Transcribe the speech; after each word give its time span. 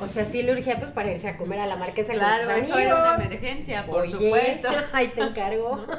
O 0.00 0.06
sea, 0.08 0.24
sí 0.24 0.42
le 0.42 0.52
urgía 0.52 0.78
pues 0.78 0.90
para 0.90 1.10
irse 1.12 1.28
a 1.28 1.36
comer 1.36 1.60
a 1.60 1.66
la 1.66 1.76
marquesa 1.76 2.12
Claro, 2.14 2.46
con 2.46 2.56
sus 2.56 2.66
eso 2.66 2.78
era 2.78 2.94
una 2.96 3.14
amigos. 3.14 3.26
emergencia, 3.32 3.86
por 3.86 4.02
Oye, 4.02 4.10
supuesto. 4.10 4.68
Ahí 4.92 5.08
te 5.08 5.20
encargo. 5.22 5.86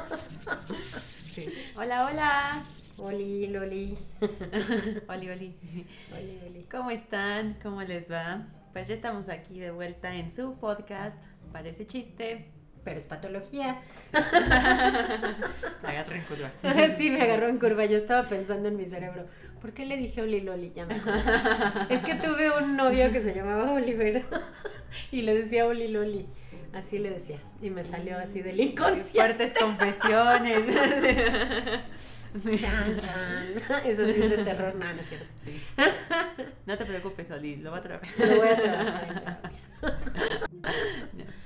Sí. 1.36 1.48
Hola, 1.76 2.06
hola. 2.06 2.62
Oli, 2.96 3.48
Loli. 3.48 3.94
Oli, 5.08 5.28
oli. 5.30 5.54
Sí. 5.70 5.86
Oli, 6.14 6.40
Oli. 6.48 6.62
¿Cómo 6.70 6.90
están? 6.90 7.58
¿Cómo 7.62 7.82
les 7.82 8.10
va? 8.10 8.46
Pues 8.72 8.88
ya 8.88 8.94
estamos 8.94 9.28
aquí 9.28 9.60
de 9.60 9.70
vuelta 9.70 10.14
en 10.14 10.32
su 10.32 10.56
podcast. 10.58 11.20
Parece 11.52 11.86
chiste. 11.86 12.50
Pero 12.86 13.00
es 13.00 13.06
patología. 13.06 13.80
Agarra 15.82 16.14
en 16.14 16.22
curva. 16.22 16.52
Sí, 16.96 17.10
me 17.10 17.20
agarró 17.20 17.48
en 17.48 17.58
curva. 17.58 17.84
Yo 17.84 17.96
estaba 17.96 18.28
pensando 18.28 18.68
en 18.68 18.76
mi 18.76 18.86
cerebro. 18.86 19.26
¿Por 19.60 19.72
qué 19.72 19.84
le 19.86 19.96
dije 19.96 20.22
Oli 20.22 20.40
Loli? 20.40 20.72
Ya 20.72 20.86
me. 20.86 20.94
Es 21.88 22.02
que 22.02 22.14
tuve 22.14 22.48
un 22.62 22.76
novio 22.76 23.10
que 23.10 23.22
se 23.22 23.34
llamaba 23.34 23.72
Oliver 23.72 24.24
y 25.10 25.22
le 25.22 25.34
decía 25.34 25.66
Oli 25.66 25.88
Loli. 25.88 26.28
Así 26.72 27.00
le 27.00 27.10
decía. 27.10 27.40
Y 27.60 27.70
me 27.70 27.82
salió 27.82 28.18
así 28.18 28.40
del 28.40 28.60
inconsciente. 28.60 29.18
Fuertes 29.18 29.54
confesiones. 29.54 30.60
Sí. 32.40 32.56
Chan, 32.60 32.98
chan. 32.98 33.46
Eso 33.84 34.04
sí 34.04 34.22
es 34.22 34.30
de 34.30 34.44
terror. 34.44 34.76
No, 34.76 34.84
no 34.84 35.00
es 35.00 35.08
cierto. 35.08 35.26
Sí. 35.44 35.60
No 36.66 36.76
te 36.76 36.84
preocupes, 36.84 37.32
Oli, 37.32 37.56
lo 37.56 37.72
va 37.72 37.78
a 37.78 37.82
trabajar. 37.82 38.28
Lo 38.28 38.36
voy 38.36 38.48
a 38.48 38.56
trabajar 38.56 39.40
en. 41.12 41.26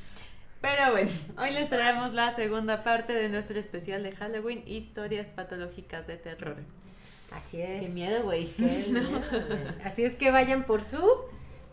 Pero 0.61 0.93
bueno, 0.93 1.11
hoy 1.39 1.53
les 1.53 1.71
traemos 1.71 2.13
la 2.13 2.35
segunda 2.35 2.85
parte 2.85 3.15
de 3.15 3.31
nuestro 3.31 3.59
especial 3.59 4.03
de 4.03 4.13
Halloween, 4.13 4.63
historias 4.67 5.31
patológicas 5.31 6.07
de 6.07 6.19
terror. 6.19 6.57
Así 7.33 7.63
es. 7.63 7.83
Qué 7.83 7.89
miedo, 7.89 8.25
güey. 8.25 8.51
Así 9.85 10.05
es 10.05 10.17
que 10.17 10.31
vayan 10.31 10.67
por 10.67 10.85
su 10.85 11.03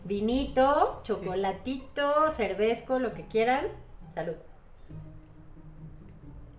vinito, 0.04 1.00
chocolatito, 1.02 2.30
cervezco, 2.30 2.98
lo 2.98 3.12
que 3.12 3.26
quieran. 3.26 3.66
Salud. 4.14 4.36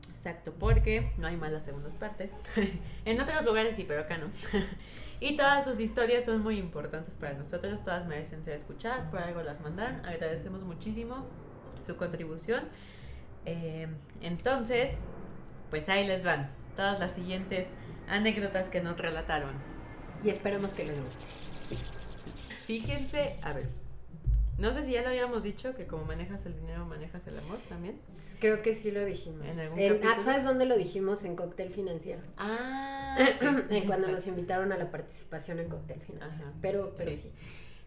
Exacto, 0.09 0.53
porque 0.59 1.11
no 1.17 1.25
hay 1.25 1.35
malas 1.35 1.63
segundas 1.63 1.93
partes. 1.93 2.31
en 3.05 3.19
otros 3.19 3.43
lugares 3.43 3.75
sí, 3.75 3.85
pero 3.87 4.01
acá 4.01 4.19
no. 4.19 4.27
y 5.19 5.35
todas 5.35 5.65
sus 5.65 5.79
historias 5.79 6.25
son 6.25 6.43
muy 6.43 6.59
importantes 6.59 7.15
para 7.15 7.33
nosotros, 7.33 7.83
todas 7.83 8.05
merecen 8.05 8.43
ser 8.43 8.53
escuchadas, 8.53 9.07
por 9.07 9.19
algo 9.19 9.41
las 9.41 9.61
mandaron. 9.61 10.05
Agradecemos 10.05 10.61
muchísimo 10.61 11.25
su 11.85 11.95
contribución. 11.97 12.63
Eh, 13.45 13.87
entonces, 14.21 14.99
pues 15.69 15.89
ahí 15.89 16.05
les 16.07 16.23
van 16.23 16.51
todas 16.75 16.99
las 16.99 17.11
siguientes 17.13 17.67
anécdotas 18.07 18.69
que 18.69 18.81
nos 18.81 18.97
relataron. 18.97 19.53
Y 20.23 20.29
esperemos 20.29 20.73
que 20.73 20.83
les 20.85 21.01
guste. 21.03 21.25
Fíjense, 22.65 23.37
a 23.41 23.53
ver, 23.53 23.67
no 24.57 24.71
sé 24.73 24.83
si 24.85 24.91
ya 24.91 25.01
lo 25.01 25.09
habíamos 25.09 25.43
dicho, 25.43 25.73
que 25.75 25.87
como 25.87 26.05
manejas 26.05 26.45
el 26.45 26.55
dinero, 26.55 26.85
manejas 26.85 27.25
el 27.27 27.39
amor 27.39 27.59
también. 27.69 27.99
Creo 28.39 28.61
que 28.61 28.73
sí 28.75 28.91
lo 28.91 29.03
dijimos. 29.05 29.45
¿En 29.47 29.59
algún 29.59 29.79
En- 29.79 30.01
ah? 30.05 30.17
¿Sabes 30.21 30.43
dónde 30.43 30.65
lo 30.65 30.77
dijimos? 30.77 31.23
En 31.23 31.35
Cóctel 31.35 31.69
Financiero. 31.71 32.21
Ah, 32.37 33.17
Eh, 33.69 33.83
Cuando 33.87 34.07
nos 34.07 34.27
invitaron 34.27 34.71
a 34.71 34.77
la 34.77 34.91
participación 34.91 35.59
en 35.59 35.69
Cóctel 35.69 35.99
Financiero. 36.01 36.47
Ajá. 36.49 36.57
Pero, 36.61 36.93
pero 36.97 37.11
Sí. 37.11 37.17
sí. 37.17 37.31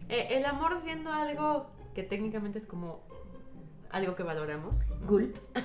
Eh, 0.08 0.28
el 0.32 0.44
amor 0.46 0.76
siendo 0.78 1.12
algo 1.12 1.70
que 1.94 2.02
técnicamente 2.02 2.58
es 2.58 2.66
como 2.66 3.00
algo 3.92 4.14
que 4.14 4.22
valoramos. 4.22 4.84
Gulp. 5.06 5.36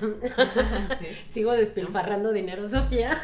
Sí. 1.00 1.08
Sigo 1.30 1.52
despilfarrando 1.54 2.32
dinero, 2.32 2.68
Sofía. 2.68 3.22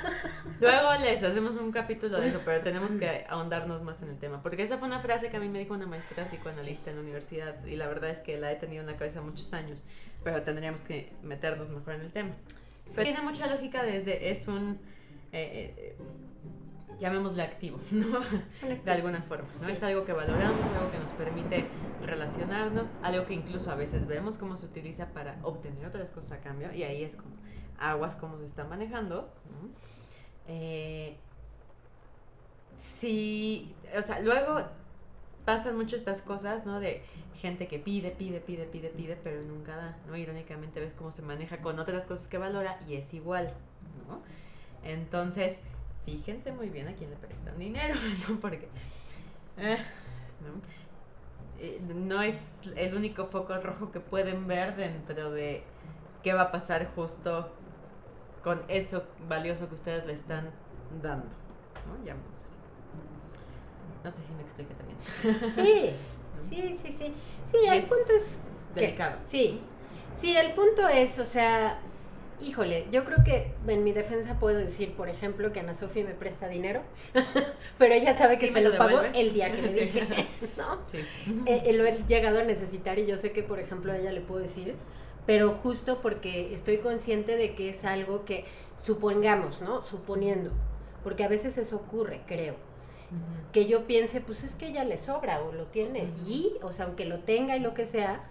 Luego 0.60 0.90
les 1.02 1.24
hacemos 1.24 1.56
un 1.56 1.72
capítulo 1.72 2.20
de 2.20 2.28
eso, 2.28 2.42
pero 2.46 2.62
tenemos 2.62 2.96
que 2.96 3.26
ahondarnos 3.30 3.82
más 3.84 4.02
en 4.02 4.10
el 4.10 4.18
tema. 4.18 4.42
Porque 4.42 4.64
esa 4.64 4.78
fue 4.78 4.88
una 4.88 5.00
frase 5.00 5.30
que 5.30 5.38
a 5.38 5.40
mí 5.40 5.50
me 5.50 5.60
dijo 5.60 5.74
una 5.74 5.86
maestra 5.86 6.26
psicoanalista 6.26 6.90
en 6.90 6.98
la 6.98 7.02
universidad 7.02 7.66
y 7.66 7.76
la 7.76 7.88
verdad 7.88 8.10
es 8.10 8.20
que 8.20 8.38
la 8.38 8.52
he 8.52 8.56
tenido 8.56 8.82
en 8.82 8.88
la 8.88 8.98
cabeza 8.98 9.22
muchos 9.22 9.54
años, 9.54 9.84
pero 10.24 10.42
tendríamos 10.44 10.84
que 10.84 11.12
meternos 11.24 11.70
mejor 11.70 11.96
en 11.96 12.02
el 12.02 12.12
tema. 12.12 12.36
Tiene 13.02 13.22
mucha 13.22 13.48
lógica 13.48 13.84
desde, 13.84 14.30
es 14.30 14.48
un, 14.48 14.80
eh, 15.32 15.74
eh, 15.78 15.96
llamémosle 17.00 17.44
activo, 17.44 17.80
¿no? 17.92 18.20
de 18.68 18.92
alguna 18.92 19.22
forma. 19.22 19.48
¿no? 19.60 19.66
Sí. 19.66 19.72
Es 19.72 19.84
algo 19.84 20.06
que 20.06 20.14
valoramos, 20.14 20.66
algo 20.68 20.92
que 20.92 21.00
nos 21.00 21.12
permite 21.12 21.66
relacionarnos, 22.06 22.94
algo 23.02 23.26
que 23.26 23.34
incluso 23.34 23.72
a 23.72 23.76
veces 23.76 24.08
vemos 24.08 24.38
cómo 24.38 24.58
se 24.58 24.66
utiliza 24.66 25.08
para 25.08 25.38
obtener 25.44 25.86
otras 25.86 26.12
cosas 26.12 26.34
a 26.34 26.38
cambio, 26.40 26.74
y 26.74 26.84
ahí 26.84 27.04
es 27.04 27.16
como 27.16 27.36
aguas 27.80 28.16
cómo 28.16 28.38
se 28.38 28.46
está 28.46 28.64
manejando. 28.66 29.30
¿no? 29.50 29.70
Eh, 30.48 31.18
sí, 32.78 33.74
o 33.98 34.02
sea, 34.02 34.20
luego 34.20 34.62
pasan 35.46 35.78
mucho 35.78 35.96
estas 35.96 36.22
cosas, 36.22 36.66
¿no? 36.66 36.80
De 36.80 37.04
gente 37.36 37.68
que 37.68 37.80
pide, 37.80 38.12
pide, 38.12 38.40
pide, 38.40 38.66
pide, 38.66 38.90
pide, 38.90 39.18
pero 39.22 39.42
nunca 39.42 39.76
da, 39.76 39.98
¿no? 40.08 40.16
Irónicamente 40.16 40.80
ves 40.80 40.94
cómo 40.94 41.12
se 41.12 41.22
maneja 41.22 41.58
con 41.58 41.80
otras 41.80 42.08
cosas 42.08 42.28
que 42.28 42.38
valora 42.38 42.80
y 42.88 42.96
es 42.96 43.14
igual, 43.14 43.54
¿no? 44.08 44.22
Entonces, 44.84 45.60
fíjense 46.06 46.52
muy 46.52 46.70
bien 46.70 46.88
a 46.88 46.94
quién 46.94 47.10
le 47.10 47.16
prestan 47.18 47.58
dinero, 47.58 47.96
¿no? 48.30 48.40
Porque 48.40 48.68
eh, 49.58 49.78
¿no? 50.42 50.62
Eh, 51.60 51.80
no 51.96 52.22
es 52.22 52.62
el 52.76 52.96
único 52.96 53.28
foco 53.28 53.58
rojo 53.60 53.92
que 53.92 54.00
pueden 54.00 54.48
ver 54.48 54.76
dentro 54.76 55.32
de 55.32 55.64
qué 56.24 56.34
va 56.34 56.44
a 56.44 56.52
pasar 56.52 56.92
justo 56.96 57.52
con 58.44 58.62
eso 58.68 59.06
valioso 59.30 59.70
que 59.70 59.76
ustedes 59.76 60.06
le 60.06 60.14
están 60.14 60.50
dando, 61.02 61.28
¿no? 61.88 61.96
Llamémoslo 62.06 62.36
así. 62.36 62.58
No 64.04 64.12
sé 64.12 64.22
si 64.24 64.34
me 64.34 64.42
expliqué 64.42 64.74
también. 64.74 65.54
Sí, 65.54 65.94
sí, 66.38 66.74
sí, 66.74 66.92
sí. 66.92 67.14
Sí, 67.46 67.58
el 67.66 67.80
Es 67.80 67.86
punto 67.86 68.14
es... 68.14 68.42
que- 68.76 68.82
delicado. 68.82 69.18
Sí, 69.26 69.62
sí, 70.18 70.36
el 70.36 70.52
punto 70.54 70.88
es, 70.90 71.18
o 71.20 71.26
sea, 71.26 71.80
híjole, 72.44 72.86
yo 72.92 73.06
creo 73.06 73.24
que 73.24 73.54
en 73.68 73.84
mi 73.84 73.92
defensa 73.94 74.40
puedo 74.40 74.58
decir, 74.58 74.94
por 74.94 75.10
ejemplo, 75.10 75.52
que 75.52 75.60
Ana 75.62 75.74
Sofía 75.76 76.04
me 76.04 76.14
presta 76.14 76.48
dinero, 76.48 76.82
pero 77.78 77.94
ella 77.94 78.18
sabe 78.18 78.38
que 78.38 78.48
Sí, 78.48 78.54
se 78.54 78.62
lo, 78.62 78.72
devuelve. 78.72 79.12
el 79.20 79.34
día 79.34 79.52
que 79.56 79.62
le 79.62 79.74
dije, 79.74 80.08
¿no? 80.58 80.80
Sí. 80.88 81.00
Eh, 81.46 81.64
eh, 81.66 81.74
lo 81.74 81.86
he 81.86 82.04
llegado 82.08 82.40
a 82.40 82.44
necesitar 82.44 83.00
y 83.00 83.06
yo 83.06 83.18
sé 83.18 83.32
que, 83.32 83.44
por 83.44 83.60
ejemplo, 83.60 83.92
a 83.92 83.98
ella 83.98 84.12
le 84.12 84.22
puedo 84.22 84.42
decir, 84.42 84.76
pero 85.26 85.52
justo 85.54 86.02
porque 86.02 86.54
estoy 86.54 86.78
consciente 86.78 87.38
de 87.38 87.56
que 87.56 87.70
es 87.70 87.86
algo 87.86 88.26
que 88.26 88.46
supongamos, 88.78 89.62
¿no? 89.62 89.82
Suponiendo, 89.84 90.52
porque 91.04 91.24
a 91.24 91.28
veces 91.30 91.58
eso 91.58 91.78
ocurre, 91.78 92.22
creo 92.28 92.56
que 93.52 93.68
yo 93.68 93.86
piense, 93.86 94.22
pues 94.22 94.44
es 94.44 94.56
que 94.56 94.68
ella 94.70 94.84
le 94.84 94.98
sobra 94.98 95.40
o 95.44 95.52
lo 95.52 95.68
tiene. 95.68 96.10
Y, 96.26 96.54
o 96.64 96.72
sea, 96.72 96.86
aunque 96.86 97.06
lo 97.06 97.20
tenga 97.20 97.56
y 97.56 97.60
lo 97.60 97.76
que 97.76 97.86
sea, 97.86 98.24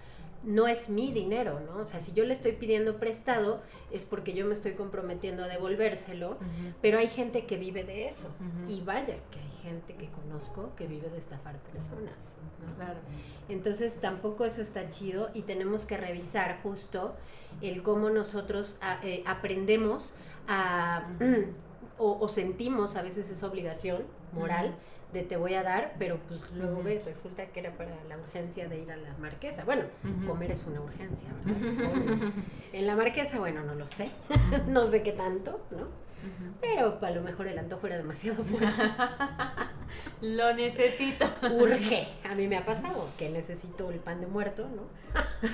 no 0.45 0.67
es 0.67 0.89
mi 0.89 1.13
dinero, 1.13 1.61
¿no? 1.61 1.79
O 1.83 1.85
sea, 1.87 2.01
si 2.01 2.13
yo 2.13 2.25
le 2.25 2.33
estoy 2.33 2.53
pidiendo 2.53 2.99
prestado, 2.99 3.61
es 3.93 4.05
porque 4.05 4.33
yo 4.35 4.45
me 4.45 4.53
estoy 4.55 4.73
comprometiendo 4.73 5.45
a 5.45 5.49
devolvérselo. 5.49 6.37
Pero 6.81 6.99
hay 6.99 7.09
gente 7.09 7.47
que 7.47 7.57
vive 7.57 7.85
de 7.85 8.07
eso. 8.07 8.29
Y 8.69 8.81
vaya, 8.81 9.17
que 9.31 9.39
hay 9.39 9.51
gente 9.63 9.95
que 9.95 10.09
conozco 10.11 10.71
que 10.77 10.87
vive 10.89 11.09
de 11.11 11.19
estafar 11.19 11.59
personas. 11.61 12.37
¿no? 12.67 12.75
Claro. 12.77 12.99
Entonces 13.49 14.01
tampoco 14.01 14.45
eso 14.45 14.63
está 14.63 14.89
chido 14.89 15.31
y 15.35 15.43
tenemos 15.43 15.85
que 15.85 15.97
revisar 15.97 16.61
justo 16.63 17.15
el 17.61 17.83
cómo 17.83 18.11
nosotros 18.11 18.79
a- 18.81 18.99
eh, 19.05 19.23
aprendemos 19.27 20.13
a 20.49 21.07
o, 21.99 22.19
o 22.19 22.29
sentimos 22.29 22.97
a 22.97 23.03
veces 23.03 23.31
esa 23.31 23.47
obligación 23.47 24.03
moral 24.33 24.75
de 25.13 25.23
te 25.23 25.37
voy 25.37 25.55
a 25.55 25.63
dar, 25.63 25.95
pero 25.99 26.19
pues 26.29 26.41
luego 26.53 26.83
ve, 26.83 27.03
resulta 27.05 27.47
que 27.47 27.61
era 27.61 27.73
para 27.73 27.91
la 28.09 28.17
urgencia 28.17 28.69
de 28.69 28.81
ir 28.81 28.91
a 28.91 28.97
la 28.97 29.15
marquesa. 29.19 29.65
Bueno, 29.65 29.85
comer 30.27 30.53
es 30.53 30.65
una 30.67 30.81
urgencia, 30.81 31.29
¿verdad? 31.45 32.33
En 32.73 32.87
la 32.87 32.97
marquesa, 32.97 33.39
bueno, 33.39 33.63
no 33.63 33.75
lo 33.75 33.87
sé, 33.87 34.11
no 34.69 34.87
sé 34.87 35.03
qué 35.03 35.13
tanto, 35.13 35.61
¿no? 35.71 35.89
Pero 36.61 36.99
a 37.03 37.11
lo 37.11 37.23
mejor 37.23 37.49
el 37.49 37.59
antojo 37.59 37.87
era 37.89 37.97
demasiado 37.97 38.45
fuerte. 38.45 38.71
Lo 40.21 40.55
necesito. 40.55 41.27
Urge. 41.51 42.07
A 42.31 42.37
mí 42.37 42.47
me 42.47 42.57
ha 42.57 42.65
pasado 42.65 43.09
que 43.19 43.29
necesito 43.29 43.91
el 43.91 43.99
pan 43.99 44.21
de 44.21 44.27
muerto, 44.29 44.69
¿no? 44.69 44.83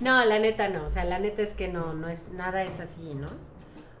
No, 0.00 0.24
la 0.24 0.38
neta 0.38 0.68
no. 0.68 0.84
O 0.86 0.90
sea, 0.90 1.04
la 1.04 1.18
neta 1.18 1.42
es 1.42 1.54
que 1.54 1.68
no, 1.68 1.94
no 1.94 2.08
es, 2.08 2.28
nada 2.30 2.64
es 2.64 2.80
así, 2.80 3.14
¿no? 3.14 3.28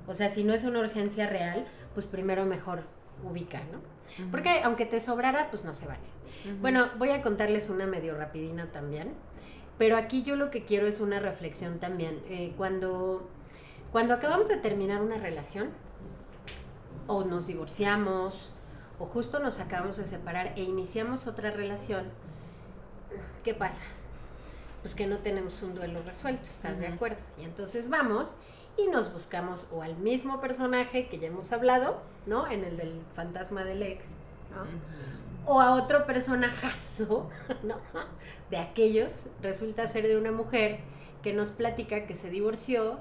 O 0.06 0.14
sea, 0.14 0.28
si 0.28 0.44
no 0.44 0.52
es 0.52 0.64
una 0.64 0.80
urgencia 0.80 1.26
real, 1.26 1.64
pues 1.94 2.06
primero 2.06 2.44
mejor 2.44 2.82
ubica, 3.24 3.60
¿no? 3.72 3.80
Porque 4.30 4.60
aunque 4.62 4.86
te 4.86 5.00
sobrara, 5.00 5.50
pues 5.50 5.64
no 5.64 5.74
se 5.74 5.86
vale. 5.86 6.02
Bueno, 6.60 6.88
voy 6.98 7.10
a 7.10 7.22
contarles 7.22 7.70
una 7.70 7.86
medio 7.86 8.16
rapidina 8.16 8.70
también, 8.70 9.14
pero 9.78 9.96
aquí 9.96 10.22
yo 10.22 10.36
lo 10.36 10.50
que 10.50 10.64
quiero 10.64 10.86
es 10.86 11.00
una 11.00 11.18
reflexión 11.18 11.78
también. 11.78 12.22
Eh, 12.28 12.52
cuando, 12.56 13.28
cuando 13.92 14.14
acabamos 14.14 14.48
de 14.48 14.56
terminar 14.56 15.00
una 15.02 15.16
relación, 15.16 15.70
o 17.06 17.24
nos 17.24 17.46
divorciamos, 17.46 18.52
o 18.98 19.06
justo 19.06 19.38
nos 19.40 19.58
acabamos 19.58 19.96
de 19.96 20.06
separar 20.06 20.52
e 20.56 20.62
iniciamos 20.62 21.26
otra 21.26 21.50
relación, 21.50 22.06
¿qué 23.42 23.54
pasa? 23.54 23.82
Pues 24.82 24.94
que 24.94 25.06
no 25.06 25.16
tenemos 25.16 25.62
un 25.62 25.74
duelo 25.74 26.02
resuelto, 26.02 26.44
¿estás 26.44 26.78
de 26.78 26.88
acuerdo? 26.88 27.22
Y 27.40 27.44
entonces 27.44 27.88
vamos 27.88 28.36
y 28.76 28.88
nos 28.88 29.12
buscamos 29.12 29.68
o 29.72 29.82
al 29.82 29.96
mismo 29.96 30.40
personaje 30.40 31.08
que 31.08 31.18
ya 31.18 31.28
hemos 31.28 31.52
hablado, 31.52 32.00
¿no? 32.26 32.50
En 32.50 32.64
el 32.64 32.76
del 32.76 33.02
fantasma 33.14 33.64
del 33.64 33.82
ex, 33.82 34.14
¿no? 34.50 35.52
O 35.52 35.60
a 35.60 35.74
otro 35.74 36.06
personajazo, 36.06 37.30
¿no? 37.62 37.76
De 38.50 38.56
aquellos, 38.56 39.28
resulta 39.42 39.86
ser 39.88 40.06
de 40.08 40.16
una 40.16 40.32
mujer 40.32 40.80
que 41.22 41.32
nos 41.32 41.50
platica 41.50 42.06
que 42.06 42.14
se 42.14 42.30
divorció, 42.30 42.98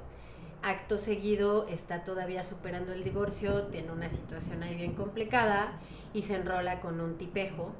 acto 0.61 0.97
seguido 0.97 1.67
está 1.67 2.03
todavía 2.03 2.43
superando 2.43 2.93
el 2.93 3.03
divorcio, 3.03 3.63
tiene 3.63 3.91
una 3.91 4.09
situación 4.09 4.63
ahí 4.63 4.75
bien 4.75 4.93
complicada 4.93 5.79
y 6.13 6.21
se 6.21 6.35
enrola 6.35 6.79
con 6.81 7.01
un 7.01 7.17
tipejo 7.17 7.71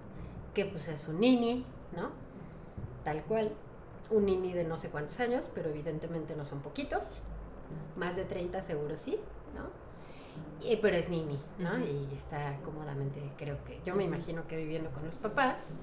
que 0.53 0.65
pues 0.65 0.87
es 0.87 1.07
un 1.07 1.19
nini, 1.19 1.65
¿no? 1.95 2.09
Tal 3.03 3.23
cual, 3.23 3.51
un 4.09 4.25
nini 4.25 4.53
de 4.53 4.63
no 4.63 4.77
sé 4.77 4.89
cuántos 4.89 5.19
años, 5.19 5.49
pero 5.53 5.69
evidentemente 5.69 6.35
no 6.35 6.43
son 6.43 6.61
poquitos 6.61 7.21
más 7.95 8.15
de 8.15 8.25
30 8.25 8.61
seguro 8.61 8.97
sí, 8.97 9.17
¿no? 9.55 9.83
pero 10.81 10.95
es 10.95 11.09
nini, 11.09 11.39
¿no? 11.59 11.77
Y 11.77 12.09
está 12.15 12.57
cómodamente, 12.63 13.21
creo 13.37 13.61
que, 13.65 13.81
yo 13.85 13.95
me 13.95 14.05
imagino 14.05 14.47
que 14.47 14.55
viviendo 14.55 14.89
con 14.91 15.05
los 15.05 15.17
papás. 15.17 15.73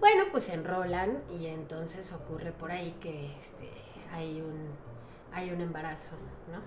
Bueno, 0.00 0.24
pues 0.32 0.44
se 0.44 0.54
enrolan 0.54 1.22
y 1.30 1.46
entonces 1.46 2.10
ocurre 2.12 2.52
por 2.52 2.70
ahí 2.70 2.96
que 3.00 3.36
este, 3.36 3.68
hay 4.12 4.40
un 4.40 4.70
hay 5.32 5.52
un 5.52 5.60
embarazo, 5.60 6.16
¿no? 6.50 6.60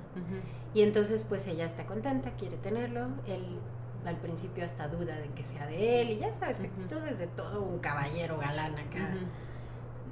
Y 0.74 0.84
entonces 0.84 1.26
pues 1.28 1.48
ella 1.48 1.66
está 1.66 1.86
contenta, 1.86 2.32
quiere 2.38 2.58
tenerlo, 2.58 3.08
él 3.28 3.60
al 4.06 4.18
principio 4.18 4.66
hasta 4.66 4.88
duda 4.88 5.16
de 5.18 5.30
que 5.30 5.44
sea 5.44 5.66
de 5.68 6.02
él 6.02 6.12
y 6.12 6.18
ya 6.20 6.34
sabes, 6.34 6.58
tú 6.90 7.00
desde 7.00 7.28
todo 7.28 7.62
un 7.62 7.80
caballero 7.80 8.38
galán 8.38 8.78
acá, 8.78 9.14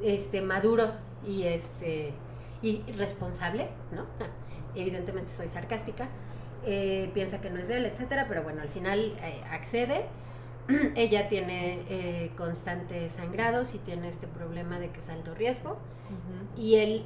este 0.02 0.42
maduro 0.42 0.92
y 1.26 1.44
este 1.44 2.14
y 2.62 2.81
responsable, 2.98 3.69
¿no? 3.92 4.06
Evidentemente 4.75 5.31
soy 5.31 5.48
sarcástica, 5.48 6.08
eh, 6.66 7.10
piensa 7.13 7.42
que 7.42 7.50
no 7.50 7.60
es 7.60 7.68
de 7.68 7.78
él, 7.78 7.86
etcétera, 7.86 8.25
pero 8.28 8.44
bueno, 8.44 8.62
al 8.62 8.69
final 8.69 9.18
eh, 9.22 9.42
accede. 9.50 10.06
Ella 10.96 11.28
tiene 11.28 11.84
eh, 11.90 12.31
constantes 12.38 13.13
sangrados 13.13 13.74
y 13.74 13.80
tiene 13.80 14.10
este 14.10 14.28
problema 14.28 14.80
de 14.80 14.92
que 14.92 15.00
es 15.00 15.10
alto 15.10 15.34
riesgo. 15.34 15.78
Y 16.58 16.75
él 16.75 17.06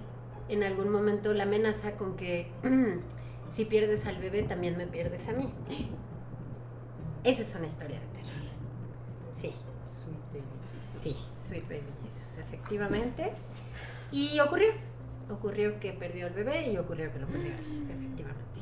en 0.49 0.63
algún 0.63 0.89
momento 0.89 1.33
la 1.33 1.43
amenaza 1.43 1.93
con 1.93 2.15
que 2.15 2.51
si 3.51 3.65
pierdes 3.65 4.05
al 4.07 4.17
bebé 4.17 4.43
también 4.43 4.77
me 4.77 4.87
pierdes 4.87 5.29
a 5.29 5.33
mí. 5.33 5.51
Esa 7.23 7.41
es 7.41 7.55
una 7.55 7.67
historia 7.67 7.99
de 7.99 8.07
terror. 8.07 8.43
Sí. 9.31 9.53
Sweet 9.87 10.31
Baby 10.31 10.45
Sí, 10.99 11.15
Sweet 11.37 11.67
Baby 11.67 11.93
Jesus, 12.03 12.37
efectivamente. 12.39 13.31
Y 14.11 14.39
ocurrió 14.39 14.67
ocurrió 15.29 15.79
que 15.79 15.93
perdió 15.93 16.27
el 16.27 16.33
bebé 16.33 16.71
y 16.71 16.77
ocurrió 16.77 17.11
que 17.11 17.19
lo 17.19 17.27
perdió 17.27 17.53
él, 17.53 17.87
efectivamente. 17.89 18.61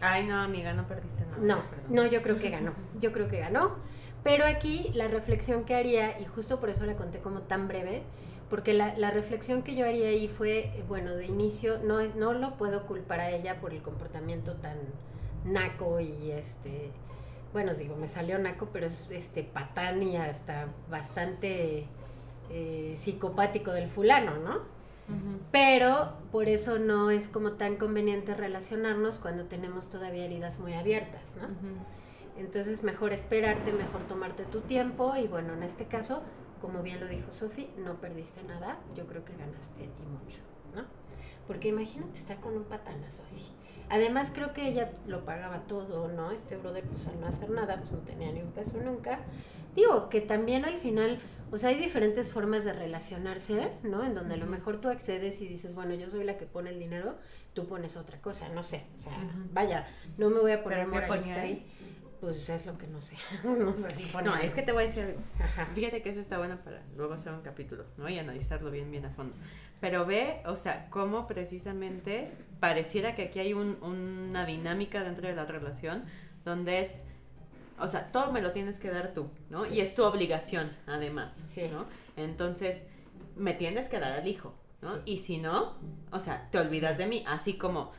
Ay, 0.00 0.26
no, 0.26 0.36
amiga, 0.40 0.72
no 0.72 0.86
perdiste 0.86 1.24
nada. 1.24 1.38
No, 1.40 1.62
no, 1.88 2.06
yo 2.06 2.22
creo 2.22 2.38
que 2.38 2.50
ganó. 2.50 2.72
Yo 2.98 3.12
creo 3.12 3.28
que 3.28 3.38
ganó. 3.38 3.76
Pero 4.24 4.44
aquí 4.44 4.90
la 4.94 5.08
reflexión 5.08 5.64
que 5.64 5.74
haría, 5.74 6.20
y 6.20 6.24
justo 6.24 6.60
por 6.60 6.70
eso 6.70 6.84
la 6.86 6.96
conté 6.96 7.20
como 7.20 7.42
tan 7.42 7.68
breve, 7.68 8.02
porque 8.50 8.74
la, 8.74 8.96
la, 8.98 9.10
reflexión 9.10 9.62
que 9.62 9.74
yo 9.74 9.86
haría 9.86 10.08
ahí 10.08 10.28
fue, 10.28 10.84
bueno, 10.86 11.14
de 11.14 11.26
inicio, 11.26 11.78
no, 11.82 12.00
es, 12.00 12.14
no 12.16 12.32
lo 12.32 12.56
puedo 12.58 12.86
culpar 12.86 13.20
a 13.20 13.30
ella 13.30 13.60
por 13.60 13.72
el 13.72 13.80
comportamiento 13.80 14.52
tan 14.54 14.76
naco 15.44 16.00
y 16.00 16.30
este, 16.30 16.90
bueno, 17.52 17.74
digo, 17.74 17.96
me 17.96 18.08
salió 18.08 18.38
naco, 18.38 18.68
pero 18.72 18.86
es 18.86 19.08
este 19.10 19.42
patán 19.42 20.02
y 20.02 20.16
hasta 20.16 20.68
bastante 20.90 21.86
eh, 22.50 22.94
psicopático 22.96 23.72
del 23.72 23.88
fulano, 23.88 24.36
¿no? 24.36 24.60
Pero 25.50 26.14
por 26.30 26.48
eso 26.48 26.78
no 26.78 27.10
es 27.10 27.28
como 27.28 27.52
tan 27.52 27.76
conveniente 27.76 28.34
relacionarnos 28.34 29.18
cuando 29.18 29.44
tenemos 29.44 29.90
todavía 29.90 30.24
heridas 30.24 30.58
muy 30.60 30.74
abiertas, 30.74 31.36
¿no? 31.36 31.48
Entonces 32.38 32.82
mejor 32.82 33.12
esperarte, 33.12 33.72
mejor 33.72 34.02
tomarte 34.08 34.44
tu 34.44 34.60
tiempo 34.60 35.14
y 35.16 35.26
bueno, 35.28 35.52
en 35.52 35.62
este 35.62 35.84
caso, 35.86 36.22
como 36.60 36.82
bien 36.82 37.00
lo 37.00 37.06
dijo 37.06 37.30
Sofi, 37.30 37.68
no 37.76 38.00
perdiste 38.00 38.42
nada, 38.44 38.78
yo 38.94 39.06
creo 39.06 39.24
que 39.24 39.36
ganaste 39.36 39.84
y 39.84 40.06
mucho. 40.06 40.38
Porque 41.46 41.68
imagínate 41.68 42.18
estar 42.18 42.40
con 42.40 42.56
un 42.56 42.64
patanazo 42.64 43.24
así. 43.26 43.46
Además 43.88 44.32
creo 44.34 44.52
que 44.54 44.68
ella 44.68 44.92
lo 45.06 45.24
pagaba 45.24 45.60
todo, 45.66 46.08
¿no? 46.08 46.30
Este 46.30 46.56
brother 46.56 46.84
pues 46.84 47.06
al 47.08 47.20
no 47.20 47.26
hacer 47.26 47.50
nada 47.50 47.76
pues 47.78 47.92
no 47.92 47.98
tenía 47.98 48.32
ni 48.32 48.40
un 48.40 48.52
peso 48.52 48.78
nunca. 48.78 49.20
Digo 49.74 50.08
que 50.08 50.20
también 50.20 50.64
al 50.64 50.78
final 50.78 51.20
o 51.52 51.58
sea, 51.58 51.68
hay 51.68 51.76
diferentes 51.76 52.32
formas 52.32 52.64
de 52.64 52.72
relacionarse, 52.72 53.72
¿no? 53.82 54.02
En 54.02 54.14
donde 54.14 54.34
a 54.34 54.36
lo 54.38 54.46
mejor 54.46 54.80
tú 54.80 54.88
accedes 54.88 55.42
y 55.42 55.46
dices, 55.46 55.74
bueno, 55.74 55.92
yo 55.92 56.08
soy 56.08 56.24
la 56.24 56.38
que 56.38 56.46
pone 56.46 56.70
el 56.70 56.78
dinero, 56.78 57.18
tú 57.52 57.66
pones 57.66 57.98
otra 57.98 58.18
cosa, 58.22 58.48
no 58.48 58.62
sé. 58.62 58.86
O 58.96 59.00
sea, 59.00 59.12
vaya, 59.52 59.86
no 60.16 60.30
me 60.30 60.40
voy 60.40 60.52
a 60.52 60.62
poner 60.62 60.86
moralista 60.86 61.42
ahí. 61.42 61.70
Pues 62.22 62.48
es 62.48 62.66
lo 62.66 62.78
que 62.78 62.86
no 62.86 63.02
sé. 63.02 63.16
no 63.42 63.74
sé 63.74 63.90
si 63.90 64.08
No, 64.22 64.36
es 64.36 64.54
que 64.54 64.62
te 64.62 64.70
voy 64.70 64.84
a 64.84 64.86
decir 64.86 65.02
algo. 65.02 65.20
Fíjate 65.74 66.02
que 66.02 66.10
eso 66.10 66.20
está 66.20 66.38
bueno 66.38 66.56
para 66.56 66.80
luego 66.96 67.14
hacer 67.14 67.32
un 67.32 67.40
capítulo, 67.40 67.84
¿no? 67.96 68.08
Y 68.08 68.16
analizarlo 68.16 68.70
bien, 68.70 68.92
bien 68.92 69.06
a 69.06 69.10
fondo. 69.10 69.34
Pero 69.80 70.06
ve, 70.06 70.40
o 70.46 70.54
sea, 70.54 70.88
cómo 70.88 71.26
precisamente 71.26 72.30
pareciera 72.60 73.16
que 73.16 73.22
aquí 73.22 73.40
hay 73.40 73.54
un, 73.54 73.76
una 73.82 74.46
dinámica 74.46 75.02
dentro 75.02 75.26
de 75.26 75.34
la 75.34 75.46
relación 75.46 76.04
donde 76.44 76.82
es 76.82 77.02
o 77.80 77.88
sea, 77.88 78.12
todo 78.12 78.30
me 78.30 78.40
lo 78.40 78.52
tienes 78.52 78.78
que 78.78 78.88
dar 78.88 79.14
tú, 79.14 79.28
¿no? 79.50 79.66
Y 79.66 79.80
es 79.80 79.96
tu 79.96 80.04
obligación, 80.04 80.70
además, 80.86 81.42
sí. 81.50 81.66
¿no? 81.72 81.86
Entonces, 82.16 82.84
me 83.34 83.54
tienes 83.54 83.88
que 83.88 83.98
dar 83.98 84.12
al 84.12 84.28
hijo, 84.28 84.54
¿no? 84.82 84.98
Y 85.04 85.18
si 85.18 85.38
no, 85.38 85.76
o 86.10 86.20
sea, 86.20 86.48
te 86.50 86.58
olvidas 86.58 86.98
de 86.98 87.06
mí, 87.06 87.24
así 87.26 87.54
como 87.54 87.92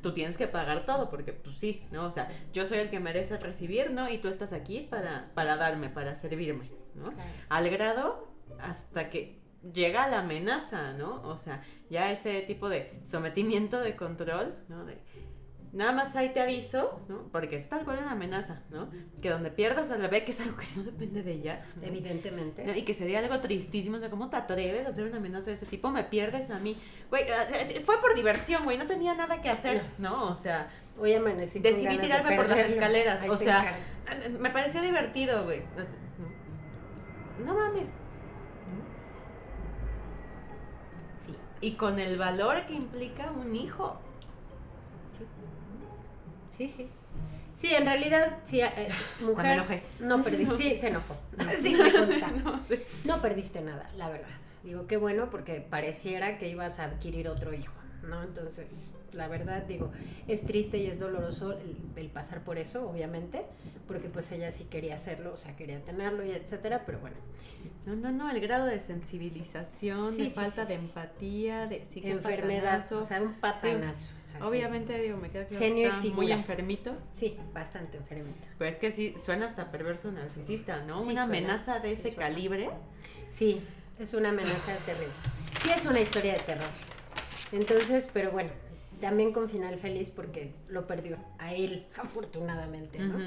tú 0.00 0.14
tienes 0.14 0.38
que 0.38 0.46
pagar 0.46 0.86
todo, 0.86 1.10
porque 1.10 1.32
pues 1.32 1.58
sí, 1.58 1.82
¿no? 1.90 2.06
O 2.06 2.10
sea, 2.10 2.30
yo 2.52 2.64
soy 2.64 2.78
el 2.78 2.90
que 2.90 3.00
merece 3.00 3.36
recibir, 3.38 3.90
¿no? 3.90 4.08
Y 4.08 4.18
tú 4.18 4.28
estás 4.28 4.52
aquí 4.52 4.86
para, 4.88 5.30
para 5.34 5.56
darme, 5.56 5.88
para 5.88 6.14
servirme, 6.14 6.70
¿no? 6.94 7.12
Al 7.48 7.68
grado 7.68 8.28
hasta 8.60 9.10
que 9.10 9.40
llega 9.72 10.08
la 10.08 10.20
amenaza, 10.20 10.92
¿no? 10.92 11.22
O 11.22 11.36
sea, 11.38 11.62
ya 11.90 12.12
ese 12.12 12.40
tipo 12.42 12.68
de 12.68 13.00
sometimiento 13.02 13.80
de 13.80 13.96
control, 13.96 14.56
¿no? 14.68 14.84
De, 14.84 14.98
Nada 15.72 15.92
más 15.92 16.16
ahí 16.16 16.30
te 16.32 16.40
aviso, 16.40 17.00
¿no? 17.08 17.28
Porque 17.30 17.56
es 17.56 17.68
tal 17.68 17.84
cual 17.84 17.98
una 17.98 18.12
amenaza, 18.12 18.62
¿no? 18.70 18.90
Que 19.20 19.30
donde 19.30 19.50
pierdas 19.50 19.90
al 19.90 20.00
bebé, 20.00 20.24
que 20.24 20.30
es 20.30 20.40
algo 20.40 20.56
que 20.56 20.66
no 20.76 20.82
depende 20.82 21.22
de 21.22 21.32
ella. 21.32 21.66
Evidentemente. 21.82 22.78
Y 22.78 22.82
que 22.82 22.94
sería 22.94 23.18
algo 23.18 23.38
tristísimo. 23.40 23.96
O 23.96 24.00
sea, 24.00 24.08
¿cómo 24.10 24.30
te 24.30 24.36
atreves 24.36 24.86
a 24.86 24.90
hacer 24.90 25.06
una 25.06 25.18
amenaza 25.18 25.46
de 25.46 25.52
ese 25.54 25.66
tipo? 25.66 25.90
Me 25.90 26.04
pierdes 26.04 26.50
a 26.50 26.58
mí. 26.58 26.78
Güey, 27.10 27.24
eh, 27.24 27.82
fue 27.84 28.00
por 28.00 28.14
diversión, 28.14 28.64
güey. 28.64 28.78
No 28.78 28.86
tenía 28.86 29.14
nada 29.14 29.42
que 29.42 29.50
hacer, 29.50 29.82
¿no? 29.98 30.24
O 30.24 30.36
sea. 30.36 30.70
Hoy 30.98 31.14
amanecí 31.14 31.60
Decidí 31.60 31.96
tirarme 31.98 32.34
por 32.36 32.48
las 32.48 32.58
escaleras. 32.58 33.28
o 33.28 33.36
sea, 33.36 33.76
me 34.38 34.50
pareció 34.50 34.82
divertido, 34.82 35.44
güey. 35.44 35.62
No 37.44 37.54
mames. 37.54 37.86
Sí. 41.20 41.36
Y 41.60 41.72
con 41.72 41.98
el 42.00 42.18
valor 42.18 42.66
que 42.66 42.74
implica 42.74 43.30
un 43.30 43.54
hijo. 43.54 44.00
Sí, 45.16 45.24
sí. 46.66 46.88
Sí, 47.54 47.74
en 47.74 47.84
realidad, 47.84 48.38
sí, 48.44 48.60
eh, 48.60 48.88
mujer, 49.20 49.82
no 50.00 50.22
perdiste, 50.22 50.56
sí, 50.56 50.76
se 50.78 50.88
enojó. 50.88 51.16
Sí, 51.60 51.74
me. 51.74 51.92
No, 52.44 52.60
no 53.04 53.22
perdiste 53.22 53.60
nada, 53.60 53.90
la 53.96 54.08
verdad. 54.08 54.28
Digo, 54.62 54.86
qué 54.86 54.96
bueno 54.96 55.28
porque 55.30 55.60
pareciera 55.60 56.38
que 56.38 56.48
ibas 56.48 56.78
a 56.78 56.84
adquirir 56.84 57.28
otro 57.28 57.52
hijo, 57.52 57.74
¿no? 58.02 58.22
Entonces, 58.22 58.92
la 59.12 59.28
verdad, 59.28 59.62
digo, 59.62 59.90
es 60.26 60.44
triste 60.44 60.78
y 60.78 60.86
es 60.86 61.00
doloroso 61.00 61.56
el, 61.96 62.08
pasar 62.08 62.42
por 62.42 62.58
eso, 62.58 62.88
obviamente, 62.88 63.42
porque 63.86 64.08
pues 64.08 64.30
ella 64.32 64.50
sí 64.50 64.64
quería 64.64 64.94
hacerlo, 64.94 65.32
o 65.34 65.36
sea, 65.36 65.56
quería 65.56 65.80
tenerlo 65.80 66.24
y 66.24 66.30
etcétera, 66.30 66.84
pero 66.86 66.98
bueno. 67.00 67.16
No, 67.86 67.96
no, 67.96 68.12
no, 68.12 68.30
el 68.30 68.40
grado 68.40 68.66
de 68.66 68.80
sensibilización, 68.80 70.16
de 70.16 70.30
falta 70.30 70.64
de 70.64 70.74
empatía, 70.74 71.66
de 71.66 71.84
sí, 71.84 72.00
enfermedad, 72.04 72.84
o 72.92 73.04
sea, 73.04 73.22
un 73.22 73.34
patanazo. 73.34 74.12
Obviamente, 74.46 74.98
digo, 74.98 75.16
me 75.16 75.30
queda 75.30 75.44
claro 75.46 75.64
Genio 75.64 75.90
que 75.90 75.96
está 75.96 76.14
muy 76.14 76.32
enfermito. 76.32 76.94
Sí, 77.12 77.36
bastante 77.52 77.96
enfermito. 77.98 78.48
Pero 78.58 78.70
es 78.70 78.76
que 78.76 78.92
sí, 78.92 79.14
suena 79.22 79.46
hasta 79.46 79.70
perverso 79.70 80.10
narcisista, 80.12 80.82
¿no? 80.84 81.00
una 81.00 81.22
amenaza 81.24 81.80
de 81.80 81.92
ese 81.92 82.14
calibre. 82.14 82.70
Sí, 83.34 83.60
es 83.98 84.14
una 84.14 84.30
amenaza 84.30 84.74
terrible. 84.86 85.12
Sí, 85.62 85.70
es 85.74 85.84
una 85.86 86.00
historia 86.00 86.34
de 86.34 86.40
terror. 86.40 86.68
Entonces, 87.52 88.10
pero 88.12 88.30
bueno, 88.30 88.50
también 89.00 89.32
con 89.32 89.48
final 89.48 89.78
feliz 89.78 90.10
porque 90.10 90.52
lo 90.68 90.84
perdió 90.84 91.16
a 91.38 91.54
él, 91.54 91.86
afortunadamente, 91.96 92.98
¿no? 92.98 93.18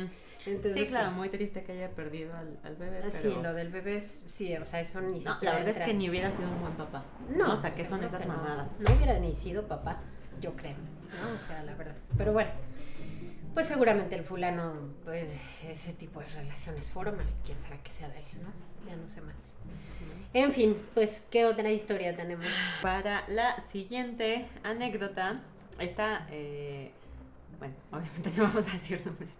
Entonces, 0.45 0.87
sí, 0.87 0.87
claro, 0.87 1.11
muy 1.11 1.29
triste 1.29 1.63
que 1.63 1.71
haya 1.73 1.91
perdido 1.91 2.35
al, 2.35 2.57
al 2.63 2.75
bebé. 2.75 3.01
Ah, 3.05 3.11
Sí, 3.11 3.31
lo 3.43 3.53
del 3.53 3.69
bebé, 3.69 3.97
es- 3.97 4.23
sí, 4.27 4.55
o 4.57 4.65
sea, 4.65 4.79
eso 4.79 4.99
ni 4.99 5.19
No, 5.19 5.33
siquiera 5.33 5.59
la 5.59 5.63
verdad 5.65 5.81
es 5.81 5.87
que 5.87 5.93
ni 5.93 6.09
hubiera 6.09 6.31
sido 6.31 6.49
un 6.49 6.61
buen 6.61 6.73
papá. 6.73 7.05
No, 7.29 7.53
O 7.53 7.55
sea, 7.55 7.71
que 7.71 7.85
son 7.85 8.03
esas 8.03 8.25
no. 8.25 8.33
mamadas. 8.35 8.71
No 8.79 8.91
hubiera 8.95 9.19
ni 9.19 9.35
sido 9.35 9.67
papá, 9.67 9.99
yo 10.41 10.53
creo, 10.55 10.75
¿no? 11.21 11.35
O 11.35 11.39
sea, 11.39 11.63
la 11.63 11.73
verdad. 11.75 11.95
Pero 12.17 12.33
bueno, 12.33 12.49
pues 13.53 13.67
seguramente 13.67 14.15
el 14.15 14.23
fulano, 14.23 14.73
pues 15.05 15.31
ese 15.67 15.93
tipo 15.93 16.19
de 16.19 16.27
relaciones 16.27 16.89
forma, 16.89 17.23
quién 17.45 17.61
sabe 17.61 17.79
que 17.83 17.91
sea 17.91 18.09
de 18.09 18.17
él, 18.19 18.25
¿no? 18.41 18.89
Ya 18.89 18.95
no 18.95 19.07
sé 19.07 19.21
más. 19.21 19.55
En 20.33 20.51
fin, 20.53 20.77
pues, 20.93 21.27
¿qué 21.29 21.45
otra 21.45 21.69
historia 21.71 22.15
tenemos? 22.15 22.45
Para 22.81 23.23
la 23.27 23.59
siguiente 23.59 24.47
anécdota, 24.63 25.41
esta, 25.79 26.25
eh, 26.31 26.91
bueno, 27.59 27.75
obviamente 27.91 28.31
no 28.37 28.43
vamos 28.43 28.67
a 28.67 28.71
decir 28.73 29.01
nombres. 29.05 29.29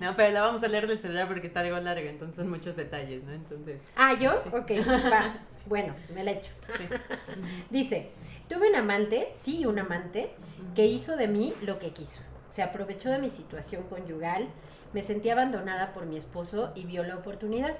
No, 0.00 0.14
pero 0.14 0.30
la 0.32 0.42
vamos 0.42 0.62
a 0.62 0.68
leer 0.68 0.86
del 0.86 0.98
celular 0.98 1.26
porque 1.26 1.46
está 1.46 1.60
algo 1.60 1.78
larga, 1.78 2.10
entonces 2.10 2.34
son 2.36 2.50
muchos 2.50 2.76
detalles, 2.76 3.22
¿no? 3.24 3.32
Entonces, 3.32 3.80
Ah, 3.96 4.12
¿yo? 4.12 4.34
Ok, 4.52 4.70
va. 5.10 5.36
Bueno, 5.66 5.94
me 6.14 6.24
la 6.24 6.32
echo. 6.32 6.52
sí. 6.76 6.84
Dice, 7.70 8.10
tuve 8.48 8.68
un 8.68 8.76
amante, 8.76 9.32
sí, 9.34 9.66
un 9.66 9.78
amante, 9.78 10.30
que 10.74 10.86
hizo 10.86 11.16
de 11.16 11.28
mí 11.28 11.54
lo 11.62 11.78
que 11.78 11.92
quiso. 11.92 12.22
Se 12.50 12.62
aprovechó 12.62 13.10
de 13.10 13.18
mi 13.18 13.30
situación 13.30 13.84
conyugal, 13.84 14.48
me 14.92 15.02
sentí 15.02 15.30
abandonada 15.30 15.92
por 15.92 16.06
mi 16.06 16.16
esposo 16.16 16.72
y 16.74 16.84
vio 16.84 17.02
la 17.02 17.16
oportunidad. 17.16 17.76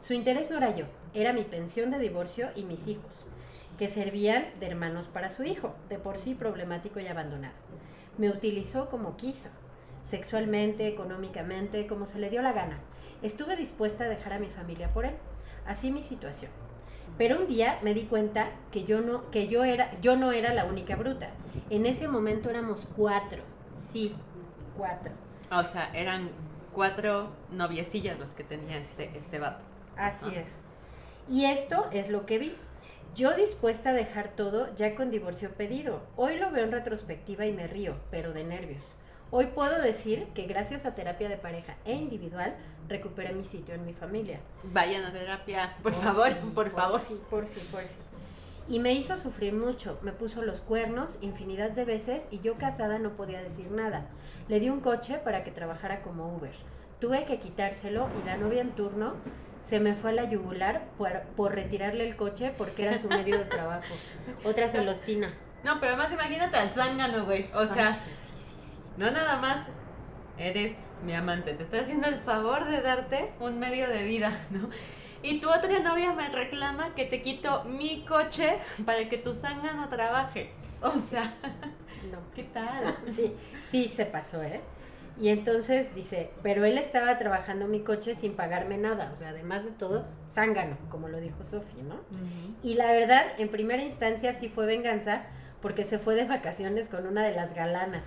Su 0.00 0.12
interés 0.12 0.50
no 0.50 0.58
era 0.58 0.74
yo, 0.74 0.84
era 1.14 1.32
mi 1.32 1.42
pensión 1.42 1.90
de 1.90 1.98
divorcio 1.98 2.50
y 2.54 2.64
mis 2.64 2.86
hijos, 2.86 3.10
que 3.78 3.88
servían 3.88 4.46
de 4.60 4.66
hermanos 4.66 5.06
para 5.06 5.30
su 5.30 5.44
hijo, 5.44 5.74
de 5.88 5.98
por 5.98 6.18
sí 6.18 6.34
problemático 6.34 7.00
y 7.00 7.06
abandonado. 7.06 7.54
Me 8.18 8.30
utilizó 8.30 8.90
como 8.90 9.16
quiso, 9.16 9.48
sexualmente, 10.04 10.88
económicamente, 10.88 11.86
como 11.86 12.06
se 12.06 12.18
le 12.18 12.30
dio 12.30 12.42
la 12.42 12.52
gana. 12.52 12.80
Estuve 13.22 13.56
dispuesta 13.56 14.04
a 14.04 14.08
dejar 14.08 14.34
a 14.34 14.38
mi 14.38 14.48
familia 14.48 14.92
por 14.92 15.06
él. 15.06 15.14
Así 15.66 15.90
mi 15.90 16.02
situación. 16.02 16.50
Pero 17.18 17.38
un 17.40 17.46
día 17.48 17.78
me 17.82 17.94
di 17.94 18.04
cuenta 18.04 18.50
que 18.70 18.84
yo 18.84 19.00
no, 19.00 19.30
que 19.30 19.48
yo 19.48 19.64
era, 19.64 19.92
yo 20.00 20.16
no 20.16 20.30
era 20.32 20.54
la 20.54 20.64
única 20.64 20.94
bruta. 20.96 21.30
En 21.68 21.84
ese 21.84 22.06
momento 22.08 22.48
éramos 22.48 22.86
cuatro. 22.96 23.42
Sí, 23.76 24.14
cuatro. 24.76 25.12
O 25.50 25.64
sea, 25.64 25.90
eran 25.94 26.30
cuatro 26.72 27.30
noviecillas 27.50 28.18
las 28.20 28.34
que 28.34 28.44
tenía 28.44 28.76
este, 28.78 29.04
este 29.06 29.38
vato. 29.40 29.64
Así 29.96 30.26
Ah. 30.28 30.40
es. 30.40 30.60
Y 31.28 31.46
esto 31.46 31.86
es 31.92 32.08
lo 32.08 32.24
que 32.24 32.38
vi. 32.38 32.56
Yo 33.14 33.34
dispuesta 33.34 33.90
a 33.90 33.94
dejar 33.94 34.28
todo 34.28 34.72
ya 34.76 34.94
con 34.94 35.10
divorcio 35.10 35.50
pedido. 35.50 36.02
Hoy 36.16 36.36
lo 36.36 36.50
veo 36.52 36.64
en 36.64 36.72
retrospectiva 36.72 37.46
y 37.46 37.52
me 37.52 37.66
río, 37.66 37.96
pero 38.10 38.32
de 38.32 38.44
nervios. 38.44 38.97
Hoy 39.30 39.46
puedo 39.46 39.80
decir 39.82 40.26
que 40.34 40.46
gracias 40.46 40.86
a 40.86 40.94
terapia 40.94 41.28
de 41.28 41.36
pareja 41.36 41.76
e 41.84 41.92
individual 41.92 42.54
recuperé 42.88 43.34
mi 43.34 43.44
sitio 43.44 43.74
en 43.74 43.84
mi 43.84 43.92
familia. 43.92 44.40
Vayan 44.62 45.04
a 45.04 45.12
terapia, 45.12 45.76
por 45.82 45.92
favor, 45.92 46.34
por 46.54 46.70
favor. 46.70 47.00
fin, 47.00 47.18
por 47.28 47.46
fin, 47.46 47.62
por 47.70 47.80
fin. 47.80 47.90
Y 48.68 48.78
me 48.78 48.94
hizo 48.94 49.18
sufrir 49.18 49.52
mucho, 49.52 49.98
me 50.02 50.12
puso 50.12 50.42
los 50.42 50.60
cuernos 50.60 51.18
infinidad 51.20 51.70
de 51.70 51.84
veces 51.84 52.26
y 52.30 52.40
yo 52.40 52.56
casada 52.56 52.98
no 52.98 53.16
podía 53.16 53.42
decir 53.42 53.70
nada. 53.70 54.06
Le 54.48 54.60
di 54.60 54.70
un 54.70 54.80
coche 54.80 55.18
para 55.18 55.44
que 55.44 55.50
trabajara 55.50 56.00
como 56.00 56.34
Uber. 56.34 56.54
Tuve 56.98 57.26
que 57.26 57.38
quitárselo 57.38 58.08
y 58.22 58.26
la 58.26 58.38
novia 58.38 58.62
en 58.62 58.70
turno 58.70 59.14
se 59.62 59.78
me 59.78 59.94
fue 59.94 60.10
a 60.10 60.14
la 60.14 60.30
yugular 60.30 60.86
por, 60.96 61.22
por 61.36 61.54
retirarle 61.54 62.08
el 62.08 62.16
coche 62.16 62.52
porque 62.56 62.82
era 62.82 62.98
su 62.98 63.08
medio 63.08 63.36
de 63.36 63.44
trabajo. 63.44 63.94
Otra 64.44 64.68
celostina. 64.68 65.34
No, 65.64 65.80
pero 65.80 65.92
además 65.92 66.12
imagínate 66.12 66.56
al 66.56 66.70
zángano, 66.70 67.26
güey. 67.26 67.50
O 67.52 67.66
sea, 67.66 67.92
sí, 67.92 68.10
sí, 68.14 68.34
sí, 68.38 68.56
sí. 68.60 68.77
No 68.98 69.10
nada 69.10 69.36
más 69.36 69.60
eres 70.36 70.76
mi 71.04 71.14
amante, 71.14 71.54
te 71.54 71.62
estoy 71.62 71.78
haciendo 71.80 72.08
el 72.08 72.20
favor 72.20 72.66
de 72.66 72.80
darte 72.82 73.32
un 73.40 73.58
medio 73.58 73.88
de 73.88 74.02
vida, 74.02 74.32
¿no? 74.50 74.68
Y 75.22 75.40
tu 75.40 75.48
otra 75.50 75.78
novia 75.80 76.12
me 76.12 76.28
reclama 76.28 76.94
que 76.94 77.04
te 77.04 77.22
quito 77.22 77.64
mi 77.64 78.04
coche 78.04 78.58
para 78.84 79.08
que 79.08 79.18
tu 79.18 79.34
zángano 79.34 79.88
trabaje. 79.88 80.52
O 80.82 80.98
sea, 80.98 81.34
No. 82.12 82.18
¿qué 82.34 82.44
tal? 82.44 82.96
Sí, 83.04 83.34
sí 83.68 83.88
se 83.88 84.06
pasó, 84.06 84.42
¿eh? 84.42 84.60
Y 85.20 85.30
entonces 85.30 85.92
dice, 85.96 86.30
pero 86.44 86.64
él 86.64 86.78
estaba 86.78 87.18
trabajando 87.18 87.66
mi 87.66 87.80
coche 87.80 88.14
sin 88.14 88.34
pagarme 88.34 88.78
nada, 88.78 89.10
o 89.12 89.16
sea, 89.16 89.30
además 89.30 89.64
de 89.64 89.72
todo, 89.72 90.04
zángano, 90.28 90.76
como 90.90 91.08
lo 91.08 91.18
dijo 91.18 91.42
Sofi, 91.42 91.82
¿no? 91.82 91.96
Y 92.62 92.74
la 92.74 92.86
verdad, 92.92 93.26
en 93.38 93.48
primera 93.48 93.82
instancia 93.82 94.32
sí 94.32 94.48
fue 94.48 94.66
venganza, 94.66 95.24
porque 95.60 95.84
se 95.84 95.98
fue 95.98 96.14
de 96.14 96.24
vacaciones 96.24 96.88
con 96.88 97.06
una 97.06 97.24
de 97.24 97.34
las 97.34 97.54
galanas. 97.54 98.04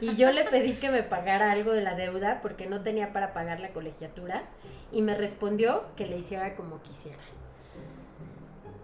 Y 0.00 0.16
yo 0.16 0.32
le 0.32 0.44
pedí 0.44 0.74
que 0.74 0.90
me 0.90 1.02
pagara 1.02 1.52
algo 1.52 1.72
de 1.72 1.82
la 1.82 1.94
deuda 1.94 2.40
porque 2.42 2.66
no 2.66 2.82
tenía 2.82 3.12
para 3.12 3.32
pagar 3.32 3.60
la 3.60 3.70
colegiatura, 3.70 4.42
y 4.90 5.02
me 5.02 5.14
respondió 5.14 5.84
que 5.96 6.06
le 6.06 6.18
hiciera 6.18 6.56
como 6.56 6.82
quisiera. 6.82 7.22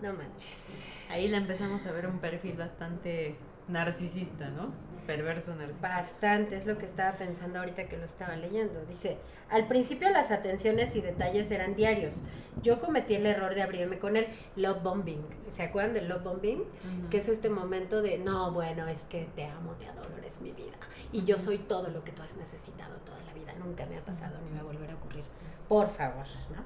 No 0.03 0.13
manches. 0.13 0.93
Ahí 1.11 1.29
le 1.29 1.37
empezamos 1.37 1.87
a 1.87 1.93
ver 1.93 2.07
un 2.07 2.19
perfil 2.19 2.57
bastante 2.57 3.37
narcisista, 3.69 4.49
¿no? 4.49 4.73
Perverso 5.07 5.55
narcisista. 5.55 5.89
Bastante, 5.89 6.57
es 6.57 6.67
lo 6.67 6.79
que 6.79 6.87
estaba 6.87 7.13
pensando 7.17 7.59
ahorita 7.59 7.89
que 7.89 7.97
lo 7.97 8.05
estaba 8.05 8.37
leyendo. 8.37 8.85
Dice, 8.87 9.19
al 9.51 9.69
principio 9.69 10.09
las 10.11 10.31
atenciones 10.31 10.97
y 10.97 11.01
detalles 11.01 11.51
eran 11.51 11.75
diarios. 11.75 12.13
Yo 12.63 12.81
cometí 12.81 13.15
el 13.15 13.27
error 13.27 13.55
de 13.55 13.63
abrirme 13.63 13.99
con 13.99 14.17
él. 14.17 14.27
Love 14.57 14.83
bombing. 14.83 15.27
¿Se 15.53 15.63
acuerdan 15.63 15.95
del 15.95 16.09
love 16.09 16.23
bombing? 16.23 16.65
Que 17.11 17.19
es 17.19 17.29
este 17.29 17.51
momento 17.51 18.01
de, 18.01 18.19
no, 18.19 18.53
bueno, 18.53 18.89
es 18.89 19.05
que 19.05 19.29
te 19.37 19.45
amo, 19.45 19.73
te 19.73 19.87
adoro, 19.87 20.17
eres 20.17 20.41
mi 20.41 20.53
vida. 20.53 20.73
Y 21.13 21.25
yo 21.25 21.37
soy 21.37 21.59
todo 21.59 21.89
lo 21.89 22.03
que 22.05 22.13
tú 22.13 22.23
has 22.23 22.37
necesitado 22.37 22.95
toda 23.05 23.19
la 23.27 23.35
vida. 23.35 23.53
Nunca 23.63 23.85
me 23.87 23.99
ha 23.99 24.05
pasado 24.05 24.39
ni 24.43 24.51
me 24.51 24.57
va 24.57 24.71
a 24.71 24.73
volver 24.73 24.91
a 24.91 24.95
ocurrir. 24.95 25.25
Por 25.69 25.89
favor, 25.89 26.27
¿no? 26.55 26.65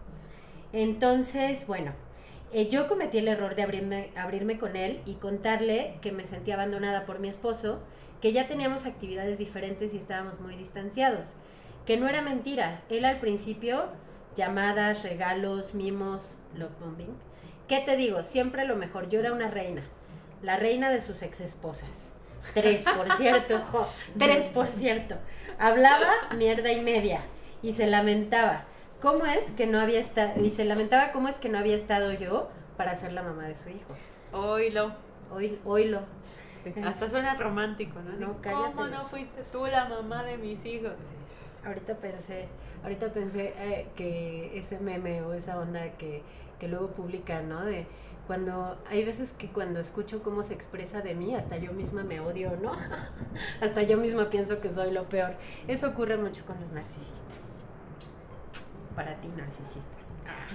Entonces, 0.72 1.66
bueno, 1.66 1.92
eh, 2.52 2.68
yo 2.68 2.86
cometí 2.86 3.18
el 3.18 3.28
error 3.28 3.54
de 3.54 3.62
abrirme, 3.62 4.10
abrirme 4.16 4.58
con 4.58 4.76
él 4.76 5.00
y 5.04 5.14
contarle 5.14 5.98
que 6.00 6.12
me 6.12 6.26
sentía 6.26 6.54
abandonada 6.54 7.04
por 7.04 7.18
mi 7.18 7.28
esposo, 7.28 7.80
que 8.20 8.32
ya 8.32 8.46
teníamos 8.46 8.86
actividades 8.86 9.38
diferentes 9.38 9.94
y 9.94 9.98
estábamos 9.98 10.40
muy 10.40 10.56
distanciados. 10.56 11.28
Que 11.86 11.96
no 11.96 12.08
era 12.08 12.22
mentira. 12.22 12.82
Él 12.88 13.04
al 13.04 13.20
principio, 13.20 13.86
llamadas, 14.34 15.02
regalos, 15.02 15.74
mimos, 15.74 16.36
love 16.54 16.72
bombing. 16.80 17.16
¿Qué 17.68 17.80
te 17.80 17.96
digo? 17.96 18.22
Siempre 18.22 18.64
lo 18.64 18.76
mejor. 18.76 19.08
Yo 19.08 19.20
era 19.20 19.32
una 19.32 19.50
reina. 19.50 19.84
La 20.42 20.56
reina 20.56 20.90
de 20.90 21.00
sus 21.00 21.22
ex 21.22 21.40
esposas. 21.40 22.14
Tres, 22.54 22.84
por 22.84 23.12
cierto. 23.12 23.62
Tres, 24.18 24.48
por 24.48 24.68
cierto. 24.68 25.16
Hablaba 25.58 26.10
mierda 26.36 26.72
y 26.72 26.80
media. 26.80 27.20
Y 27.62 27.74
se 27.74 27.86
lamentaba. 27.86 28.64
¿Cómo 29.00 29.24
es 29.26 29.52
que 29.52 29.66
no 29.66 29.78
había 29.78 30.00
estado? 30.00 30.40
Y 30.42 30.50
se 30.50 30.64
lamentaba 30.64 31.12
cómo 31.12 31.28
es 31.28 31.38
que 31.38 31.48
no 31.48 31.58
había 31.58 31.76
estado 31.76 32.12
yo 32.12 32.48
para 32.76 32.96
ser 32.96 33.12
la 33.12 33.22
mamá 33.22 33.46
de 33.46 33.54
su 33.54 33.68
hijo. 33.68 33.94
Oílo. 34.32 34.92
Hoy, 35.30 35.60
oílo. 35.64 36.00
Hasta 36.84 37.08
suena 37.08 37.34
romántico, 37.34 38.00
¿no? 38.00 38.36
¿Cómo 38.42 38.88
no 38.88 39.00
fuiste 39.00 39.42
tú 39.52 39.66
la 39.66 39.84
mamá 39.84 40.24
de 40.24 40.36
mis 40.36 40.64
hijos? 40.64 40.94
Ahorita 41.64 41.96
pensé, 41.96 42.48
ahorita 42.82 43.12
pensé 43.12 43.54
eh, 43.56 43.86
que 43.94 44.58
ese 44.58 44.78
meme 44.80 45.22
o 45.22 45.32
esa 45.32 45.58
onda 45.58 45.92
que, 45.92 46.22
que 46.58 46.66
luego 46.66 46.88
publican, 46.88 47.48
¿no? 47.48 47.64
De 47.64 47.86
cuando, 48.26 48.76
hay 48.90 49.04
veces 49.04 49.32
que 49.32 49.48
cuando 49.48 49.80
escucho 49.80 50.22
cómo 50.22 50.42
se 50.42 50.54
expresa 50.54 51.00
de 51.00 51.14
mí, 51.14 51.34
hasta 51.34 51.56
yo 51.56 51.72
misma 51.72 52.02
me 52.02 52.20
odio, 52.20 52.56
¿no? 52.60 52.72
hasta 53.60 53.82
yo 53.82 53.96
misma 53.96 54.28
pienso 54.28 54.60
que 54.60 54.70
soy 54.70 54.90
lo 54.90 55.08
peor. 55.08 55.34
Eso 55.68 55.88
ocurre 55.88 56.16
mucho 56.16 56.44
con 56.44 56.60
los 56.60 56.72
narcisistas. 56.72 57.47
Para 58.98 59.14
ti, 59.20 59.28
narcisista. 59.36 59.96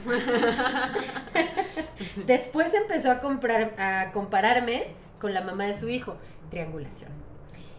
Después 2.26 2.74
empezó 2.74 3.10
a, 3.10 3.22
comprar, 3.22 3.74
a 3.80 4.12
compararme 4.12 4.88
con 5.18 5.34
la 5.34 5.40
mamá 5.40 5.64
de 5.64 5.76
su 5.76 5.88
hijo, 5.88 6.18
triangulación. 6.50 7.10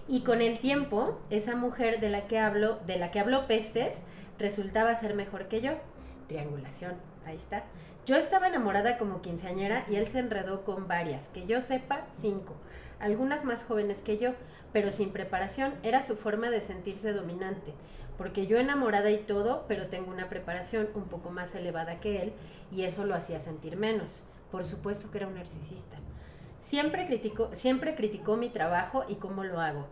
Y 0.08 0.22
con 0.22 0.40
el 0.40 0.60
tiempo, 0.60 1.20
esa 1.28 1.54
mujer 1.54 2.00
de 2.00 2.08
la 2.08 2.26
que 2.28 2.38
hablo, 2.38 2.78
de 2.86 2.96
la 2.96 3.10
que 3.10 3.20
habló 3.20 3.46
pestes, 3.46 3.98
resultaba 4.38 4.94
ser 4.94 5.12
mejor 5.12 5.48
que 5.48 5.60
yo. 5.60 5.72
Triangulación, 6.28 6.94
ahí 7.26 7.36
está. 7.36 7.64
Yo 8.06 8.16
estaba 8.16 8.48
enamorada 8.48 8.96
como 8.96 9.20
quinceañera 9.20 9.84
y 9.90 9.96
él 9.96 10.06
se 10.06 10.18
enredó 10.18 10.64
con 10.64 10.88
varias, 10.88 11.28
que 11.28 11.44
yo 11.44 11.60
sepa, 11.60 12.06
cinco, 12.16 12.54
algunas 13.00 13.44
más 13.44 13.64
jóvenes 13.64 14.00
que 14.00 14.16
yo, 14.16 14.30
pero 14.72 14.92
sin 14.92 15.10
preparación, 15.10 15.74
era 15.82 16.00
su 16.00 16.16
forma 16.16 16.48
de 16.48 16.62
sentirse 16.62 17.12
dominante, 17.12 17.74
porque 18.16 18.46
yo 18.46 18.58
enamorada 18.58 19.10
y 19.10 19.18
todo, 19.18 19.64
pero 19.68 19.88
tengo 19.88 20.10
una 20.10 20.28
preparación 20.28 20.88
un 20.94 21.04
poco 21.04 21.30
más 21.30 21.54
elevada 21.54 22.00
que 22.00 22.22
él 22.22 22.32
y 22.70 22.82
eso 22.82 23.04
lo 23.04 23.14
hacía 23.14 23.40
sentir 23.40 23.76
menos. 23.76 24.24
Por 24.50 24.64
supuesto 24.64 25.10
que 25.10 25.18
era 25.18 25.26
un 25.26 25.34
narcisista. 25.34 25.96
Siempre 26.58 27.06
criticó, 27.06 27.50
siempre 27.52 27.94
criticó 27.94 28.36
mi 28.36 28.48
trabajo 28.48 29.04
y 29.08 29.16
cómo 29.16 29.44
lo 29.44 29.60
hago. 29.60 29.86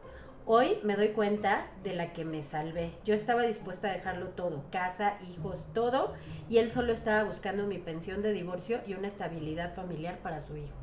Hoy 0.45 0.79
me 0.83 0.97
doy 0.97 1.09
cuenta 1.11 1.69
de 1.85 1.95
la 1.95 2.13
que 2.13 2.25
me 2.25 2.43
salvé. 2.43 2.93
Yo 3.05 3.15
estaba 3.15 3.43
dispuesta 3.43 3.89
a 3.89 3.93
dejarlo 3.93 4.29
todo, 4.29 4.65
casa, 4.73 5.15
hijos, 5.33 5.69
todo, 5.73 6.15
y 6.49 6.59
él 6.59 6.71
solo 6.71 6.93
estaba 6.93 7.23
buscando 7.23 7.67
mi 7.67 7.79
pensión 7.79 8.23
de 8.23 8.33
divorcio 8.33 8.81
y 8.87 8.95
una 8.95 9.07
estabilidad 9.07 9.75
familiar 9.75 10.19
para 10.19 10.41
su 10.41 10.57
hijo. 10.57 10.82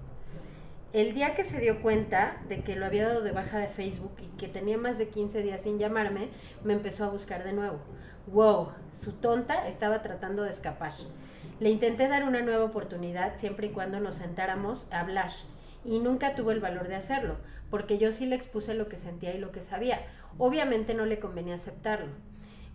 El 0.92 1.14
día 1.14 1.36
que 1.36 1.46
se 1.46 1.60
dio 1.60 1.84
cuenta 1.84 2.42
de 2.48 2.64
que 2.64 2.76
lo 2.76 2.84
había 2.84 3.08
dado 3.08 3.22
de 3.22 3.32
baja 3.32 3.60
de 3.60 3.68
Facebook 3.68 4.14
y 4.24 4.38
que 4.40 4.48
tenía 4.48 4.76
más 4.76 4.98
de 4.98 5.10
15 5.10 5.44
días 5.44 5.62
sin 5.62 5.78
llamarme, 5.78 6.30
me 6.64 6.74
empezó 6.74 7.06
a 7.06 7.10
buscar 7.10 7.44
de 7.44 7.54
nuevo. 7.54 7.78
Wow, 8.26 8.70
su 8.92 9.12
tonta 9.12 9.68
estaba 9.68 10.02
tratando 10.02 10.42
de 10.42 10.50
escapar. 10.50 10.94
Le 11.60 11.70
intenté 11.70 12.08
dar 12.08 12.24
una 12.24 12.42
nueva 12.42 12.64
oportunidad 12.64 13.38
siempre 13.38 13.68
y 13.68 13.70
cuando 13.70 14.00
nos 14.00 14.16
sentáramos 14.16 14.88
a 14.92 15.02
hablar 15.02 15.30
y 15.86 16.00
nunca 16.00 16.34
tuvo 16.34 16.50
el 16.50 16.60
valor 16.60 16.88
de 16.88 16.96
hacerlo, 16.96 17.38
porque 17.70 18.00
yo 18.00 18.12
sí 18.12 18.26
le 18.26 18.36
expuse 18.36 18.74
lo 18.74 18.90
que 18.90 18.98
sentía 18.98 19.36
y 19.36 19.38
lo 19.38 19.52
que 19.52 19.62
sabía. 19.62 20.02
Obviamente 20.40 20.96
no 20.96 21.06
le 21.06 21.20
convenía 21.20 21.54
aceptarlo. 21.54 22.14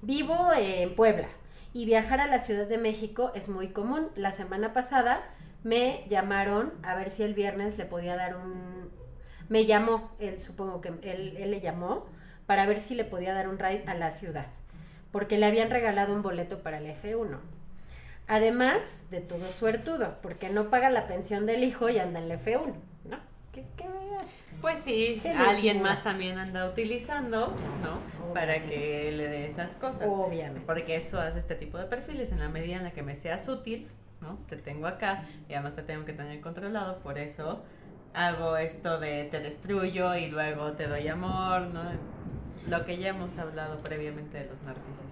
Vivo 0.02 0.52
en 0.56 0.94
Puebla 0.94 1.30
y 1.72 1.84
viajar 1.84 2.20
a 2.20 2.28
la 2.28 2.38
Ciudad 2.38 2.68
de 2.68 2.78
México 2.78 3.32
es 3.34 3.48
muy 3.48 3.70
común. 3.70 4.10
La 4.14 4.30
semana 4.30 4.72
pasada 4.72 5.24
me 5.64 6.04
llamaron 6.08 6.72
a 6.82 6.94
ver 6.94 7.10
si 7.10 7.24
el 7.24 7.34
viernes 7.34 7.76
le 7.76 7.86
podía 7.86 8.14
dar 8.14 8.36
un... 8.36 8.90
Me 9.48 9.66
llamó, 9.66 10.12
él 10.20 10.38
supongo 10.38 10.80
que 10.80 10.88
él, 10.88 11.36
él 11.36 11.50
le 11.50 11.60
llamó 11.60 12.06
para 12.46 12.66
ver 12.66 12.80
si 12.80 12.94
le 12.94 13.04
podía 13.04 13.34
dar 13.34 13.48
un 13.48 13.58
ride 13.58 13.84
a 13.86 13.94
la 13.94 14.10
ciudad, 14.10 14.46
porque 15.10 15.38
le 15.38 15.46
habían 15.46 15.70
regalado 15.70 16.14
un 16.14 16.22
boleto 16.22 16.62
para 16.62 16.78
el 16.78 16.86
F1. 16.86 17.38
Además 18.26 19.04
de 19.10 19.20
todo 19.20 19.46
suertudo, 19.50 20.16
porque 20.22 20.48
no 20.50 20.70
paga 20.70 20.90
la 20.90 21.06
pensión 21.06 21.46
del 21.46 21.64
hijo 21.64 21.90
y 21.90 21.98
anda 21.98 22.20
en 22.20 22.30
el 22.30 22.38
F1, 22.38 22.74
¿no? 23.04 23.18
¿Qué, 23.52 23.64
qué 23.76 23.84
Pues 24.60 24.80
sí, 24.80 25.22
alguien 25.36 25.82
más 25.82 26.02
también 26.02 26.38
anda 26.38 26.68
utilizando, 26.68 27.54
¿no? 27.82 28.32
Para 28.32 28.66
que 28.66 29.12
le 29.12 29.28
dé 29.28 29.46
esas 29.46 29.74
cosas. 29.74 30.08
Obviamente. 30.08 30.62
Porque 30.66 30.96
eso 30.96 31.20
hace 31.20 31.38
este 31.38 31.54
tipo 31.54 31.78
de 31.78 31.84
perfiles 31.84 32.32
en 32.32 32.40
la 32.40 32.48
medida 32.48 32.76
en 32.76 32.84
la 32.84 32.92
que 32.92 33.02
me 33.02 33.14
seas 33.14 33.46
útil, 33.48 33.88
¿no? 34.24 34.38
Te 34.48 34.56
tengo 34.56 34.86
acá 34.86 35.24
y 35.48 35.54
además 35.54 35.76
te 35.76 35.82
tengo 35.82 36.04
que 36.04 36.12
tener 36.12 36.40
controlado, 36.40 36.98
por 37.00 37.18
eso 37.18 37.62
hago 38.14 38.56
esto 38.56 38.98
de 38.98 39.24
te 39.24 39.40
destruyo 39.40 40.14
y 40.14 40.28
luego 40.28 40.72
te 40.72 40.86
doy 40.86 41.06
amor, 41.08 41.62
¿no? 41.62 41.82
Lo 42.68 42.84
que 42.86 42.96
ya 42.96 43.08
hemos 43.08 43.38
hablado 43.38 43.78
previamente 43.78 44.38
de 44.38 44.46
los 44.46 44.62
narcisistas. 44.62 45.04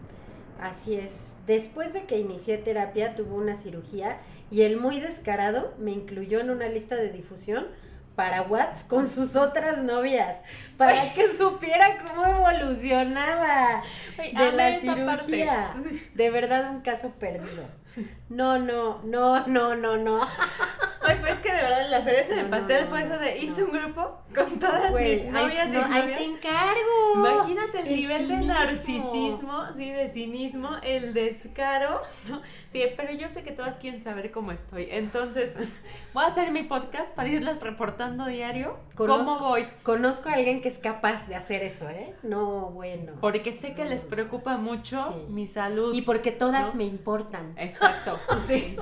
Así 0.61 0.95
es. 0.95 1.37
Después 1.47 1.93
de 1.93 2.05
que 2.05 2.19
inicié 2.19 2.57
terapia, 2.57 3.15
tuvo 3.17 3.37
una 3.37 3.57
cirugía 3.57 4.19
y 4.51 4.63
el 4.63 4.79
muy 4.79 5.01
descarado 5.01 5.75
me 5.79 5.91
incluyó 5.91 6.41
en 6.41 6.51
una 6.51 6.69
lista 6.69 6.95
de 6.95 7.11
difusión 7.11 7.67
para 8.15 8.43
Whats 8.43 8.85
con 8.85 9.09
sus 9.09 9.37
otras 9.37 9.83
novias, 9.83 10.37
para 10.77 11.13
que 11.15 11.29
supiera 11.33 11.99
cómo 12.07 12.27
evolucionaba 12.27 13.83
de 14.17 14.53
la 14.53 14.81
cirugía. 14.81 15.75
De 16.15 16.31
verdad 16.31 16.71
un 16.71 16.83
caso 16.83 17.11
perdido. 17.19 17.65
No, 18.29 18.59
no, 18.59 19.01
no, 19.05 19.47
no, 19.47 19.75
no, 19.77 19.97
no. 19.97 20.21
Ay, 21.05 21.19
pues 21.21 21.35
que 21.41 21.53
de 21.53 21.63
verdad 21.63 21.91
la 21.91 22.01
cereza 22.03 22.35
del 22.35 22.45
No, 22.49 22.57
pastel 22.57 22.85
no, 22.85 22.91
fue 22.91 23.03
eso 23.03 23.19
de 23.19 23.35
no. 23.35 23.43
hice 23.43 23.65
un 23.65 23.73
grupo 23.73 24.19
con 24.33 24.59
todas 24.61 24.93
mis 24.93 25.25
novias 25.25 25.69
y 25.69 25.77
ahí 25.77 26.15
te 26.17 26.25
encargo. 26.25 27.13
Imagínate 27.17 27.81
el, 27.81 27.87
El 27.89 27.97
nivel 27.97 28.29
de 28.29 28.37
narcisismo, 28.43 29.65
sí, 29.77 29.91
de 29.91 30.09
cinismo, 30.09 30.71
el 30.85 31.13
descaro. 31.13 32.03
Sí, 32.71 32.83
pero 32.97 33.13
yo 33.13 33.29
sé 33.29 33.43
que 33.43 33.51
todas 33.51 33.79
quieren 33.79 34.01
saber 34.01 34.31
cómo 34.31 34.53
estoy. 34.53 34.89
Entonces, 34.93 35.55
voy 36.15 36.25
a 36.25 36.29
hacer 36.29 36.53
mi 36.53 36.63
podcast 36.63 37.13
para 37.15 37.29
irles 37.29 37.61
reportando 37.61 38.27
diario 38.27 38.79
Conozco- 38.95 39.25
cómo 39.25 39.39
voy. 39.41 39.67
Conozco 39.83 40.29
a 40.29 40.35
alguien 40.35 40.63
que 40.63 40.69
es 40.69 40.79
capaz 40.79 41.27
de 41.27 41.35
hacer 41.35 41.65
eso, 41.65 41.89
¿eh? 41.91 42.15
No, 42.23 42.71
bueno. 42.71 43.15
Porque 43.21 43.53
sé 43.53 43.75
que 43.75 43.85
les 43.85 44.05
preocupa 44.05 44.57
mucho 44.57 45.05
Sí. 45.09 45.27
mi 45.31 45.47
salud. 45.49 45.93
Y 45.95 46.03
porque 46.03 46.31
todas 46.31 46.75
me 46.77 46.85
importan. 46.85 47.55
Exacto, 47.59 47.82
sí. 48.47 48.77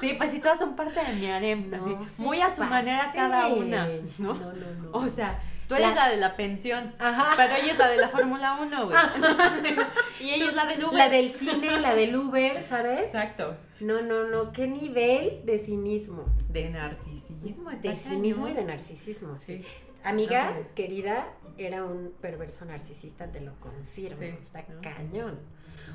Sí, 0.00 0.14
pues 0.16 0.30
sí, 0.30 0.40
todas 0.40 0.58
son 0.58 0.76
parte 0.76 1.00
de 1.04 1.12
mi 1.14 1.30
harem, 1.30 1.68
No 1.70 2.06
muy 2.18 2.40
a 2.40 2.50
su 2.54 2.64
manera 2.64 3.10
cada 3.14 3.48
una, 3.48 3.86
¿no? 4.18 4.34
No, 4.34 4.52
no, 4.52 4.74
no. 4.82 4.90
O 4.92 5.08
sea, 5.08 5.40
tú 5.68 5.74
eres 5.74 5.88
La- 5.88 5.94
la, 5.94 6.08
de 6.08 6.16
la 6.16 6.36
pensión, 6.36 6.94
Ajá. 6.98 7.34
pero 7.36 7.54
ella 7.54 7.72
es 7.72 7.78
la 7.78 7.88
de 7.88 7.96
la 7.98 8.08
Fórmula 8.08 8.58
1, 8.62 8.86
güey. 8.86 8.96
y 10.20 10.30
ella 10.30 10.46
es 10.48 10.54
la 10.54 10.66
del 10.66 10.84
Uber. 10.84 10.94
La 10.94 11.08
del 11.10 11.30
cine, 11.30 11.80
la 11.80 11.94
del 11.94 12.16
Uber, 12.16 12.62
¿sabes? 12.62 13.00
Exacto. 13.00 13.56
No, 13.80 14.00
no, 14.00 14.24
no. 14.24 14.52
¿Qué 14.52 14.66
nivel 14.68 15.42
de 15.44 15.58
cinismo? 15.58 16.24
De 16.48 16.70
narcisismo, 16.70 17.70
De 17.70 17.94
cinismo 17.96 18.48
y 18.48 18.54
de 18.54 18.64
narcisismo. 18.64 19.38
Sí. 19.38 19.58
Sí. 19.58 19.66
Amiga, 20.02 20.56
querida, 20.74 21.28
era 21.58 21.84
un 21.84 22.14
perverso 22.22 22.64
narcisista, 22.64 23.30
te 23.30 23.40
lo 23.40 23.54
confirmo. 23.60 24.16
Sí. 24.16 24.34
Está 24.40 24.64
¿no? 24.68 24.80
cañón. 24.80 25.38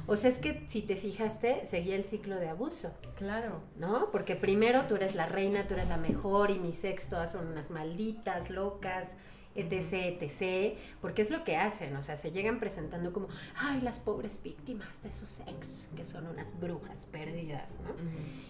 O 0.07 0.17
sea, 0.17 0.29
es 0.29 0.39
que 0.39 0.65
si 0.67 0.81
te 0.81 0.95
fijaste, 0.95 1.65
seguía 1.65 1.95
el 1.95 2.03
ciclo 2.03 2.35
de 2.35 2.49
abuso. 2.49 2.93
Claro. 3.15 3.61
¿no? 3.77 4.11
Porque 4.11 4.35
primero 4.35 4.83
tú 4.85 4.95
eres 4.95 5.15
la 5.15 5.25
reina, 5.25 5.67
tú 5.67 5.73
eres 5.73 5.87
la 5.87 5.97
mejor 5.97 6.51
y 6.51 6.59
mis 6.59 6.83
ex 6.83 7.09
todas 7.09 7.31
son 7.31 7.47
unas 7.47 7.69
malditas, 7.69 8.49
locas, 8.49 9.09
etc, 9.55 10.21
etc, 10.21 10.77
porque 11.01 11.21
es 11.21 11.31
lo 11.31 11.43
que 11.43 11.55
hacen, 11.55 11.95
o 11.95 12.03
sea, 12.03 12.15
se 12.15 12.31
llegan 12.31 12.59
presentando 12.59 13.13
como, 13.13 13.27
ay, 13.55 13.81
las 13.81 13.99
pobres 13.99 14.41
víctimas 14.43 15.01
de 15.01 15.11
sus 15.11 15.39
ex, 15.41 15.89
que 15.95 16.03
son 16.03 16.27
unas 16.27 16.59
brujas 16.59 17.07
perdidas, 17.11 17.71
¿no? 17.83 17.91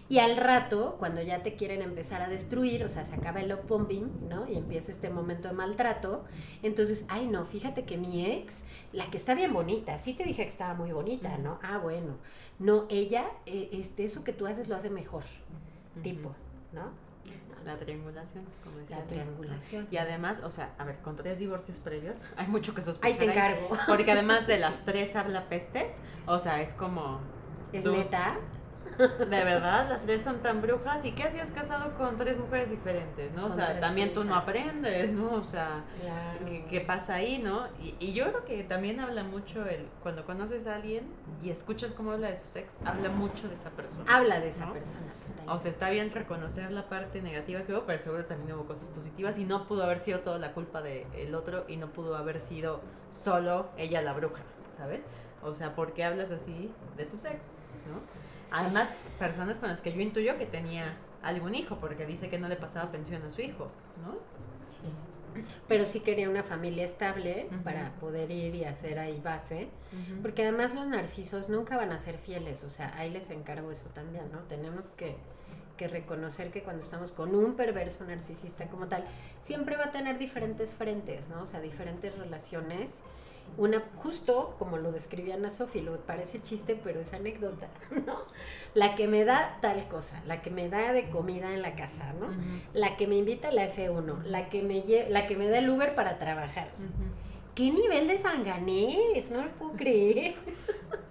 Y 0.08 0.18
al 0.18 0.36
rato, 0.36 0.96
cuando 0.98 1.22
ya 1.22 1.42
te 1.42 1.54
quieren 1.54 1.82
empezar 1.82 2.22
a 2.22 2.28
destruir, 2.28 2.84
o 2.84 2.88
sea, 2.88 3.04
se 3.04 3.14
acaba 3.14 3.40
el 3.40 3.48
love 3.48 3.66
bombing, 3.66 4.28
¿no? 4.28 4.48
Y 4.48 4.56
empieza 4.56 4.92
este 4.92 5.10
momento 5.10 5.48
de 5.48 5.54
maltrato, 5.54 6.24
entonces, 6.62 7.04
ay, 7.08 7.26
no, 7.28 7.44
fíjate 7.44 7.84
que 7.84 7.96
mi 7.96 8.26
ex, 8.26 8.64
la 8.92 9.06
que 9.10 9.16
está 9.16 9.34
bien 9.34 9.52
bonita, 9.52 9.98
sí 9.98 10.14
te 10.14 10.24
dije 10.24 10.42
que 10.42 10.48
estaba 10.48 10.74
muy 10.74 10.92
bonita, 10.92 11.38
¿no? 11.38 11.58
Ah, 11.62 11.78
bueno, 11.78 12.16
no, 12.58 12.86
ella, 12.88 13.26
eh, 13.46 13.68
este, 13.72 14.04
eso 14.04 14.24
que 14.24 14.32
tú 14.32 14.46
haces 14.46 14.68
lo 14.68 14.76
hace 14.76 14.90
mejor, 14.90 15.24
tipo, 16.02 16.34
¿no? 16.72 17.05
La 17.66 17.76
triangulación, 17.76 18.44
como 18.62 18.78
decía. 18.78 18.98
La 18.98 19.04
triangulación. 19.06 19.88
Y 19.90 19.96
además, 19.96 20.40
o 20.44 20.50
sea, 20.50 20.70
a 20.78 20.84
ver, 20.84 20.98
con 21.00 21.16
tres 21.16 21.38
divorcios 21.38 21.78
previos, 21.78 22.18
hay 22.36 22.46
mucho 22.46 22.74
que 22.74 22.80
sospechar. 22.82 23.12
Ahí 23.20 23.26
te 23.26 23.30
encargo. 23.32 23.68
Porque 23.88 24.12
además 24.12 24.46
de 24.46 24.58
las 24.66 24.84
tres 24.84 25.16
habla 25.16 25.48
pestes, 25.48 25.92
o 26.26 26.38
sea, 26.38 26.60
es 26.62 26.72
como. 26.74 27.20
¿Es 27.72 27.82
tú- 27.84 27.92
neta? 27.92 28.36
De 28.98 29.44
verdad, 29.44 29.88
las 29.88 30.02
tres 30.02 30.22
son 30.22 30.38
tan 30.38 30.62
brujas. 30.62 31.04
¿Y 31.04 31.12
qué 31.12 31.24
hacías 31.24 31.50
casado 31.50 31.96
con 31.96 32.16
tres 32.16 32.38
mujeres 32.38 32.70
diferentes, 32.70 33.32
no? 33.32 33.46
O 33.46 33.52
sea, 33.52 33.78
también 33.80 34.14
tú 34.14 34.24
no 34.24 34.34
aprendes, 34.34 35.12
¿no? 35.12 35.34
O 35.34 35.44
sea, 35.44 35.84
Claro. 36.00 36.38
¿qué, 36.46 36.64
qué 36.66 36.80
pasa 36.80 37.14
ahí, 37.16 37.38
no? 37.38 37.66
Y, 37.82 37.94
y 38.00 38.12
yo 38.12 38.24
creo 38.28 38.44
que 38.44 38.64
también 38.64 39.00
habla 39.00 39.22
mucho 39.24 39.66
el. 39.66 39.88
Cuando 40.02 40.24
conoces 40.24 40.66
a 40.66 40.76
alguien 40.76 41.04
y 41.42 41.50
escuchas 41.50 41.92
cómo 41.92 42.12
habla 42.12 42.28
de 42.28 42.36
sus 42.36 42.56
ex, 42.56 42.78
habla 42.84 43.08
mucho 43.10 43.48
de 43.48 43.54
esa 43.54 43.70
persona. 43.70 44.04
Habla 44.14 44.40
de 44.40 44.48
esa 44.48 44.66
¿no? 44.66 44.72
persona, 44.72 45.12
totalmente. 45.20 45.52
O 45.52 45.58
sea, 45.58 45.70
está 45.70 45.90
bien 45.90 46.10
reconocer 46.12 46.70
la 46.72 46.88
parte 46.88 47.20
negativa 47.22 47.62
que 47.62 47.72
hubo, 47.72 47.82
pero 47.84 47.98
seguro 47.98 48.24
también 48.24 48.56
hubo 48.56 48.64
cosas 48.66 48.88
positivas 48.88 49.38
y 49.38 49.44
no 49.44 49.66
pudo 49.66 49.84
haber 49.84 50.00
sido 50.00 50.20
toda 50.20 50.38
la 50.38 50.52
culpa 50.52 50.80
del 50.82 51.34
otro 51.34 51.64
y 51.68 51.76
no 51.76 51.88
pudo 51.92 52.16
haber 52.16 52.40
sido 52.40 52.80
solo 53.10 53.68
ella 53.76 54.02
la 54.02 54.12
bruja, 54.12 54.42
¿sabes? 54.76 55.04
O 55.42 55.54
sea, 55.54 55.74
¿por 55.74 55.92
qué 55.92 56.02
hablas 56.04 56.30
así 56.30 56.72
de 56.96 57.04
tus 57.04 57.24
ex? 57.24 57.52
¿no? 57.86 58.00
Sí. 58.46 58.52
Además, 58.54 58.96
personas 59.18 59.58
con 59.58 59.68
las 59.68 59.82
que 59.82 59.92
yo 59.92 60.00
intuyo 60.00 60.38
que 60.38 60.46
tenía 60.46 60.96
algún 61.22 61.54
hijo, 61.54 61.76
porque 61.76 62.06
dice 62.06 62.28
que 62.28 62.38
no 62.38 62.48
le 62.48 62.56
pasaba 62.56 62.90
pensión 62.90 63.22
a 63.22 63.28
su 63.28 63.42
hijo, 63.42 63.70
¿no? 64.04 64.12
Sí. 64.68 65.42
Pero 65.68 65.84
sí 65.84 66.00
quería 66.00 66.30
una 66.30 66.42
familia 66.42 66.84
estable 66.84 67.48
para 67.62 67.92
poder 68.00 68.30
ir 68.30 68.54
y 68.54 68.64
hacer 68.64 68.98
ahí 68.98 69.20
base. 69.20 69.68
Porque 70.22 70.42
además 70.42 70.74
los 70.74 70.86
narcisos 70.86 71.48
nunca 71.48 71.76
van 71.76 71.92
a 71.92 71.98
ser 71.98 72.18
fieles, 72.18 72.64
o 72.64 72.70
sea, 72.70 72.96
ahí 72.96 73.10
les 73.10 73.30
encargo 73.30 73.70
eso 73.70 73.88
también, 73.90 74.30
¿no? 74.32 74.38
Tenemos 74.40 74.90
que, 74.90 75.16
que 75.76 75.88
reconocer 75.88 76.50
que 76.50 76.62
cuando 76.62 76.82
estamos 76.82 77.12
con 77.12 77.34
un 77.34 77.54
perverso 77.54 78.04
narcisista 78.04 78.66
como 78.68 78.88
tal, 78.88 79.04
siempre 79.40 79.76
va 79.76 79.86
a 79.86 79.92
tener 79.92 80.18
diferentes 80.18 80.74
frentes, 80.74 81.28
¿no? 81.28 81.42
O 81.42 81.46
sea, 81.46 81.60
diferentes 81.60 82.16
relaciones. 82.16 83.02
Una, 83.58 83.82
justo 83.96 84.54
como 84.58 84.76
lo 84.76 84.92
describía 84.92 85.34
Ana 85.34 85.50
Sofi, 85.50 85.80
lo 85.80 85.96
parece 86.00 86.42
chiste, 86.42 86.78
pero 86.82 87.00
es 87.00 87.12
anécdota, 87.14 87.68
¿no? 88.06 88.16
La 88.74 88.94
que 88.94 89.08
me 89.08 89.24
da 89.24 89.58
tal 89.62 89.88
cosa, 89.88 90.22
la 90.26 90.42
que 90.42 90.50
me 90.50 90.68
da 90.68 90.92
de 90.92 91.08
comida 91.08 91.54
en 91.54 91.62
la 91.62 91.74
casa, 91.74 92.12
¿no? 92.20 92.28
La 92.74 92.96
que 92.96 93.06
me 93.06 93.16
invita 93.16 93.48
a 93.48 93.52
la 93.52 93.64
F1, 93.72 94.22
la 94.24 94.48
que 94.50 94.62
me 94.62 94.84
lle- 94.84 95.08
la 95.08 95.26
que 95.26 95.36
me 95.36 95.48
da 95.48 95.58
el 95.58 95.70
Uber 95.70 95.94
para 95.94 96.18
trabajar. 96.18 96.70
O 96.74 96.76
sea, 96.76 96.88
Ujú. 96.90 97.04
¿Qué 97.54 97.70
nivel 97.70 98.06
de 98.06 98.18
sanganés? 98.18 99.30
No 99.30 99.42
lo 99.42 99.50
puedo 99.52 99.72
creer. 99.72 100.34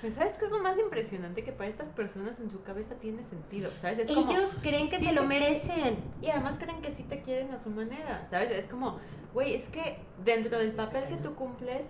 Pero 0.00 0.14
¿Sabes 0.14 0.34
qué 0.34 0.44
es 0.44 0.52
lo 0.52 0.60
más 0.60 0.78
impresionante? 0.78 1.42
Que 1.42 1.52
para 1.52 1.68
estas 1.68 1.88
personas 1.88 2.38
en 2.40 2.50
su 2.50 2.62
cabeza 2.62 2.94
tiene 2.96 3.24
sentido, 3.24 3.70
¿sabes? 3.76 3.98
Es 3.98 4.10
como, 4.10 4.30
Ellos 4.30 4.56
creen 4.62 4.88
que 4.88 4.98
sí 4.98 5.06
se 5.06 5.12
lo 5.12 5.24
merecen. 5.24 5.98
Y 6.22 6.30
además 6.30 6.56
creen 6.58 6.80
que 6.80 6.90
sí 6.90 7.02
te 7.02 7.20
quieren 7.20 7.52
a 7.52 7.58
su 7.58 7.70
manera, 7.70 8.24
¿sabes? 8.30 8.50
Es 8.52 8.66
como, 8.66 8.98
güey, 9.34 9.54
es 9.54 9.68
que 9.68 9.98
dentro 10.24 10.58
del 10.58 10.72
papel 10.72 11.04
que 11.08 11.16
tú 11.16 11.34
cumples, 11.34 11.86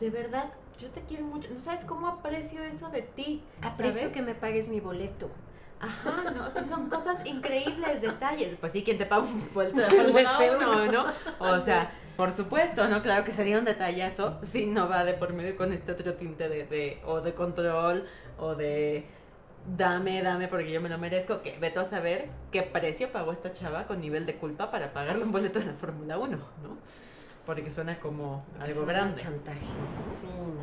de 0.00 0.10
verdad, 0.10 0.52
yo 0.78 0.90
te 0.90 1.02
quiero 1.02 1.24
mucho. 1.24 1.48
¿No 1.54 1.60
sabes 1.60 1.84
cómo 1.84 2.08
aprecio 2.08 2.62
eso 2.64 2.88
de 2.88 3.02
ti? 3.02 3.44
Aprecio 3.62 4.00
¿sabes? 4.00 4.12
que 4.12 4.22
me 4.22 4.34
pagues 4.34 4.68
mi 4.68 4.80
boleto. 4.80 5.30
Ajá, 5.80 6.30
no, 6.30 6.46
o 6.46 6.50
sea, 6.50 6.64
son 6.64 6.88
cosas 6.88 7.24
increíbles, 7.26 8.00
detalles. 8.00 8.56
Pues 8.58 8.72
sí, 8.72 8.82
¿quién 8.82 8.98
te 8.98 9.06
paga 9.06 9.22
un 9.24 9.50
vuelto 9.52 9.80
de 9.80 9.90
Fórmula 9.90 10.38
F1. 10.38 10.88
1, 10.88 10.92
no? 10.92 11.04
O 11.40 11.60
sea, 11.60 11.92
por 12.16 12.32
supuesto, 12.32 12.88
¿no? 12.88 13.02
Claro 13.02 13.24
que 13.24 13.32
sería 13.32 13.58
un 13.58 13.64
detallazo 13.64 14.38
si 14.42 14.66
no 14.66 14.88
va 14.88 15.04
de 15.04 15.14
por 15.14 15.32
medio 15.32 15.56
con 15.56 15.72
este 15.72 15.92
otro 15.92 16.14
tinte 16.14 16.48
de, 16.48 16.66
de 16.66 17.00
o 17.04 17.20
de 17.20 17.34
control 17.34 18.06
o 18.38 18.54
de 18.54 19.06
dame, 19.76 20.22
dame, 20.22 20.48
porque 20.48 20.70
yo 20.70 20.80
me 20.80 20.88
lo 20.88 20.98
merezco, 20.98 21.42
que 21.42 21.58
veto 21.58 21.80
a 21.80 21.84
saber 21.84 22.28
qué 22.52 22.62
precio 22.62 23.10
pagó 23.10 23.32
esta 23.32 23.52
chava 23.52 23.86
con 23.86 24.00
nivel 24.00 24.26
de 24.26 24.36
culpa 24.36 24.70
para 24.70 24.92
pagarle 24.92 25.24
un 25.24 25.32
boleto 25.32 25.58
de 25.58 25.66
la 25.66 25.72
Fórmula 25.72 26.18
1, 26.18 26.36
¿no? 26.36 26.78
Porque 27.46 27.70
suena 27.70 27.98
como 27.98 28.44
algo 28.58 28.80
un 28.80 28.86
grande. 28.86 29.20
chantaje. 29.20 29.58
Sí, 30.10 30.26
no. 30.26 30.62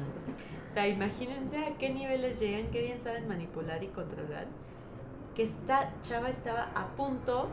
O 0.70 0.74
sea, 0.74 0.88
imagínense 0.88 1.58
a 1.58 1.78
qué 1.78 1.90
niveles 1.90 2.40
llegan, 2.40 2.72
qué 2.72 2.82
bien 2.82 3.02
saben 3.02 3.28
manipular 3.28 3.84
y 3.84 3.88
controlar. 3.88 4.48
Que 5.36 5.44
esta 5.44 5.94
chava 6.02 6.30
estaba 6.30 6.72
a 6.76 6.88
punto 6.96 7.50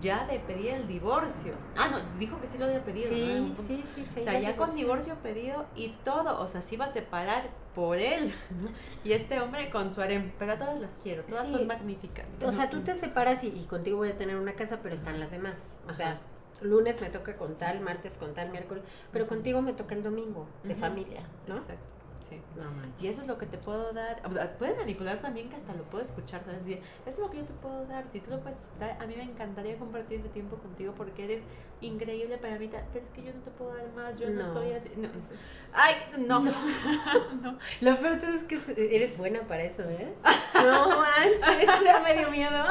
ya 0.00 0.26
de 0.26 0.38
pedir 0.40 0.70
el 0.70 0.88
divorcio. 0.88 1.54
Ah, 1.76 1.88
no, 1.88 1.98
dijo 2.18 2.40
que 2.40 2.46
sí 2.46 2.58
lo 2.58 2.66
había 2.66 2.84
pedido. 2.84 3.08
Sí, 3.08 3.52
sí, 3.56 3.80
sí, 3.84 4.04
sí. 4.04 4.20
O 4.20 4.22
sea, 4.24 4.40
ya 4.40 4.56
con 4.56 4.74
divorcio 4.74 5.14
pedido 5.16 5.66
y 5.74 5.90
todo, 6.04 6.40
o 6.40 6.48
sea, 6.48 6.62
se 6.62 6.74
iba 6.74 6.84
a 6.84 6.92
separar 6.92 7.50
por 7.74 7.98
él, 7.98 8.32
¿no? 8.62 8.68
Y 9.04 9.12
este 9.12 9.40
hombre 9.40 9.70
con 9.70 9.90
su 9.92 10.00
harem, 10.00 10.32
pero 10.38 10.52
a 10.52 10.58
todas 10.58 10.78
las 10.80 10.94
quiero, 11.02 11.22
todas 11.24 11.46
Sí. 11.46 11.52
son 11.52 11.66
magníficas. 11.66 12.26
O 12.44 12.52
sea, 12.52 12.70
tú 12.70 12.80
te 12.82 12.94
separas 12.94 13.44
y, 13.44 13.48
y 13.48 13.64
contigo 13.66 13.98
voy 13.98 14.10
a 14.10 14.18
tener 14.18 14.36
una 14.36 14.54
casa, 14.54 14.80
pero 14.82 14.94
están 14.94 15.20
las 15.20 15.30
demás. 15.30 15.80
O 15.88 15.92
sea, 15.92 16.20
lunes 16.62 17.00
me 17.00 17.10
toca 17.10 17.36
con 17.36 17.56
tal, 17.56 17.80
martes 17.80 18.16
con 18.16 18.32
tal, 18.34 18.50
miércoles, 18.50 18.82
pero 19.12 19.26
contigo 19.26 19.60
me 19.62 19.72
toca 19.74 19.94
el 19.94 20.02
domingo, 20.02 20.46
de 20.64 20.74
familia, 20.74 21.22
¿no? 21.46 21.56
Exacto, 21.56 21.84
sí. 22.28 22.40
No 22.56 22.70
manches. 22.70 23.02
Y 23.02 23.08
eso 23.08 23.22
es 23.22 23.28
lo 23.28 23.38
que 23.38 23.46
te 23.46 23.58
puedo 23.58 23.92
dar. 23.92 24.22
O 24.24 24.32
sea, 24.32 24.56
puedes 24.58 24.76
manipular 24.76 25.20
también 25.20 25.48
que 25.48 25.56
hasta 25.56 25.74
lo 25.74 25.84
puedo 25.84 26.02
escuchar, 26.02 26.44
¿sabes? 26.44 26.64
Decir, 26.64 26.82
eso 27.06 27.10
es 27.10 27.18
lo 27.18 27.30
que 27.30 27.38
yo 27.38 27.44
te 27.44 27.52
puedo 27.54 27.86
dar. 27.86 28.08
Si 28.08 28.20
tú 28.20 28.30
lo 28.30 28.40
puedes 28.40 28.70
dar, 28.78 29.00
a 29.00 29.06
mí 29.06 29.14
me 29.16 29.22
encantaría 29.22 29.78
compartir 29.78 30.20
ese 30.20 30.28
tiempo 30.28 30.56
contigo 30.56 30.92
porque 30.96 31.24
eres 31.24 31.42
increíble 31.80 32.38
para 32.38 32.58
mí. 32.58 32.70
Pero 32.92 33.04
es 33.04 33.10
que 33.10 33.22
yo 33.22 33.32
no 33.34 33.40
te 33.40 33.50
puedo 33.50 33.74
dar 33.74 33.86
más, 33.94 34.18
yo 34.18 34.28
no, 34.30 34.42
No. 34.42 34.52
soy 34.52 34.72
así. 34.72 34.90
No. 34.96 35.08
Eso 35.08 35.18
es- 35.34 35.50
Ay, 35.72 35.94
no. 36.26 36.42
Lo 37.80 37.96
peor 37.98 38.18
es 38.34 38.44
que 38.44 38.58
eres 38.94 39.16
buena 39.18 39.40
para 39.42 39.62
eso, 39.64 39.82
¿eh? 39.84 40.14
No 40.54 40.88
manches, 41.00 41.84
ya 41.84 42.00
me 42.00 42.16
dio 42.16 42.30
miedo. 42.30 42.64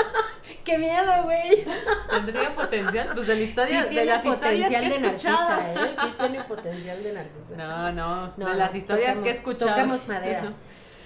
¡Qué 0.64 0.78
miedo, 0.78 1.24
güey! 1.24 1.66
Tendría 2.10 2.56
potencial. 2.56 3.10
Pues 3.14 3.28
de 3.28 3.36
la 3.36 3.42
historia, 3.42 3.84
Sí 3.84 3.96
de 3.96 4.06
las 4.06 4.26
historias 4.26 4.70
que 4.70 4.76
he 4.78 4.90
de 4.90 5.00
narcisa, 5.00 5.74
¿eh? 5.74 5.96
Sí 6.02 6.14
tiene 6.18 6.44
potencial 6.44 7.04
de 7.04 7.14
narcisa. 7.14 7.56
No, 7.56 7.92
no, 7.92 8.34
No, 8.38 8.50
de 8.50 8.56
las 8.56 8.72
no, 8.72 8.78
historias 8.78 9.18
que 9.20 9.30
he 9.30 9.34
escuchado. 9.34 9.72
Tocamos 9.72 10.08
madera. 10.08 10.54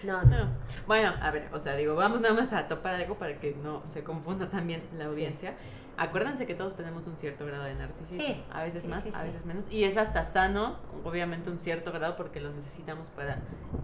No, 0.04 0.24
no. 0.24 0.38
No. 0.38 0.48
Bueno, 0.88 1.14
a 1.22 1.30
ver, 1.32 1.50
o 1.54 1.60
sea, 1.60 1.76
digo, 1.76 1.96
vamos 1.96 2.22
nada 2.22 2.34
más 2.34 2.52
a 2.54 2.68
topar 2.68 2.96
algo 2.96 3.16
para 3.16 3.38
que 3.40 3.52
no 3.62 3.86
se 3.86 4.04
confunda 4.04 4.50
también 4.50 4.82
la 4.98 5.10
Sí. 5.10 5.16
Acuérdense 6.02 6.46
que 6.48 6.56
todos 6.56 6.76
tenemos 6.78 7.06
un 7.08 7.18
cierto 7.18 7.46
grado 7.46 7.66
de 7.66 7.76
narcisismo. 7.76 8.24
Sí, 8.24 8.44
A 8.52 8.64
veces 8.64 8.84
sí, 8.84 8.88
más, 8.88 9.04
sí, 9.04 9.10
a 9.14 9.24
veces 9.24 9.46
menos. 9.46 9.70
Y 9.70 9.84
es 9.84 9.98
hasta 9.98 10.24
sano, 10.24 10.78
obviamente, 11.04 11.50
un 11.50 11.60
cierto 11.60 11.92
grado 11.92 12.16
porque 12.16 12.40
lo 12.40 12.52
necesitamos 12.54 13.10
para 13.10 13.40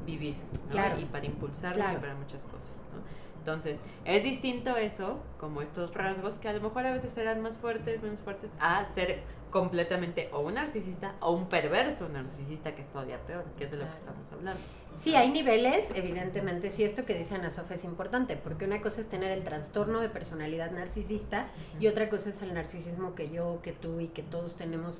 vivir, 0.05 0.37
¿no? 0.67 0.71
Claro. 0.71 0.97
Y 0.99 1.05
para 1.05 1.25
impulsarnos 1.25 1.77
Claro. 1.83 1.97
y 1.97 2.01
para 2.01 2.15
muchas 2.15 2.45
cosas, 2.45 2.85
¿no? 2.93 2.99
Entonces, 3.39 3.79
es 4.05 4.23
distinto 4.23 4.75
eso, 4.77 5.19
como 5.39 5.61
estos 5.61 5.93
rasgos 5.93 6.37
que 6.39 6.47
a 6.49 6.53
lo 6.53 6.61
mejor 6.61 6.85
a 6.85 6.91
veces 6.91 7.11
serán 7.11 7.41
más 7.41 7.57
fuertes, 7.59 8.01
menos 8.01 8.19
fuertes, 8.21 8.49
a 8.59 8.83
ser 8.85 9.21
completamente 9.55 10.27
o 10.33 10.41
un 10.41 10.55
narcisista 10.55 11.15
o 11.21 11.31
un 11.31 11.47
perverso 11.47 12.09
narcisista, 12.09 12.75
que 12.75 12.81
es 12.81 12.89
todavía 12.89 13.25
peor, 13.25 13.45
que 13.57 13.63
es 13.63 13.71
de 13.71 13.77
lo 13.77 13.85
que 13.85 13.93
estamos 13.93 14.29
hablando. 14.33 14.59
Sí, 14.99 15.15
hay 15.15 15.31
niveles, 15.31 15.93
evidentemente, 15.95 16.69
sí, 16.69 16.83
esto 16.83 17.05
que 17.05 17.13
dice 17.13 17.35
Ana 17.35 17.49
Sofía 17.49 17.77
es 17.77 17.85
importante, 17.85 18.35
porque 18.35 18.65
una 18.65 18.81
cosa 18.81 18.99
es 18.99 19.07
tener 19.07 19.31
el 19.31 19.45
trastorno 19.45 20.01
de 20.01 20.09
personalidad 20.09 20.71
narcisista 20.71 21.47
y 21.79 21.87
otra 21.87 22.09
cosa 22.09 22.31
es 22.31 22.41
el 22.41 22.53
narcisismo 22.53 23.15
que 23.15 23.29
yo, 23.29 23.61
que 23.63 23.71
tú 23.71 24.01
y 24.01 24.09
que 24.09 24.23
todos 24.23 24.57
tenemos 24.57 24.99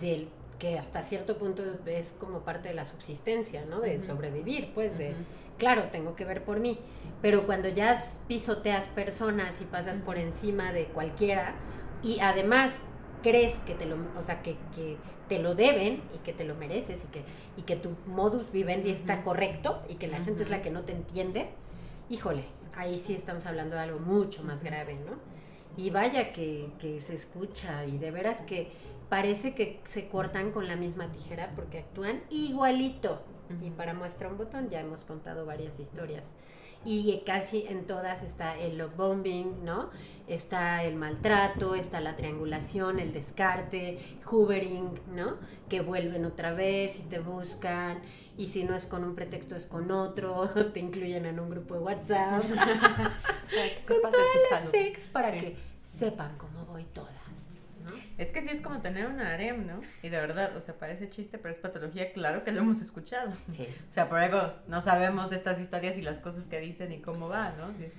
del 0.00 0.30
que 0.58 0.78
hasta 0.78 1.02
cierto 1.02 1.36
punto 1.36 1.62
es 1.84 2.14
como 2.18 2.40
parte 2.46 2.70
de 2.70 2.74
la 2.74 2.86
subsistencia, 2.86 3.66
¿no? 3.66 3.80
De 3.80 4.00
sobrevivir, 4.00 4.72
pues, 4.72 4.96
de, 4.96 5.12
claro, 5.58 5.88
tengo 5.92 6.16
que 6.16 6.24
ver 6.24 6.44
por 6.44 6.60
mí, 6.60 6.78
pero 7.20 7.44
cuando 7.44 7.68
ya 7.68 8.02
pisoteas 8.26 8.88
personas 8.88 9.60
y 9.60 9.66
pasas 9.66 9.98
por 9.98 10.16
encima 10.16 10.72
de 10.72 10.86
cualquiera 10.86 11.56
y 12.02 12.20
además 12.20 12.80
crees 13.22 13.54
que 13.66 13.74
te 13.74 13.86
lo, 13.86 13.96
o 14.18 14.22
sea, 14.22 14.42
que, 14.42 14.56
que 14.74 14.96
te 15.28 15.38
lo 15.38 15.54
deben 15.54 16.02
y 16.14 16.18
que 16.18 16.32
te 16.32 16.44
lo 16.44 16.54
mereces 16.54 17.04
y 17.04 17.08
que, 17.08 17.22
y 17.56 17.62
que 17.62 17.76
tu 17.76 17.90
modus 18.06 18.50
vivendi 18.52 18.90
está 18.90 19.14
Ujú. 19.16 19.24
correcto 19.24 19.82
y 19.88 19.94
que 19.94 20.08
la 20.08 20.20
gente 20.20 20.42
es 20.42 20.50
la 20.50 20.62
que 20.62 20.70
no 20.70 20.82
te 20.82 20.92
entiende, 20.92 21.48
híjole, 22.10 22.44
ahí 22.74 22.98
sí 22.98 23.14
estamos 23.14 23.46
hablando 23.46 23.76
de 23.76 23.82
algo 23.82 23.98
mucho 23.98 24.42
más 24.44 24.62
grave, 24.64 24.94
¿no? 24.94 25.16
Y 25.76 25.90
vaya 25.90 26.32
que, 26.32 26.68
que 26.78 27.00
se 27.00 27.14
escucha 27.14 27.86
y 27.86 27.96
de 27.98 28.10
veras 28.10 28.42
que 28.42 28.70
parece 29.08 29.54
que 29.54 29.80
se 29.84 30.08
cortan 30.08 30.52
con 30.52 30.68
la 30.68 30.76
misma 30.76 31.10
tijera 31.12 31.52
porque 31.54 31.78
actúan 31.78 32.22
igualito. 32.30 33.22
Y 33.60 33.66
Ujú. 33.68 33.76
para 33.76 33.94
muestra 33.94 34.28
un 34.28 34.38
botón 34.38 34.68
ya 34.70 34.80
hemos 34.80 35.04
contado 35.04 35.46
varias 35.46 35.80
historias. 35.80 36.34
Y 36.84 37.22
casi 37.24 37.64
en 37.68 37.86
todas 37.86 38.22
está 38.22 38.58
el 38.58 38.78
love 38.78 38.96
bombing, 38.96 39.64
¿no? 39.64 39.90
Está 40.26 40.82
el 40.84 40.96
maltrato, 40.96 41.74
está 41.74 42.00
la 42.00 42.16
triangulación, 42.16 42.98
el 42.98 43.12
descarte, 43.12 43.98
hoovering, 44.24 45.00
¿no? 45.14 45.36
Que 45.68 45.80
vuelven 45.80 46.24
otra 46.24 46.52
vez 46.52 46.98
y 46.98 47.02
te 47.04 47.18
buscan. 47.20 48.00
Y 48.36 48.46
si 48.46 48.64
no 48.64 48.74
es 48.74 48.86
con 48.86 49.04
un 49.04 49.14
pretexto, 49.14 49.54
es 49.56 49.66
con 49.66 49.90
otro. 49.90 50.48
Te 50.72 50.80
incluyen 50.80 51.26
en 51.26 51.38
un 51.38 51.50
grupo 51.50 51.74
de 51.74 51.80
WhatsApp. 51.80 52.42
Para 52.50 53.68
que 53.68 53.74
con 53.86 53.96
sepas 53.96 54.12
de 54.12 54.18
todas 54.18 54.26
su 54.32 54.38
las 54.38 54.48
salud. 54.60 54.70
sex 54.72 55.06
para 55.08 55.32
Sí. 55.32 55.38
que 55.40 55.56
sepan 55.82 56.36
cómo 56.38 56.64
voy 56.66 56.84
todas, 56.92 57.12
¿no? 57.12 57.21
Es 58.22 58.30
que 58.30 58.40
sí 58.40 58.50
es 58.50 58.60
como 58.60 58.80
tener 58.80 59.06
un 59.06 59.18
harem, 59.18 59.66
¿no? 59.66 59.78
Y 60.00 60.08
de 60.08 60.20
verdad, 60.20 60.56
o 60.56 60.60
sea, 60.60 60.74
parece 60.74 61.10
chiste, 61.10 61.38
pero 61.38 61.52
es 61.52 61.58
patología, 61.58 62.12
claro 62.12 62.44
que 62.44 62.52
lo 62.52 62.60
hemos 62.60 62.80
escuchado. 62.80 63.32
Sí. 63.48 63.66
O 63.90 63.92
sea, 63.92 64.08
por 64.08 64.20
algo 64.20 64.52
no 64.68 64.80
sabemos 64.80 65.32
estas 65.32 65.60
historias 65.60 65.98
y 65.98 66.02
las 66.02 66.20
cosas 66.20 66.46
que 66.46 66.60
dicen 66.60 66.92
y 66.92 67.00
cómo 67.00 67.28
va, 67.28 67.50
¿no? 67.50 67.66
Sí. 67.66 67.90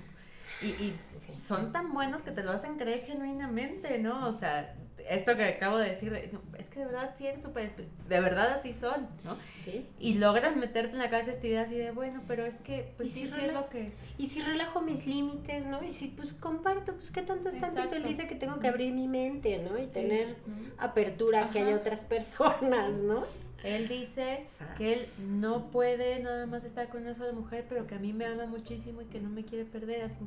Y, 0.63 0.67
y 0.69 0.99
Sí. 1.19 1.33
son 1.41 1.71
tan 1.71 1.93
buenos 1.93 2.21
que 2.21 2.31
te 2.31 2.43
lo 2.43 2.51
hacen 2.51 2.77
creer 2.77 3.03
genuinamente, 3.05 3.97
¿no? 3.99 4.27
O 4.27 4.33
sea, 4.33 4.75
esto 5.09 5.35
que 5.35 5.43
acabo 5.45 5.77
de 5.77 5.89
decir, 5.89 6.29
no, 6.33 6.41
es 6.57 6.67
que 6.67 6.79
de 6.79 6.85
verdad 6.85 7.11
sí 7.15 7.27
eres 7.27 7.41
súper... 7.41 7.71
De 8.07 8.19
verdad 8.19 8.51
así 8.53 8.73
son, 8.73 9.07
¿no? 9.23 9.37
Sí. 9.59 9.85
Y 9.99 10.15
logran 10.15 10.59
meterte 10.59 10.93
en 10.93 10.99
la 10.99 11.09
cabeza 11.09 11.31
esta 11.31 11.47
idea 11.47 11.61
así 11.61 11.75
de, 11.75 11.91
bueno, 11.91 12.21
pero 12.27 12.45
es 12.45 12.55
que, 12.55 12.93
pues 12.97 13.11
sí, 13.11 13.21
si 13.27 13.33
sí 13.33 13.39
es 13.41 13.53
lo 13.53 13.69
que... 13.69 13.91
Y 14.17 14.27
si 14.27 14.41
relajo 14.41 14.81
mis 14.81 15.05
límites, 15.07 15.65
¿no? 15.65 15.83
Y 15.83 15.91
si 15.91 16.07
pues 16.09 16.33
comparto, 16.33 16.93
pues 16.95 17.11
qué 17.11 17.21
tanto 17.21 17.49
es 17.49 17.59
tantito. 17.59 17.81
Él 17.81 17.87
Exacto. 18.03 18.07
dice 18.07 18.27
que 18.27 18.35
tengo 18.35 18.59
que 18.59 18.67
abrir 18.67 18.93
mi 18.93 19.07
mente, 19.07 19.57
¿no? 19.59 19.77
Y 19.77 19.87
Sí. 19.87 19.93
tener 19.93 20.35
apertura 20.77 21.45
a 21.45 21.49
que 21.51 21.59
Ajá. 21.59 21.67
haya 21.69 21.77
otras 21.77 22.03
personas, 22.05 22.91
¿no? 23.01 23.25
Él 23.63 23.87
dice 23.87 24.45
Sas. 24.57 24.77
que 24.77 24.93
él 24.93 24.99
no 25.39 25.71
puede 25.71 26.19
nada 26.21 26.45
más 26.45 26.63
estar 26.65 26.89
con 26.89 27.01
una 27.03 27.15
sola 27.15 27.31
mujer, 27.31 27.65
pero 27.69 27.87
que 27.87 27.95
a 27.95 27.99
mí 27.99 28.11
me 28.13 28.25
ama 28.25 28.45
muchísimo 28.45 29.01
y 29.01 29.05
que 29.05 29.19
no 29.21 29.29
me 29.29 29.45
quiere 29.45 29.63
perder. 29.65 30.03
Así, 30.03 30.17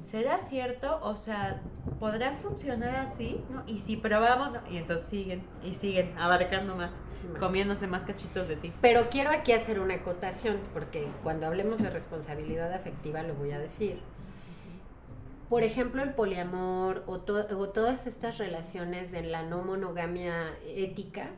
¿será 0.00 0.38
cierto? 0.38 0.98
O 1.02 1.16
sea, 1.16 1.60
¿podrá 2.00 2.32
funcionar 2.36 2.96
así? 2.96 3.40
¿No? 3.50 3.62
Y 3.66 3.80
si 3.80 3.96
probamos, 3.96 4.52
¿no? 4.52 4.60
y 4.70 4.78
entonces 4.78 5.06
siguen 5.08 5.42
y 5.62 5.74
siguen 5.74 6.16
abarcando 6.18 6.74
más, 6.74 6.92
comiéndose 7.38 7.86
más 7.86 8.04
cachitos 8.04 8.48
de 8.48 8.56
ti. 8.56 8.72
Pero 8.80 9.08
quiero 9.10 9.30
aquí 9.30 9.52
hacer 9.52 9.78
una 9.78 9.94
acotación, 9.94 10.58
porque 10.72 11.06
cuando 11.22 11.46
hablemos 11.46 11.82
de 11.82 11.90
responsabilidad 11.90 12.72
afectiva 12.72 13.22
lo 13.22 13.34
voy 13.34 13.52
a 13.52 13.58
decir. 13.58 14.00
Por 15.48 15.62
ejemplo, 15.64 16.02
el 16.02 16.14
poliamor 16.14 17.04
o, 17.06 17.20
to- 17.20 17.46
o 17.58 17.68
todas 17.68 18.06
estas 18.06 18.38
relaciones 18.38 19.12
de 19.12 19.22
la 19.22 19.42
no 19.42 19.62
monogamia 19.62 20.32
ética 20.64 21.28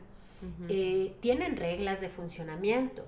eh, 0.69 1.15
tienen 1.19 1.57
reglas 1.57 2.01
de 2.01 2.09
funcionamiento 2.09 3.05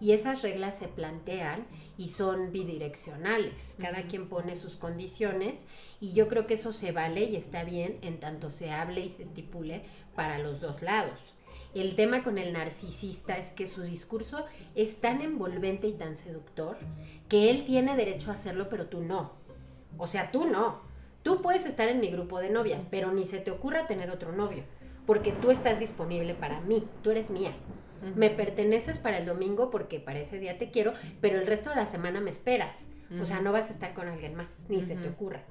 y 0.00 0.12
esas 0.12 0.42
reglas 0.42 0.78
se 0.78 0.88
plantean 0.88 1.66
y 1.96 2.08
son 2.08 2.52
bidireccionales. 2.52 3.76
Cada 3.80 4.02
quien 4.02 4.28
pone 4.28 4.56
sus 4.56 4.76
condiciones 4.76 5.66
y 6.00 6.12
yo 6.12 6.28
creo 6.28 6.46
que 6.46 6.54
eso 6.54 6.72
se 6.72 6.92
vale 6.92 7.24
y 7.24 7.36
está 7.36 7.64
bien 7.64 7.98
en 8.02 8.20
tanto 8.20 8.50
se 8.50 8.70
hable 8.70 9.00
y 9.00 9.10
se 9.10 9.24
estipule 9.24 9.82
para 10.14 10.38
los 10.38 10.60
dos 10.60 10.82
lados. 10.82 11.18
El 11.74 11.96
tema 11.96 12.22
con 12.22 12.38
el 12.38 12.52
narcisista 12.52 13.36
es 13.36 13.50
que 13.50 13.66
su 13.66 13.82
discurso 13.82 14.46
es 14.74 15.00
tan 15.00 15.20
envolvente 15.20 15.86
y 15.86 15.92
tan 15.92 16.16
seductor 16.16 16.76
que 17.28 17.50
él 17.50 17.64
tiene 17.64 17.94
derecho 17.94 18.30
a 18.30 18.34
hacerlo, 18.34 18.68
pero 18.70 18.86
tú 18.86 19.02
no. 19.02 19.32
O 19.98 20.06
sea, 20.06 20.30
tú 20.30 20.46
no. 20.46 20.80
Tú 21.22 21.42
puedes 21.42 21.66
estar 21.66 21.88
en 21.88 22.00
mi 22.00 22.08
grupo 22.08 22.40
de 22.40 22.48
novias, 22.48 22.86
pero 22.90 23.12
ni 23.12 23.26
se 23.26 23.38
te 23.38 23.50
ocurra 23.50 23.86
tener 23.86 24.10
otro 24.10 24.32
novio, 24.32 24.64
porque 25.08 25.32
tú 25.32 25.50
estás 25.50 25.80
disponible 25.80 26.34
para 26.34 26.60
mí, 26.60 26.86
tú 27.02 27.10
eres 27.10 27.30
mía. 27.30 27.52
Me 28.14 28.28
perteneces 28.28 28.98
para 28.98 29.16
el 29.16 29.24
domingo 29.24 29.70
porque 29.70 30.00
para 30.00 30.18
ese 30.18 30.38
día 30.38 30.58
te 30.58 30.70
quiero, 30.70 30.92
pero 31.22 31.38
el 31.38 31.46
resto 31.46 31.70
de 31.70 31.76
la 31.76 31.86
semana 31.86 32.20
me 32.20 32.28
esperas. 32.28 32.90
O 33.18 33.24
sea, 33.24 33.40
no 33.40 33.50
vas 33.50 33.70
a 33.70 33.72
estar 33.72 33.94
con 33.94 34.06
alguien 34.06 34.34
más, 34.34 34.66
ni 34.68 34.82
se 34.82 34.96
te 34.96 35.08
ocurra. 35.08 35.44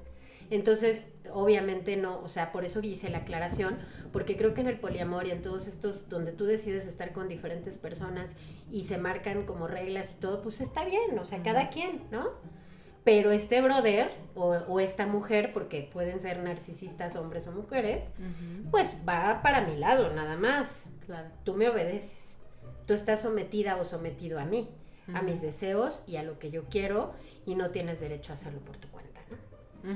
Entonces, 0.52 1.08
obviamente 1.34 1.98
no, 1.98 2.22
o 2.22 2.28
sea, 2.28 2.52
por 2.52 2.66
eso 2.66 2.82
hice 2.84 3.10
la 3.10 3.18
aclaración, 3.18 3.80
porque 4.14 4.38
creo 4.38 4.54
que 4.54 4.62
en 4.62 4.68
el 4.68 4.80
poliamor 4.80 5.26
y 5.26 5.32
en 5.32 5.42
todos 5.42 5.68
estos 5.68 6.08
donde 6.08 6.34
tú 6.34 6.46
decides 6.46 6.86
estar 6.86 7.12
con 7.12 7.28
diferentes 7.28 7.80
personas 7.80 8.36
y 8.70 8.84
se 8.84 9.00
marcan 9.00 9.48
como 9.48 9.68
reglas 9.68 10.14
y 10.16 10.20
todo, 10.20 10.44
pues 10.44 10.62
está 10.62 10.86
bien, 10.86 11.18
o 11.18 11.26
sea, 11.26 11.42
cada 11.42 11.70
quien, 11.70 12.04
¿no? 12.12 12.30
Pero 13.08 13.32
este 13.32 13.62
brother 13.62 14.12
o, 14.36 14.48
o 14.68 14.82
esta 14.82 15.08
mujer, 15.08 15.54
porque 15.54 15.90
pueden 15.94 16.20
ser 16.20 16.40
narcisistas 16.44 17.16
hombres 17.16 17.48
o 17.48 17.54
mujeres, 17.54 18.10
pues 18.70 18.98
va 19.08 19.42
para 19.42 19.62
mi 19.62 19.78
lado, 19.78 20.14
nada 20.14 20.36
más 20.36 20.90
Claro. 21.06 21.30
tú 21.46 21.54
me 21.54 21.70
obedeces. 21.70 22.40
Tú 22.86 22.94
estás 22.94 23.22
sometida 23.22 23.78
o 23.78 23.86
sometido 23.86 24.42
a 24.42 24.44
mí. 24.44 24.68
a 25.14 25.22
mis 25.22 25.42
deseos 25.42 26.04
y 26.06 26.18
a 26.18 26.24
lo 26.24 26.38
que 26.38 26.52
yo 26.52 26.66
quiero 26.66 27.14
y 27.46 27.56
no 27.56 27.70
tienes 27.70 28.02
derecho 28.02 28.34
a 28.34 28.36
hacerlo 28.36 28.60
por 28.60 28.76
tu 28.76 28.90
cuenta, 28.90 29.22
¿no? 29.32 29.94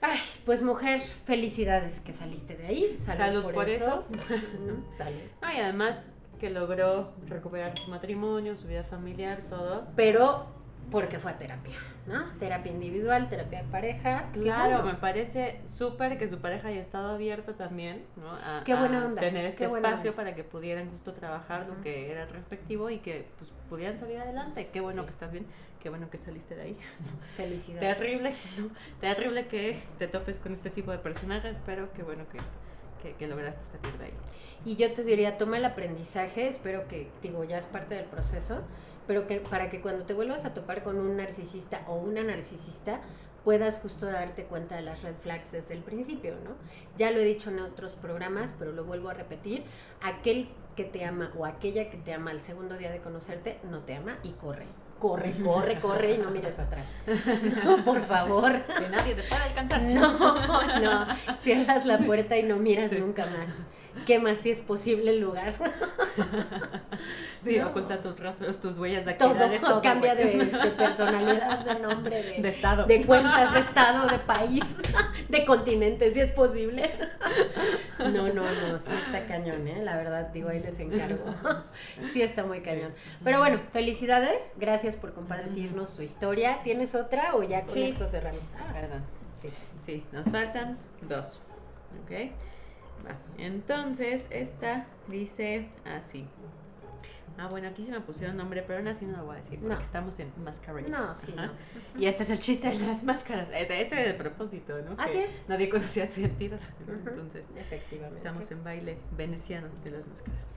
Ay, 0.00 0.18
pues 0.44 0.64
mujer, 0.64 1.00
felicidades 1.00 2.00
que 2.00 2.12
saliste 2.12 2.56
de 2.56 2.66
ahí. 2.66 2.96
Salud, 2.98 3.52
por, 3.52 3.68
eso. 3.68 4.04
Salud. 4.94 5.20
y 5.54 5.60
además 5.60 6.10
que 6.40 6.50
logró 6.50 7.12
recuperar 7.28 7.78
su 7.78 7.88
matrimonio, 7.88 8.56
su 8.56 8.66
vida 8.66 8.82
familiar, 8.82 9.42
todo. 9.48 9.86
Pero 9.94 10.58
porque 10.90 11.18
fue 11.18 11.30
a 11.30 11.38
terapia, 11.38 11.76
¿no? 12.06 12.30
Terapia 12.38 12.72
individual, 12.72 13.28
terapia 13.28 13.62
de 13.62 13.68
pareja. 13.68 14.28
Claro, 14.32 14.84
me 14.84 14.94
parece 14.94 15.60
súper 15.64 16.18
que 16.18 16.28
su 16.28 16.38
pareja 16.40 16.68
haya 16.68 16.80
estado 16.80 17.12
abierta 17.14 17.54
también, 17.54 18.04
¿no? 18.16 18.32
A, 18.32 18.62
Qué 18.64 18.74
buena 18.74 19.06
onda. 19.06 19.20
tener 19.20 19.44
este 19.44 19.64
espacio 19.64 20.14
para 20.14 20.34
que 20.34 20.44
pudieran 20.44 20.90
justo 20.90 21.12
trabajar 21.12 21.66
lo 21.66 21.80
que 21.82 22.10
era 22.10 22.26
respectivo 22.26 22.90
y 22.90 22.98
que 22.98 23.28
pues, 23.38 23.52
pudieran 23.68 23.98
salir 23.98 24.18
adelante. 24.18 24.68
Qué 24.72 24.80
bueno 24.80 25.04
que 25.04 25.10
estás 25.10 25.30
bien, 25.30 25.46
qué 25.80 25.88
bueno 25.88 26.10
que 26.10 26.18
saliste 26.18 26.56
de 26.56 26.62
ahí. 26.62 26.76
Felicidades. 27.36 27.98
Terrible, 27.98 28.34
terrible 29.00 29.46
que 29.46 29.78
te 29.98 30.08
topes 30.08 30.38
con 30.38 30.52
este 30.52 30.70
tipo 30.70 30.90
de 30.90 30.98
personajes, 30.98 31.60
pero 31.64 31.92
qué 31.92 32.02
bueno 32.02 32.24
que, 32.28 32.38
que, 33.02 33.16
que 33.16 33.26
lograste 33.26 33.64
salir 33.64 33.96
de 33.98 34.06
ahí. 34.06 34.14
Y 34.64 34.76
yo 34.76 34.92
te 34.92 35.04
diría, 35.04 35.38
toma 35.38 35.56
el 35.56 35.64
aprendizaje, 35.64 36.48
espero 36.48 36.86
que, 36.86 37.08
digo, 37.22 37.44
ya 37.44 37.56
es 37.56 37.66
parte 37.66 37.94
del 37.94 38.04
proceso 38.04 38.62
pero 39.10 39.26
que 39.26 39.40
para 39.40 39.70
que 39.70 39.80
cuando 39.80 40.04
te 40.04 40.14
vuelvas 40.14 40.44
a 40.44 40.54
topar 40.54 40.84
con 40.84 40.96
un 40.96 41.16
narcisista 41.16 41.82
o 41.88 41.96
una 41.96 42.22
narcisista 42.22 43.00
puedas 43.42 43.80
justo 43.80 44.06
darte 44.06 44.44
cuenta 44.44 44.76
de 44.76 44.82
las 44.82 45.02
red 45.02 45.16
flags 45.20 45.50
desde 45.50 45.74
el 45.74 45.82
principio, 45.82 46.36
¿no? 46.44 46.52
Ya 46.96 47.10
lo 47.10 47.18
he 47.18 47.24
dicho 47.24 47.50
en 47.50 47.58
otros 47.58 47.94
programas, 47.94 48.54
pero 48.56 48.70
lo 48.70 48.84
vuelvo 48.84 49.08
a 49.08 49.14
repetir, 49.14 49.64
aquel 50.00 50.48
que 50.76 50.84
te 50.84 51.04
ama 51.04 51.32
o 51.36 51.44
aquella 51.44 51.90
que 51.90 51.96
te 51.96 52.14
ama 52.14 52.30
al 52.30 52.40
segundo 52.40 52.78
día 52.78 52.92
de 52.92 53.00
conocerte 53.00 53.58
no 53.68 53.80
te 53.80 53.96
ama 53.96 54.18
y 54.22 54.30
corre. 54.34 54.66
Corre, 55.00 55.32
corre, 55.44 55.80
corre 55.80 56.12
y 56.12 56.18
no 56.18 56.30
mires 56.30 56.60
atrás. 56.60 56.94
No, 57.64 57.82
por 57.82 58.02
favor. 58.02 58.64
Que 58.64 58.88
nadie 58.90 59.16
te 59.16 59.24
pueda 59.24 59.42
alcanzar. 59.42 59.82
No, 59.90 60.80
no. 60.80 61.06
Cierras 61.40 61.84
la 61.84 61.98
puerta 61.98 62.38
y 62.38 62.44
no 62.44 62.58
miras 62.58 62.92
nunca 62.92 63.26
más 63.26 63.66
quema 64.06 64.36
si 64.36 64.50
es 64.50 64.60
posible 64.60 65.10
el 65.10 65.20
lugar. 65.20 65.54
Sí, 67.42 67.58
oculta 67.58 68.02
tus 68.02 68.18
rastros, 68.18 68.60
tus 68.60 68.76
huellas 68.78 69.06
de 69.06 69.12
actividades. 69.12 69.60
Todo, 69.62 69.80
cambia 69.80 70.14
de 70.14 70.42
este, 70.42 70.70
personalidad, 70.76 71.64
de 71.64 71.80
nombre, 71.80 72.22
de, 72.22 72.48
estado. 72.48 72.84
De 72.84 73.04
cuentas, 73.06 73.54
de 73.54 73.60
estado, 73.60 74.06
de 74.08 74.18
país, 74.18 74.64
de 75.28 75.44
continente, 75.46 76.10
si 76.10 76.20
es 76.20 76.30
posible. 76.32 76.90
No, 77.98 78.28
no, 78.28 78.42
no, 78.42 78.78
sí 78.78 78.92
está 79.06 79.26
cañón, 79.26 79.66
¿eh? 79.68 79.80
La 79.82 79.96
verdad, 79.96 80.28
digo, 80.28 80.50
ahí 80.50 80.60
les 80.60 80.78
encargo. 80.80 81.34
Sí 82.12 82.20
está 82.20 82.44
muy 82.44 82.60
cañón. 82.60 82.92
Pero 83.24 83.38
bueno, 83.38 83.60
felicidades, 83.72 84.54
gracias 84.58 84.96
por 84.96 85.14
compartirnos 85.14 85.94
tu 85.94 86.02
historia. 86.02 86.60
¿Tienes 86.62 86.94
otra 86.94 87.34
o 87.36 87.42
ya 87.42 87.64
con 87.64 87.78
esto 87.78 88.06
cerramos? 88.06 88.42
Ah, 88.58 88.72
perdón. 88.72 89.02
Sí, 89.36 89.48
sí, 89.84 90.04
nos 90.12 90.30
faltan 90.30 90.76
dos. 91.08 91.40
¿Ok? 92.04 92.32
Entonces, 93.38 94.26
esta 94.30 94.86
dice 95.08 95.68
así. 95.84 96.26
Ah, 97.38 97.48
bueno, 97.48 97.68
aquí 97.68 97.84
se 97.86 97.90
me 97.90 98.00
pusieron 98.00 98.36
nombre, 98.36 98.62
pero 98.66 98.80
aún 98.80 98.88
así 98.88 99.06
no 99.06 99.16
lo 99.16 99.24
voy 99.24 99.36
a 99.36 99.38
decir, 99.38 99.58
porque 99.60 99.82
estamos 99.82 100.18
en 100.18 100.30
mascarilla. 100.44 100.90
No, 100.90 101.14
sí, 101.14 101.32
no. 101.34 101.50
Y 101.98 102.04
este 102.04 102.24
es 102.24 102.30
el 102.30 102.38
chiste 102.38 102.68
de 102.68 102.78
las 102.80 103.02
máscaras. 103.02 103.48
Eh, 103.52 103.66
ese 103.70 104.02
es 104.02 104.08
el 104.08 104.16
propósito, 104.16 104.78
¿no? 104.82 104.94
Así 105.02 105.18
es. 105.18 105.40
Nadie 105.48 105.70
conocía 105.70 106.06
tu 106.06 106.20
identidad. 106.20 106.60
Entonces, 106.86 107.46
efectivamente. 107.56 108.18
Estamos 108.18 108.50
en 108.50 108.62
baile 108.62 108.98
veneciano 109.16 109.68
de 109.82 109.90
las 109.90 110.06
máscaras. 110.06 110.48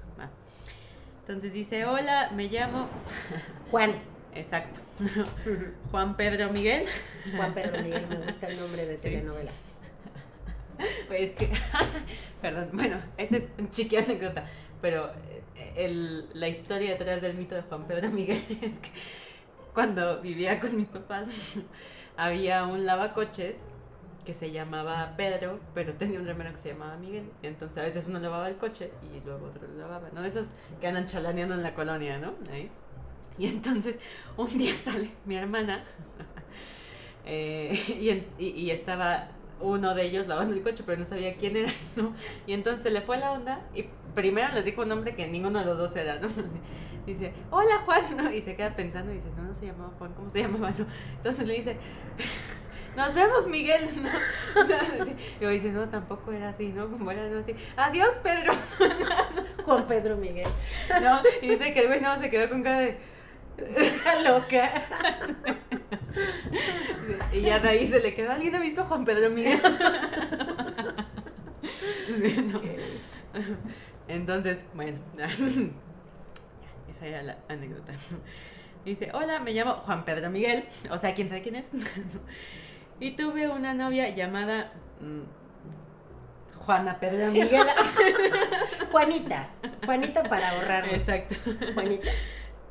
Entonces 1.21 1.53
dice, 1.53 1.85
hola, 1.85 2.31
me 2.35 2.49
llamo... 2.49 2.89
Juan. 3.71 3.93
Exacto. 4.35 4.81
Juan 5.91 6.17
Pedro 6.17 6.51
Miguel. 6.51 6.85
Juan 7.33 7.53
Pedro 7.53 7.81
Miguel, 7.81 8.07
me 8.09 8.17
gusta 8.17 8.47
el 8.47 8.59
nombre 8.59 8.85
de 8.85 8.97
telenovela. 8.97 9.51
Pues 11.07 11.31
que, 11.31 11.49
perdón, 12.41 12.69
bueno, 12.73 12.97
esa 13.17 13.37
es 13.37 13.49
un 13.57 13.69
chiqui 13.69 13.97
anécdota, 13.97 14.45
pero 14.81 15.09
eh, 15.55 15.73
el, 15.75 16.29
la 16.33 16.47
historia 16.47 16.91
detrás 16.91 17.21
del 17.21 17.35
mito 17.35 17.55
de 17.55 17.61
Juan 17.63 17.87
Pedro 17.87 18.09
Miguel 18.09 18.37
es 18.61 18.79
que 18.79 18.91
cuando 19.73 20.21
vivía 20.21 20.59
con 20.59 20.75
mis 20.75 20.87
papás 20.87 21.59
había 22.17 22.65
un 22.65 22.85
lavacoches 22.85 23.55
que 24.23 24.33
se 24.33 24.51
llamaba 24.51 25.15
Pedro, 25.17 25.59
pero 25.73 25.93
tenía 25.93 26.19
un 26.19 26.27
hermano 26.27 26.53
que 26.53 26.59
se 26.59 26.69
llamaba 26.69 26.95
Miguel. 26.95 27.29
Entonces 27.41 27.77
a 27.77 27.81
veces 27.81 28.07
uno 28.07 28.19
lavaba 28.19 28.47
el 28.47 28.55
coche 28.55 28.91
y 29.01 29.19
luego 29.25 29.47
otro 29.47 29.67
lo 29.67 29.77
lavaba, 29.79 30.09
¿no? 30.13 30.23
Esos 30.23 30.53
que 30.79 30.87
andan 30.87 31.05
chalaneando 31.05 31.55
en 31.55 31.63
la 31.63 31.73
colonia, 31.73 32.17
¿no? 32.17 32.33
Y 33.37 33.47
entonces 33.47 33.99
un 34.37 34.57
día 34.57 34.73
sale 34.73 35.09
mi 35.25 35.35
hermana 35.35 35.83
eh, 37.25 38.25
y, 38.37 38.43
y, 38.43 38.71
estaba 38.71 39.29
uno 39.63 39.95
de 39.95 40.03
ellos 40.03 40.27
lavando 40.27 40.53
el 40.53 40.61
coche, 40.61 40.83
pero 40.85 40.99
no 40.99 41.05
sabía 41.05 41.35
quién 41.35 41.55
era, 41.55 41.71
¿no? 41.95 42.13
Y 42.45 42.53
entonces 42.53 42.83
se 42.83 42.91
le 42.91 43.01
fue 43.01 43.17
la 43.17 43.31
onda 43.31 43.61
y 43.73 43.85
primero 44.13 44.53
les 44.53 44.65
dijo 44.65 44.81
un 44.81 44.89
nombre 44.89 45.15
que 45.15 45.27
ninguno 45.27 45.59
de 45.59 45.65
los 45.65 45.77
dos 45.77 45.95
era, 45.95 46.19
¿no? 46.19 46.27
dice, 47.05 47.33
hola 47.49 47.79
Juan, 47.85 48.17
¿no? 48.17 48.31
Y 48.31 48.41
se 48.41 48.55
queda 48.55 48.75
pensando 48.75 49.11
y 49.11 49.15
dice, 49.15 49.29
no, 49.35 49.43
no 49.43 49.53
se 49.53 49.65
llamaba 49.65 49.91
Juan, 49.97 50.13
¿cómo 50.13 50.29
se 50.29 50.41
llamaba? 50.41 50.71
No? 50.77 50.85
Entonces 51.15 51.47
le 51.47 51.55
dice, 51.55 51.77
nos 52.95 53.15
vemos 53.15 53.47
Miguel, 53.47 53.89
¿no? 54.01 55.49
y 55.49 55.53
dice, 55.53 55.71
no, 55.71 55.89
tampoco 55.89 56.31
era 56.31 56.49
así, 56.49 56.67
¿no? 56.69 56.91
Como 56.91 57.09
era 57.11 57.27
¿no? 57.29 57.39
así, 57.39 57.55
adiós 57.77 58.17
Pedro. 58.21 58.53
Juan 59.63 59.87
Pedro 59.87 60.17
Miguel. 60.17 60.49
¿No? 61.01 61.21
Y 61.41 61.49
dice 61.49 61.73
que 61.73 61.81
el 61.81 61.87
güey 61.87 62.01
no 62.01 62.17
se 62.17 62.29
quedó 62.29 62.49
con 62.49 62.63
cara 62.63 62.79
de 62.79 62.97
Está 63.57 64.21
loca. 64.23 64.71
y 67.31 67.41
ya 67.41 67.59
de 67.59 67.69
ahí 67.69 67.87
se 67.87 67.99
le 67.99 68.13
quedó. 68.13 68.31
¿Alguien 68.31 68.55
ha 68.55 68.59
visto 68.59 68.81
a 68.81 68.85
Juan 68.85 69.05
Pedro 69.05 69.29
Miguel? 69.29 69.59
Entonces, 74.07 74.65
bueno, 74.73 74.99
esa 76.91 77.05
era 77.05 77.23
la 77.23 77.37
anécdota. 77.47 77.93
Dice, 78.85 79.11
hola, 79.13 79.39
me 79.39 79.53
llamo 79.53 79.75
Juan 79.75 80.03
Pedro 80.05 80.29
Miguel. 80.29 80.65
O 80.91 80.97
sea, 80.97 81.13
¿quién 81.13 81.29
sabe 81.29 81.41
quién 81.41 81.55
es? 81.55 81.69
y 82.99 83.11
tuve 83.11 83.47
una 83.47 83.73
novia 83.73 84.09
llamada 84.09 84.73
mm, 84.99 86.59
Juana 86.59 86.99
Pedro 86.99 87.31
Miguel. 87.31 87.65
Juanita. 88.91 89.49
Juanita 89.85 90.23
para 90.23 90.49
ahorrar. 90.49 90.87
Exacto. 90.93 91.35
Juanita. 91.73 92.09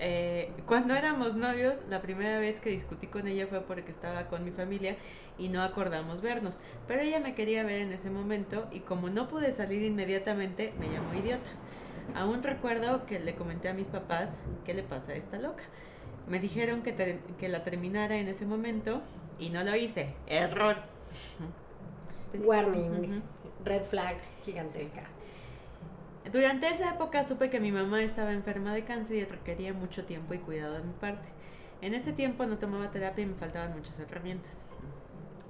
Eh, 0.05 0.51
cuando 0.67 0.95
éramos 0.95 1.37
novios, 1.37 1.85
la 1.89 2.03
primera 2.03 2.41
vez 2.41 2.59
que 2.59 2.71
discutí 2.71 3.07
con 3.07 3.29
ella 3.29 3.47
fue 3.47 3.61
porque 3.61 3.93
estaba 3.93 4.27
con 4.27 4.45
mi 4.45 4.51
familia 4.51 4.97
y 5.39 5.49
no 5.49 5.63
acordamos 5.63 6.23
vernos. 6.23 6.61
Pero 6.89 7.03
ella 7.03 7.21
me 7.21 7.37
quería 7.37 7.63
ver 7.63 7.83
en 7.83 7.93
ese 7.93 8.11
momento 8.11 8.67
y 8.73 8.81
como 8.81 9.11
no 9.11 9.29
pude 9.29 9.53
salir 9.53 9.85
inmediatamente, 9.85 10.73
me 10.81 10.91
llamó 10.91 11.15
idiota. 11.15 11.49
Aún 12.17 12.43
recuerdo 12.43 13.07
que 13.07 13.21
le 13.21 13.37
comenté 13.37 13.69
a 13.69 13.75
mis 13.75 13.87
papás 13.87 14.41
qué 14.65 14.75
le 14.75 14.83
pasa 14.83 15.13
a 15.13 15.15
esta 15.15 15.39
loca. 15.39 15.63
Me 16.27 16.41
dijeron 16.41 16.83
que, 16.83 17.21
que 17.39 17.49
la 17.49 17.63
terminara 17.63 18.17
en 18.17 18.27
ese 18.27 18.45
momento 18.45 19.03
y 19.39 19.51
no 19.51 19.63
lo 19.63 19.77
hice. 19.77 20.15
Error. 20.27 20.79
Warning. 22.35 23.23
Red 23.65 23.85
flag 23.85 24.17
gigantesca. 24.43 25.05
Durante 26.31 26.69
esa 26.69 26.91
época 26.91 27.25
supe 27.25 27.51
que 27.51 27.59
mi 27.59 27.73
mamá 27.73 28.03
estaba 28.03 28.33
enferma 28.33 28.73
de 28.73 28.85
cáncer 28.85 29.17
y 29.17 29.25
requería 29.25 29.73
mucho 29.73 30.05
tiempo 30.05 30.35
y 30.35 30.39
cuidado 30.39 30.75
de 30.75 30.83
mi 30.83 30.93
parte. 30.93 31.29
En 31.81 31.95
ese 31.95 32.13
tiempo 32.13 32.47
no 32.47 32.59
tomaba 32.59 32.91
terapia 32.91 33.25
y 33.25 33.27
me 33.27 33.35
faltaban 33.35 33.73
muchas 33.75 33.99
herramientas. 33.99 34.65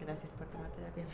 Gracias 0.01 0.33
por 0.33 0.47
tomar 0.47 0.71
terapia. 0.71 1.05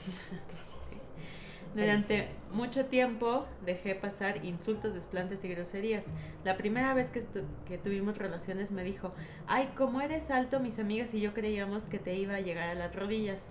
Gracias. 0.54 0.78
Durante 1.74 2.28
mucho 2.52 2.86
tiempo 2.86 3.46
dejé 3.66 3.94
pasar 3.94 4.44
insultos, 4.44 4.94
desplantes 4.94 5.44
y 5.44 5.48
groserías. 5.48 6.06
La 6.44 6.56
primera 6.56 6.94
vez 6.94 7.10
que, 7.10 7.22
que 7.66 7.78
tuvimos 7.78 8.16
relaciones 8.16 8.72
me 8.72 8.84
dijo, 8.84 9.12
ay, 9.46 9.68
como 9.76 10.00
eres 10.00 10.30
alto, 10.30 10.60
mis 10.60 10.78
amigas 10.78 11.12
y 11.14 11.20
yo 11.20 11.34
creíamos 11.34 11.86
que 11.86 11.98
te 11.98 12.14
iba 12.14 12.36
a 12.36 12.40
llegar 12.40 12.70
a 12.70 12.74
las 12.74 12.94
rodillas. 12.94 13.48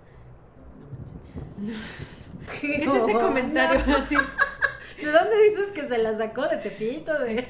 No, 1.58 1.72
¿Qué 2.60 2.84
es 2.84 2.94
ese 2.94 3.12
comentario 3.12 3.96
así? 3.96 4.16
¿De 5.00 5.12
dónde 5.12 5.42
dices 5.48 5.72
que 5.72 5.88
se 5.88 5.98
la 5.98 6.16
sacó? 6.18 6.48
¿De 6.48 6.56
Tepito? 6.58 7.18
De... 7.18 7.46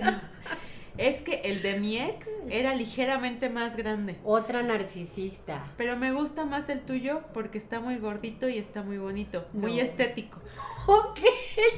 Es 0.98 1.22
que 1.22 1.42
el 1.44 1.62
de 1.62 1.78
mi 1.78 1.96
ex 1.96 2.28
era 2.50 2.74
ligeramente 2.74 3.48
más 3.48 3.76
grande. 3.76 4.16
Otra 4.24 4.62
narcisista. 4.62 5.64
Pero 5.76 5.96
me 5.96 6.10
gusta 6.12 6.44
más 6.44 6.68
el 6.68 6.80
tuyo 6.80 7.22
porque 7.32 7.56
está 7.56 7.78
muy 7.78 7.98
gordito 7.98 8.48
y 8.48 8.58
está 8.58 8.82
muy 8.82 8.98
bonito, 8.98 9.46
muy 9.52 9.78
estético. 9.78 10.40
Ok, 10.88 11.20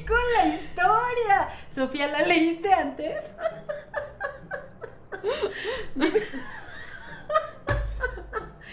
con 0.07 0.17
la 0.37 0.47
historia. 0.55 1.49
Sofía, 1.69 2.07
¿la 2.09 2.23
leíste 2.23 2.73
antes? 2.73 3.21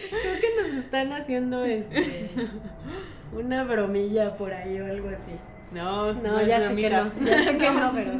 Creo 0.10 0.40
que 0.40 0.62
nos 0.62 0.68
están 0.84 1.12
haciendo 1.12 1.66
este, 1.66 2.30
una 3.34 3.64
bromilla 3.64 4.38
por 4.38 4.54
ahí 4.54 4.80
o 4.80 4.86
algo 4.86 5.10
así. 5.10 5.32
No, 5.72 6.14
no, 6.14 6.42
ya 6.48 6.70
sé 6.70 6.76
que 6.82 6.90
no. 6.90 7.20
Ya 7.20 7.44
sé 7.44 7.58
que 7.58 7.72
no, 7.72 7.92
pero. 7.94 8.12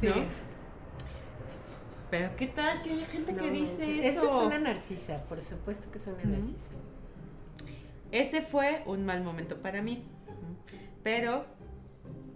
Sí. 0.00 0.08
Pero 2.10 2.36
¿qué 2.36 2.46
tal 2.48 2.82
que 2.82 2.90
hay 2.90 3.04
gente 3.06 3.32
que 3.32 3.40
No 3.40 3.46
dice 3.46 4.06
eso? 4.06 4.24
Esa 4.24 4.24
es 4.24 4.46
una 4.46 4.58
narcisa, 4.58 5.24
por 5.24 5.40
supuesto 5.40 5.90
que 5.90 5.98
es 5.98 6.06
una 6.06 6.24
narcisa. 6.24 6.72
Ese 8.10 8.42
fue 8.42 8.82
un 8.84 9.06
mal 9.06 9.24
momento 9.24 9.56
para 9.62 9.80
mí. 9.80 10.04
Pero, 11.02 11.46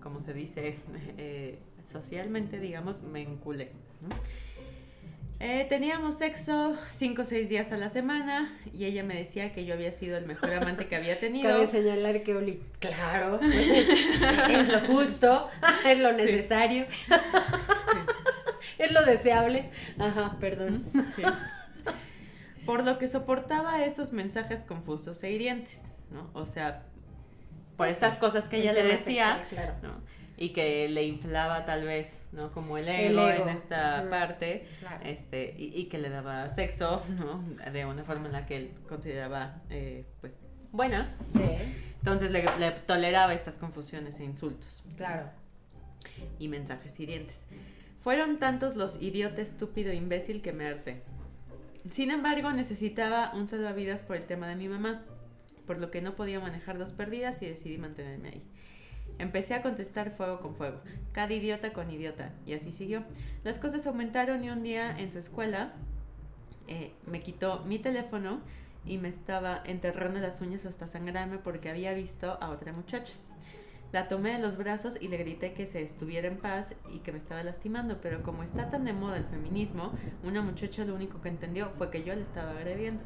como 0.03 0.20
se 0.20 0.33
dice 0.33 0.79
eh, 1.18 1.59
socialmente, 1.83 2.59
digamos, 2.59 3.03
me 3.03 3.22
enculé. 3.22 3.72
Eh, 5.38 5.66
teníamos 5.68 6.16
sexo 6.16 6.77
cinco 6.90 7.22
o 7.22 7.25
seis 7.27 7.51
días 7.51 7.70
a 7.70 7.77
la 7.77 7.90
semana 7.90 8.57
y 8.72 8.87
ella 8.87 9.05
me 9.05 9.14
decía 9.14 9.53
que 9.53 9.66
yo 9.66 9.75
había 9.75 9.92
sido 9.92 10.16
el 10.16 10.25
mejor 10.27 10.53
amante 10.55 10.87
que 10.88 10.96
había 10.96 11.20
tenido. 11.20 11.51
Cabe 11.51 11.66
señalar 11.66 12.22
que 12.22 12.35
Oli, 12.35 12.62
claro, 12.81 13.38
pues 13.40 13.68
es, 13.68 13.88
es 14.51 14.68
lo 14.68 14.81
justo, 14.81 15.49
es 15.85 15.99
lo 15.99 16.12
necesario, 16.12 16.87
es 18.79 18.92
lo 18.92 19.05
deseable. 19.05 19.70
Ajá, 19.99 20.37
perdón. 20.40 20.87
Sí. 21.14 21.22
Por 22.64 22.85
lo 22.85 22.99
que 22.99 23.07
soportaba 23.07 23.85
esos 23.85 24.12
mensajes 24.12 24.62
confusos 24.62 25.22
e 25.22 25.31
hirientes, 25.31 25.83
¿no? 26.11 26.31
O 26.33 26.46
sea, 26.46 26.85
por 27.77 27.87
Pues 27.88 27.90
estas 27.92 28.14
sí, 28.14 28.20
cosas 28.20 28.49
que 28.49 28.57
El 28.57 28.62
ella 28.62 28.72
le 28.72 28.85
decía, 28.85 29.44
claro. 29.51 29.75
¿no? 29.83 30.01
Y 30.38 30.51
que 30.51 30.88
le 30.88 31.05
inflaba 31.05 31.64
tal 31.64 31.85
vez, 31.85 32.22
¿no? 32.33 32.53
Como 32.53 32.77
el 32.77 32.88
El 32.88 33.18
ego, 33.18 33.29
en 33.29 33.49
esta 33.49 34.07
parte, 34.11 34.66
Claro. 34.81 35.01
este, 35.05 35.55
y, 35.57 35.72
y 35.81 35.87
que 35.87 35.96
le 35.99 36.11
daba 36.11 36.51
sexo, 36.51 37.03
¿no? 37.18 37.42
De 37.70 37.87
una 37.87 38.05
forma 38.05 38.27
en 38.27 38.33
la 38.33 38.44
que 38.46 38.57
él 38.57 38.70
consideraba, 38.88 39.62
eh, 39.70 40.05
pues, 40.20 40.37
buena. 40.72 41.14
Sí, 41.33 41.42
Entonces 42.01 42.31
le, 42.31 42.44
le 42.59 42.70
toleraba 42.72 43.33
estas 43.33 43.57
confusiones 43.57 44.20
e 44.20 44.25
insultos 44.25 44.85
claro. 44.96 45.31
y 46.38 46.49
mensajes 46.49 47.01
hirientes. 47.01 47.46
Fueron 48.03 48.38
tantos 48.38 48.77
los 48.77 49.01
idiota, 49.03 49.40
estúpido, 49.40 49.92
imbécil 49.92 50.42
que 50.42 50.53
me 50.53 50.66
harté. 50.66 51.03
Sin 51.90 52.11
embargo, 52.11 52.53
necesitaba 52.53 53.33
un 53.35 53.49
salvavidas 53.49 54.03
por 54.03 54.16
el 54.16 54.25
tema 54.27 54.49
de 54.49 54.57
mi 54.57 54.68
mamá, 54.68 55.03
por 55.66 55.79
lo 55.81 55.90
que 55.90 56.03
no 56.03 56.14
podía 56.14 56.40
manejar 56.40 56.79
dos 56.79 56.90
perdidas 56.90 57.40
y 57.42 57.46
decidí 57.46 57.79
mantenerme 57.79 58.29
ahí. 58.29 58.42
Empecé 59.18 59.55
a 59.55 59.62
contestar 59.62 60.11
fuego 60.16 60.40
con 60.40 60.55
fuego, 60.55 60.81
cada 61.12 61.33
idiota 61.33 61.72
con 61.72 61.90
idiota, 61.90 62.33
y 62.44 62.52
así 62.52 62.72
siguió. 62.72 63.05
Las 63.44 63.59
cosas 63.59 63.87
aumentaron 63.87 64.44
y 64.44 64.50
un 64.50 64.62
día 64.62 64.96
en 64.98 65.11
su 65.11 65.18
escuela 65.18 65.72
eh, 66.68 66.92
me 67.07 67.22
quitó 67.22 67.64
mi 67.64 67.79
teléfono 67.79 68.40
y 68.85 68.98
me 68.98 69.09
estaba 69.09 69.62
enterrando 69.64 70.20
las 70.20 70.40
uñas 70.40 70.66
hasta 70.66 70.87
sangrarme 70.87 71.38
porque 71.38 71.70
había 71.70 71.92
visto 71.94 72.38
a 72.40 72.50
otra 72.50 72.72
muchacha. 72.72 73.14
La 73.92 74.09
tomé 74.09 74.33
de 74.33 74.38
los 74.40 74.57
brazos 74.57 74.98
y 75.00 75.09
le 75.09 75.16
grité 75.16 75.52
que 75.52 75.66
se 75.66 75.83
estuviera 75.83 76.26
en 76.26 76.38
paz 76.38 76.74
y 76.92 76.98
que 76.98 77.12
me 77.12 77.18
estaba 77.18 77.42
lastimando, 77.42 78.00
pero 78.00 78.22
como 78.22 78.42
está 78.42 78.68
tan 78.68 78.85
de 78.85 78.92
moda 78.92 79.16
el 79.16 79.24
feminismo, 79.24 79.92
una 80.24 80.42
muchacha 80.42 80.85
lo 80.85 80.94
único 80.94 81.20
que 81.20 81.29
entendió 81.29 81.70
fue 81.79 81.90
que 81.90 82.02
yo 82.02 82.14
le 82.14 82.22
estaba 82.22 82.50
agrediendo. 82.50 83.02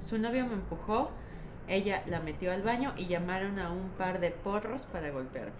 Su 0.00 0.18
novio 0.18 0.46
me 0.46 0.54
empujó, 0.54 1.10
ella 1.68 2.02
la 2.06 2.20
metió 2.20 2.52
al 2.52 2.62
baño 2.62 2.94
y 2.96 3.06
llamaron 3.06 3.58
a 3.58 3.72
un 3.72 3.90
par 3.90 4.20
de 4.20 4.30
porros 4.30 4.84
para 4.86 5.10
golpearme. 5.10 5.52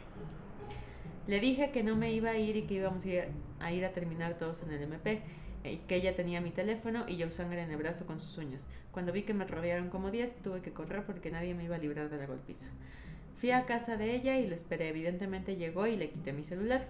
Le 1.27 1.39
dije 1.41 1.71
que 1.71 1.83
no 1.83 1.97
me 1.97 2.13
iba 2.13 2.31
a 2.31 2.37
ir 2.37 2.57
y 2.57 2.63
que 2.63 2.75
íbamos 2.75 3.05
a 3.05 3.09
ir 3.09 3.25
a, 3.61 3.73
ir 3.73 3.85
a 3.85 3.93
terminar 3.93 4.39
todos 4.39 4.63
en 4.63 4.73
el 4.73 4.83
MP, 4.83 5.23
eh, 5.65 5.81
que 5.87 5.95
ella 5.95 6.17
tenía 6.17 6.41
mi 6.41 6.51
teléfono 6.51 7.05
y 7.07 7.17
yo 7.17 7.31
sangre 7.31 7.63
en 7.63 7.71
el 7.71 7.77
brazo 7.77 8.07
con 8.07 8.21
sus 8.21 8.37
uñas. 8.39 8.67
Cuando 8.91 9.13
vi 9.13 9.23
que 9.23 9.35
me 9.35 9.45
rodearon 9.45 9.89
como 9.89 10.11
10, 10.11 10.39
tuve 10.43 10.61
que 10.61 10.73
correr 10.73 11.05
porque 11.07 11.31
nadie 11.31 11.55
me 11.55 11.65
iba 11.65 11.77
a 11.77 11.79
librar 11.79 12.11
de 12.11 12.17
la 12.17 12.27
golpiza. 12.27 12.67
Fui 13.37 13.53
a 13.53 13.67
casa 13.67 13.97
de 13.97 14.15
ella 14.15 14.39
y 14.39 14.47
le 14.47 14.55
esperé. 14.55 14.89
Evidentemente 14.89 15.57
llegó 15.57 15.87
y 15.87 15.97
le 15.97 16.11
quité 16.11 16.33
mi 16.33 16.45
celular. 16.45 16.89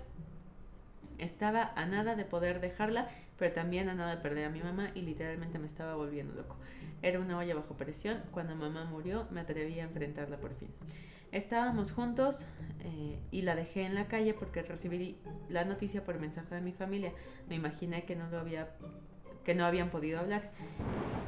Estaba 1.23 1.73
a 1.77 1.87
nada 1.87 2.17
de 2.17 2.25
poder 2.25 2.61
dejarla, 2.61 3.09
pero 3.39 3.55
también 3.55 3.89
a 3.89 3.95
nada 3.95 4.17
de 4.17 4.21
perder 4.21 4.47
a 4.47 4.51
mi 4.51 4.61
mamá 4.61 4.91
y 4.93 5.03
literalmente 5.03 5.61
me 5.61 5.67
estaba 5.67 5.95
volviendo 5.95 6.35
loco. 6.35 6.57
Era 7.01 7.21
una 7.21 7.39
olla 7.39 7.55
bajo 7.55 7.77
presión. 7.77 8.21
Cuando 8.33 8.57
mamá 8.57 8.85
murió, 8.87 9.29
me 9.31 9.41
atreví 9.41 9.79
a 9.79 9.85
enfrentarla 9.85 10.39
por 10.39 10.53
fin. 10.57 10.69
Estábamos 11.31 11.93
juntos 11.93 12.49
eh, 12.81 13.21
y 13.31 13.43
la 13.43 13.55
dejé 13.55 13.85
en 13.85 13.95
la 13.95 14.09
calle 14.09 14.35
porque 14.35 14.63
recibí 14.63 15.17
la 15.49 15.65
noticia 15.65 16.05
por 16.05 16.19
mensaje 16.19 16.57
de 16.57 16.61
mi 16.61 16.73
familia. 16.73 17.13
Me 17.49 17.55
imaginé 17.55 18.05
que 18.05 18.17
no 18.17 18.29
lo 18.29 18.41
había 18.41 18.71
que 19.45 19.55
no 19.55 19.65
habían 19.65 19.91
podido 19.91 20.19
hablar. 20.19 20.51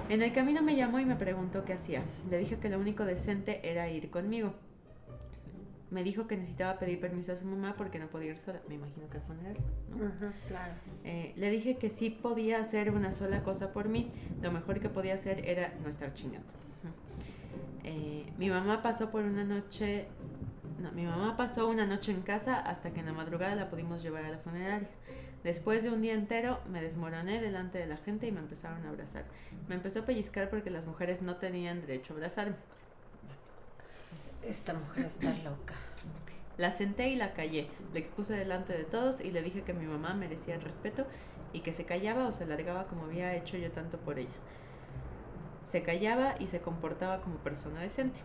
En 0.09 0.23
el 0.23 0.33
camino 0.33 0.61
me 0.63 0.77
llamó 0.77 0.99
y 0.99 1.05
me 1.05 1.17
preguntó 1.17 1.65
qué 1.65 1.75
hacía. 1.75 2.03
Le 2.31 2.39
dije 2.39 2.59
que 2.59 2.69
lo 2.69 2.79
único 2.79 3.05
decente 3.05 3.61
era 3.69 3.89
ir 3.89 4.11
conmigo. 4.11 4.55
Me 5.95 6.03
dijo 6.03 6.27
que 6.27 6.37
necesitaba 6.37 6.77
pedir 6.81 6.99
permiso 6.99 7.33
a 7.33 7.37
su 7.37 7.47
mamá 7.47 7.77
porque 7.79 8.01
no 8.01 8.09
podía 8.09 8.33
ir 8.33 8.39
sola. 8.39 8.61
Me 8.69 8.75
imagino 8.75 9.09
que 9.09 9.19
al 9.19 9.23
funeral, 9.23 9.55
¿no? 9.91 10.05
Ujú, 10.05 10.35
claro. 10.49 10.73
Eh, 11.05 11.33
le 11.37 11.51
dije 11.51 11.77
que 11.77 11.89
sí 11.89 12.11
podía 12.11 12.59
hacer 12.59 12.91
una 12.91 13.13
sola 13.13 13.45
cosa 13.45 13.73
por 13.73 13.89
mí. 13.89 14.11
Lo 14.43 14.51
mejor 14.51 14.81
que 14.81 14.89
podía 14.89 15.15
hacer 15.15 15.49
era 15.49 15.73
no 15.85 15.89
estar 15.89 16.13
chingando. 16.13 16.53
Eh, 17.85 18.27
mi 18.39 18.51
mamá 18.51 18.83
pasó 18.83 19.13
por 19.13 19.23
una 19.23 19.45
noche. 19.45 20.09
No, 20.83 20.91
mi 20.91 21.05
mamá 21.05 21.37
pasó 21.37 21.69
una 21.69 21.87
noche 21.87 22.11
en 22.11 22.23
casa 22.23 22.59
hasta 22.59 22.93
que 22.93 22.99
en 22.99 23.07
la 23.07 23.13
madrugada 23.13 23.55
la 23.55 23.71
pudimos 23.71 24.03
llevar 24.03 24.25
a 24.25 24.31
la 24.31 24.39
funeraria. 24.39 24.89
Después 25.45 25.85
de 25.85 25.91
un 25.91 26.03
día 26.03 26.15
entero 26.15 26.59
me 26.69 26.83
desmoroné 26.83 27.41
delante 27.41 27.79
de 27.79 27.87
la 27.87 27.99
gente 27.99 28.27
y 28.27 28.33
me 28.33 28.41
empezaron 28.41 28.85
a 28.85 28.89
abrazar. 28.89 29.27
Me 29.69 29.77
empezó 29.77 30.01
a 30.01 30.05
pellizcar 30.05 30.51
porque 30.51 30.71
las 30.71 30.89
mujeres 30.89 31.23
no 31.23 31.37
tenían 31.37 31.83
derecho 31.83 32.15
a 32.15 32.17
abrazarme. 32.17 32.57
Esta 34.47 34.75
mujer 34.75 35.07
está 35.07 35.31
loca. 35.43 35.75
La 36.59 36.71
senté 36.71 37.09
y 37.09 37.17
la 37.17 37.33
callé. 37.33 37.69
Le 37.93 37.99
expuse 37.99 38.35
delante 38.35 38.73
de 38.73 38.85
todos 38.85 39.21
y 39.21 39.31
le 39.31 39.43
dije 39.43 39.63
que 39.63 39.75
mi 39.75 39.87
mamá 39.87 40.15
merecía 40.15 40.55
el 40.55 40.61
respeto 40.61 41.07
y 41.53 41.61
que 41.61 41.73
se 41.73 41.85
callaba 41.85 42.29
o 42.29 42.33
se 42.33 42.47
largaba 42.47 42.87
como 42.87 43.05
había 43.05 43.35
hecho 43.35 43.57
yo 43.57 43.71
tanto 43.73 43.99
por 43.99 44.19
ella. 44.19 44.35
Se 45.63 45.83
callaba 45.83 46.35
y 46.39 46.47
se 46.47 46.61
comportaba 46.61 47.21
como 47.21 47.37
persona 47.37 47.81
decente. 47.81 48.21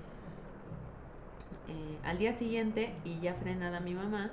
Eh, 1.68 1.98
al 2.04 2.18
día 2.18 2.34
siguiente, 2.34 2.94
y 3.06 3.20
ya 3.20 3.34
frenada 3.36 3.80
mi 3.80 3.94
mamá, 3.94 4.32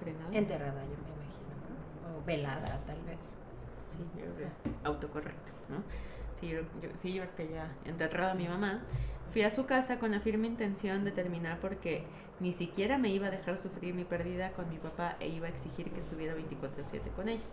frenada, 0.00 0.30
Enterrada, 0.36 0.82
yo 0.82 0.90
me 0.90 1.14
imagino. 1.14 2.12
¿no? 2.12 2.18
O 2.18 2.24
velada, 2.24 2.80
tal 2.86 3.00
vez. 3.02 3.36
Sí, 3.88 3.98
yo 4.18 4.34
creo 4.34 4.48
autocorrecto, 4.84 5.52
¿no? 5.68 5.82
Sí 6.38 6.48
yo, 6.48 6.60
yo- 6.82 6.88
sí, 6.96 7.12
yo 7.14 7.22
creo 7.22 7.34
que 7.48 7.54
ya 7.54 7.70
enterrada 7.84 8.34
mi 8.34 8.48
mamá, 8.48 8.82
fui 9.32 9.42
a 9.42 9.50
su 9.50 9.66
casa 9.66 9.98
con 9.98 10.10
la 10.10 10.20
firme 10.20 10.46
intención 10.46 11.04
de 11.04 11.12
terminar 11.12 11.58
porque 11.60 12.04
ni 12.40 12.52
siquiera 12.52 12.98
me 12.98 13.10
iba 13.10 13.28
a 13.28 13.30
dejar 13.30 13.58
sufrir 13.58 13.94
mi 13.94 14.04
pérdida 14.04 14.52
con 14.52 14.68
mi 14.68 14.78
papá 14.78 15.16
e 15.20 15.28
iba 15.28 15.46
a 15.46 15.50
exigir 15.50 15.90
que 15.90 16.00
estuviera 16.00 16.34
24/7 16.34 17.10
con 17.14 17.28
ella. 17.28 17.44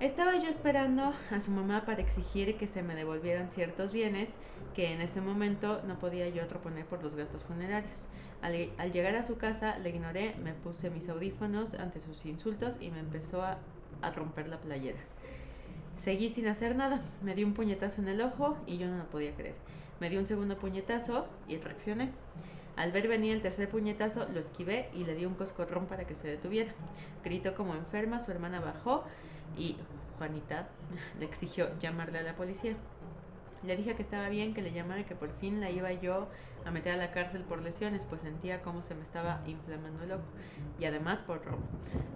Estaba 0.00 0.34
yo 0.38 0.48
esperando 0.48 1.12
a 1.30 1.40
su 1.40 1.50
mamá 1.50 1.84
para 1.84 2.00
exigir 2.00 2.56
que 2.56 2.66
se 2.66 2.82
me 2.82 2.94
devolvieran 2.94 3.50
ciertos 3.50 3.92
bienes 3.92 4.32
que 4.74 4.94
en 4.94 5.02
ese 5.02 5.20
momento 5.20 5.82
no 5.86 5.98
podía 5.98 6.26
yo 6.30 6.42
reponer 6.48 6.86
por 6.86 7.02
los 7.02 7.14
gastos 7.14 7.44
funerarios. 7.44 8.08
Al, 8.40 8.70
al 8.78 8.92
llegar 8.92 9.14
a 9.16 9.22
su 9.22 9.36
casa 9.36 9.78
le 9.78 9.90
ignoré, 9.90 10.36
me 10.42 10.54
puse 10.54 10.88
mis 10.88 11.10
audífonos 11.10 11.74
ante 11.74 12.00
sus 12.00 12.24
insultos 12.24 12.78
y 12.80 12.90
me 12.90 13.00
empezó 13.00 13.42
a, 13.42 13.58
a 14.00 14.10
romper 14.10 14.48
la 14.48 14.58
playera. 14.58 15.00
Seguí 15.96 16.30
sin 16.30 16.46
hacer 16.46 16.76
nada, 16.76 17.02
me 17.20 17.34
dio 17.34 17.46
un 17.46 17.52
puñetazo 17.52 18.00
en 18.00 18.08
el 18.08 18.22
ojo 18.22 18.56
y 18.66 18.78
yo 18.78 18.88
no 18.88 18.96
lo 18.96 19.04
podía 19.10 19.34
creer. 19.34 19.56
Me 20.00 20.08
dio 20.08 20.18
un 20.18 20.26
segundo 20.26 20.58
puñetazo 20.58 21.26
y 21.46 21.58
reaccioné. 21.58 22.10
Al 22.76 22.92
ver 22.92 23.06
venir 23.06 23.34
el 23.34 23.42
tercer 23.42 23.68
puñetazo, 23.68 24.26
lo 24.32 24.40
esquivé 24.40 24.88
y 24.94 25.04
le 25.04 25.14
di 25.14 25.26
un 25.26 25.34
coscorrón 25.34 25.86
para 25.86 26.06
que 26.06 26.14
se 26.14 26.28
detuviera. 26.28 26.72
Gritó 27.22 27.54
como 27.54 27.74
enferma, 27.74 28.18
su 28.20 28.30
hermana 28.30 28.60
bajó 28.60 29.04
y 29.56 29.76
Juanita 30.16 30.68
le 31.18 31.26
exigió 31.26 31.78
llamarle 31.78 32.18
a 32.18 32.22
la 32.22 32.34
policía. 32.34 32.74
Le 33.62 33.76
dije 33.76 33.94
que 33.94 34.02
estaba 34.02 34.30
bien, 34.30 34.54
que 34.54 34.62
le 34.62 34.72
llamara, 34.72 35.04
que 35.04 35.14
por 35.14 35.30
fin 35.38 35.60
la 35.60 35.70
iba 35.70 35.92
yo 35.92 36.28
a 36.64 36.70
meter 36.70 36.92
a 36.92 36.96
la 36.96 37.10
cárcel 37.10 37.42
por 37.42 37.62
lesiones, 37.62 38.04
pues 38.04 38.22
sentía 38.22 38.62
como 38.62 38.82
se 38.82 38.94
me 38.94 39.02
estaba 39.02 39.42
inflamando 39.46 40.04
el 40.04 40.12
ojo 40.12 40.24
y 40.78 40.84
además 40.84 41.18
por 41.20 41.44
robo. 41.44 41.62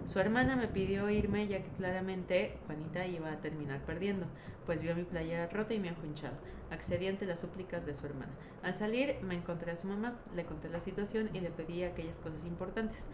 Su 0.05 0.19
hermana 0.19 0.55
me 0.55 0.67
pidió 0.67 1.09
irme 1.09 1.47
ya 1.47 1.63
que 1.63 1.69
claramente 1.71 2.57
Juanita 2.65 3.05
iba 3.07 3.31
a 3.31 3.41
terminar 3.41 3.81
perdiendo, 3.81 4.27
pues 4.65 4.81
vio 4.81 4.95
mi 4.95 5.03
playera 5.03 5.47
rota 5.47 5.73
y 5.73 5.79
mi 5.79 5.89
ojo 5.89 6.05
hinchado. 6.05 6.35
Accedí 6.71 7.07
ante 7.07 7.25
las 7.25 7.39
súplicas 7.39 7.85
de 7.85 7.93
su 7.93 8.05
hermana. 8.05 8.31
Al 8.63 8.75
salir 8.75 9.17
me 9.21 9.35
encontré 9.35 9.71
a 9.71 9.75
su 9.75 9.87
mamá, 9.87 10.15
le 10.35 10.45
conté 10.45 10.69
la 10.69 10.79
situación 10.79 11.29
y 11.33 11.39
le 11.39 11.49
pedí 11.49 11.83
aquellas 11.83 12.19
cosas 12.19 12.45
importantes, 12.45 13.05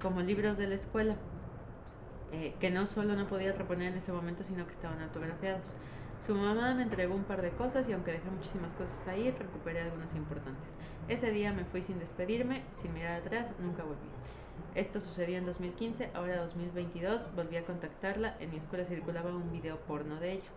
como 0.00 0.20
libros 0.20 0.58
de 0.58 0.66
la 0.66 0.74
escuela, 0.74 1.16
eh, 2.32 2.54
que 2.60 2.70
no 2.70 2.86
solo 2.86 3.16
no 3.16 3.26
podía 3.26 3.52
reponer 3.52 3.88
en 3.92 3.98
ese 3.98 4.12
momento, 4.12 4.44
sino 4.44 4.64
que 4.64 4.72
estaban 4.72 5.00
autografiados. 5.00 5.76
Su 6.20 6.34
mamá 6.34 6.74
me 6.74 6.82
entregó 6.82 7.14
un 7.14 7.24
par 7.24 7.40
de 7.40 7.50
cosas 7.50 7.88
y 7.88 7.94
aunque 7.94 8.12
dejé 8.12 8.30
muchísimas 8.30 8.74
cosas 8.74 9.08
ahí, 9.08 9.30
recuperé 9.30 9.80
algunas 9.80 10.14
importantes. 10.14 10.74
Ese 11.08 11.30
día 11.30 11.52
me 11.54 11.64
fui 11.64 11.80
sin 11.80 11.98
despedirme, 11.98 12.62
sin 12.72 12.92
mirar 12.92 13.22
atrás, 13.22 13.54
nunca 13.58 13.84
volví. 13.84 13.96
Esto 14.74 15.00
sucedió 15.00 15.38
en 15.38 15.46
2015, 15.46 16.10
ahora 16.12 16.36
2022 16.42 17.34
volví 17.34 17.56
a 17.56 17.64
contactarla, 17.64 18.36
en 18.38 18.50
mi 18.50 18.58
escuela 18.58 18.84
circulaba 18.84 19.34
un 19.34 19.50
video 19.50 19.78
porno 19.80 20.20
de 20.20 20.34
ella. 20.34 20.48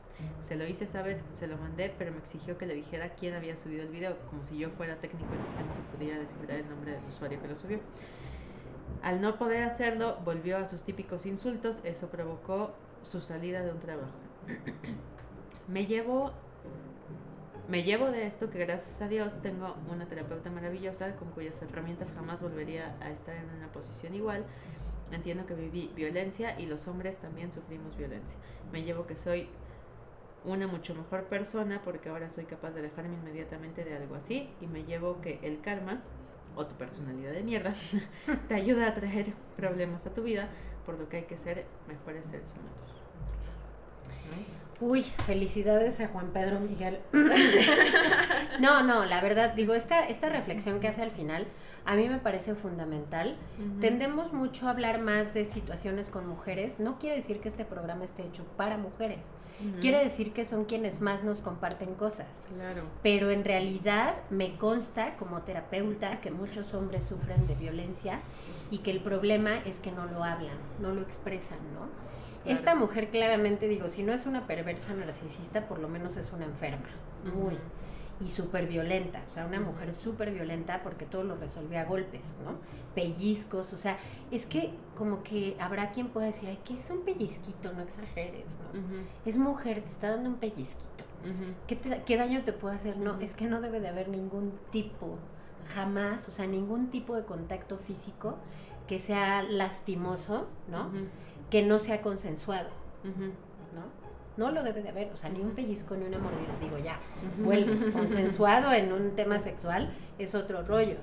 Se 0.42 0.58
lo 0.58 0.68
hice 0.68 0.86
saber, 0.86 1.22
se 1.32 1.48
lo 1.48 1.58
mandé, 1.58 1.96
pero 1.98 2.12
me 2.12 2.18
exigió 2.18 2.58
que 2.58 2.66
le 2.66 2.76
dijera 2.76 3.16
quién 3.16 3.34
había 3.34 3.56
subido 3.56 3.84
el 3.84 3.90
video, 3.90 4.18
como 4.30 4.44
si 4.44 4.58
yo 4.58 4.70
fuera 4.70 4.98
técnico 4.98 5.34
en 5.34 5.44
sistemas 5.44 5.80
y 5.80 5.96
pudiera 5.96 6.20
descifrar 6.20 6.60
el 6.60 6.70
nombre 6.70 6.92
del 6.92 7.06
usuario 7.06 7.42
que 7.42 7.48
lo 7.48 7.56
subió. 7.56 7.80
Al 9.02 9.22
no 9.22 9.38
poder 9.38 9.64
hacerlo, 9.64 10.18
volvió 10.26 10.58
a 10.58 10.66
sus 10.66 10.84
típicos 10.84 11.26
insultos, 11.26 11.80
eso 11.86 12.10
provocó 12.10 12.76
su 13.02 13.22
salida 13.22 13.62
de 13.62 13.72
un 13.72 13.80
trabajo. 13.80 14.12
Me 15.68 15.86
llevo 15.86 16.32
me 17.70 17.84
llevo 17.84 18.12
de 18.12 18.28
esto 18.28 18.50
que 18.50 18.60
gracias 18.60 19.02
a 19.02 19.08
Dios 19.08 19.42
tengo 19.42 19.76
una 19.90 20.06
terapeuta 20.06 20.52
maravillosa 20.52 21.16
con 21.16 21.32
cuyas 21.32 21.62
herramientas 21.62 22.12
jamás 22.14 22.42
volvería 22.42 22.96
a 23.00 23.10
estar 23.10 23.36
en 23.36 23.50
una 23.58 23.72
posición 23.72 24.14
igual. 24.14 24.46
Entiendo 25.12 25.46
que 25.46 25.54
viví 25.54 25.90
violencia 25.96 26.60
y 26.60 26.66
los 26.66 26.88
hombres 26.88 27.20
también 27.20 27.54
sufrimos 27.54 27.96
violencia. 27.96 28.38
Me 28.74 28.84
llevo 28.84 29.08
que 29.08 29.16
soy 29.16 29.48
una 30.44 30.68
mucho 30.68 30.94
mejor 30.94 31.24
persona 31.26 31.82
porque 31.86 32.10
ahora 32.10 32.30
soy 32.30 32.46
capaz 32.46 32.72
de 32.72 32.82
alejarme 32.82 33.16
inmediatamente 33.16 33.86
de 33.86 33.96
algo 33.96 34.16
así 34.16 34.50
y 34.60 34.68
me 34.68 34.84
llevo 34.84 35.22
que 35.22 35.40
el 35.42 35.62
karma 35.62 36.02
o 36.56 36.66
tu 36.66 36.76
personalidad 36.76 37.32
de 37.32 37.44
mierda 37.44 37.74
te 38.50 38.56
ayuda 38.56 38.88
a 38.88 38.94
traer 38.94 39.34
problemas 39.56 40.06
a 40.06 40.14
tu 40.14 40.24
vida, 40.24 40.50
por 40.86 41.00
lo 41.00 41.08
que 41.08 41.18
hay 41.18 41.24
que 41.24 41.38
ser 41.38 41.66
mejores 41.88 42.26
seres 42.26 42.54
humanos. 42.54 42.94
Uy, 44.80 45.04
felicidades 45.04 46.00
a 46.00 46.08
Juan 46.08 46.32
Pedro 46.34 46.60
Miguel. 46.60 47.00
no, 48.60 48.84
no, 48.84 49.06
la 49.06 49.22
verdad, 49.22 49.54
digo, 49.54 49.74
esta, 49.74 50.08
esta 50.08 50.30
reflexión 50.30 50.80
que 50.80 50.88
hace 50.88 51.02
al 51.02 51.12
final 51.12 51.48
a 51.86 51.96
mí 51.96 52.08
me 52.08 52.18
parece 52.18 52.56
fundamental. 52.56 53.36
Tendemos 53.82 54.32
mucho 54.32 54.68
a 54.68 54.72
hablar 54.72 55.00
más 55.00 55.34
de 55.34 55.44
situaciones 55.44 56.10
con 56.10 56.28
mujeres. 56.28 56.80
No 56.80 56.98
quiere 56.98 57.18
decir 57.18 57.40
que 57.42 57.50
este 57.50 57.66
programa 57.66 58.06
esté 58.06 58.24
hecho 58.24 58.46
para 58.56 58.78
mujeres. 58.78 59.32
Quiere 59.82 60.04
decir 60.04 60.34
que 60.34 60.46
son 60.46 60.66
quienes 60.66 61.02
más 61.02 61.24
nos 61.24 61.40
comparten 61.40 61.94
cosas. 61.96 62.48
Claro. 62.54 62.84
Pero 63.02 63.30
en 63.32 63.44
realidad 63.44 64.16
me 64.30 64.58
consta 64.58 65.16
como 65.18 65.42
terapeuta 65.42 66.22
que 66.22 66.32
muchos 66.32 66.74
hombres 66.74 67.04
sufren 67.04 67.48
de 67.48 67.56
violencia 67.56 68.20
y 68.72 68.80
que 68.80 68.92
el 68.92 69.02
problema 69.02 69.58
es 69.66 69.80
que 69.80 69.92
no 69.92 70.06
lo 70.06 70.24
hablan, 70.24 70.58
no 70.80 70.92
lo 70.92 71.02
expresan, 71.02 71.60
¿no? 71.74 72.03
Esta 72.46 72.76
mujer 72.76 73.10
claramente, 73.10 73.68
digo, 73.68 73.88
si 73.88 74.04
no 74.04 74.14
es 74.14 74.26
una 74.26 74.48
perversa 74.48 74.94
narcisista, 74.94 75.68
por 75.68 75.80
lo 75.80 75.88
menos 75.88 76.18
es 76.18 76.32
una 76.34 76.46
enferma, 76.46 76.90
muy, 77.34 77.58
y 78.20 78.30
súper 78.30 78.68
violenta, 78.68 79.24
o 79.30 79.34
sea, 79.34 79.46
una 79.46 79.60
mujer 79.60 79.94
súper 79.94 80.32
violenta 80.32 80.82
porque 80.84 81.06
todo 81.06 81.24
lo 81.24 81.36
resolvía 81.36 81.82
a 81.82 81.86
golpes, 81.86 82.38
¿no? 82.44 82.58
Pellizcos, 82.96 83.74
o 83.74 83.78
sea, 83.78 83.98
es 84.32 84.46
que 84.46 84.72
como 84.98 85.24
que 85.24 85.56
habrá 85.60 85.92
quien 85.92 86.10
pueda 86.10 86.28
decir, 86.28 86.50
ay, 86.50 86.60
¿qué 86.66 86.78
es 86.78 86.90
un 86.92 87.04
pellizquito? 87.04 87.74
No 87.74 87.82
exageres, 87.82 88.46
¿no? 88.74 88.82
Es 89.26 89.38
mujer, 89.38 89.82
te 89.82 89.88
está 89.88 90.12
dando 90.12 90.30
un 90.30 90.36
pellizquito. 90.36 91.04
¿Qué, 91.68 91.78
¿Qué, 92.06 92.18
daño 92.18 92.44
te 92.44 92.52
puede 92.52 92.76
hacer? 92.76 92.98
No, 92.98 93.20
es 93.22 93.34
que 93.34 93.48
no 93.48 93.62
debe 93.62 93.80
de 93.80 93.88
haber 93.88 94.10
ningún 94.10 94.52
tipo, 94.72 95.18
jamás, 95.74 96.28
o 96.28 96.32
sea, 96.32 96.46
ningún 96.46 96.90
tipo 96.90 97.16
de 97.16 97.24
contacto 97.24 97.78
físico 97.78 98.38
que 98.94 99.00
sea 99.00 99.42
lastimoso, 99.42 100.46
¿no? 100.68 100.92
que 101.50 101.64
no 101.64 101.80
sea 101.80 102.04
consensuado, 102.04 102.70
¿no? 103.04 103.82
No 104.38 104.52
lo 104.52 104.62
debe 104.62 104.84
de 104.84 104.90
haber, 104.90 105.12
o 105.12 105.18
sea, 105.18 105.32
ni 105.32 105.40
un 105.40 105.56
pellizco 105.56 105.96
ni 105.96 106.06
una 106.06 106.20
mordida, 106.20 106.56
digo 106.62 106.78
ya, 106.78 107.00
vuelve, 107.40 107.92
consensuado 107.92 108.72
en 108.72 108.94
un 108.94 109.16
tema 109.16 109.40
sexual 109.40 109.92
es 110.20 110.36
otro 110.36 110.62
rollo. 110.62 110.98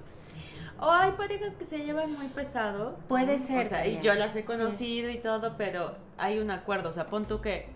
O 0.78 0.88
hay 0.88 1.10
parejas 1.12 1.56
que 1.56 1.64
se 1.64 1.78
llevan 1.78 2.12
muy 2.12 2.28
pesado. 2.28 2.96
Puede 3.08 3.40
ser. 3.40 3.66
O 3.66 3.68
sea, 3.68 3.84
y 3.84 4.00
yo 4.00 4.14
las 4.14 4.36
he 4.36 4.44
conocido 4.44 5.10
y 5.10 5.18
todo, 5.18 5.56
pero 5.56 5.96
hay 6.16 6.38
un 6.38 6.52
acuerdo. 6.52 6.90
O 6.90 6.92
sea, 6.92 7.08
pon 7.08 7.26
tú 7.26 7.40
que 7.40 7.66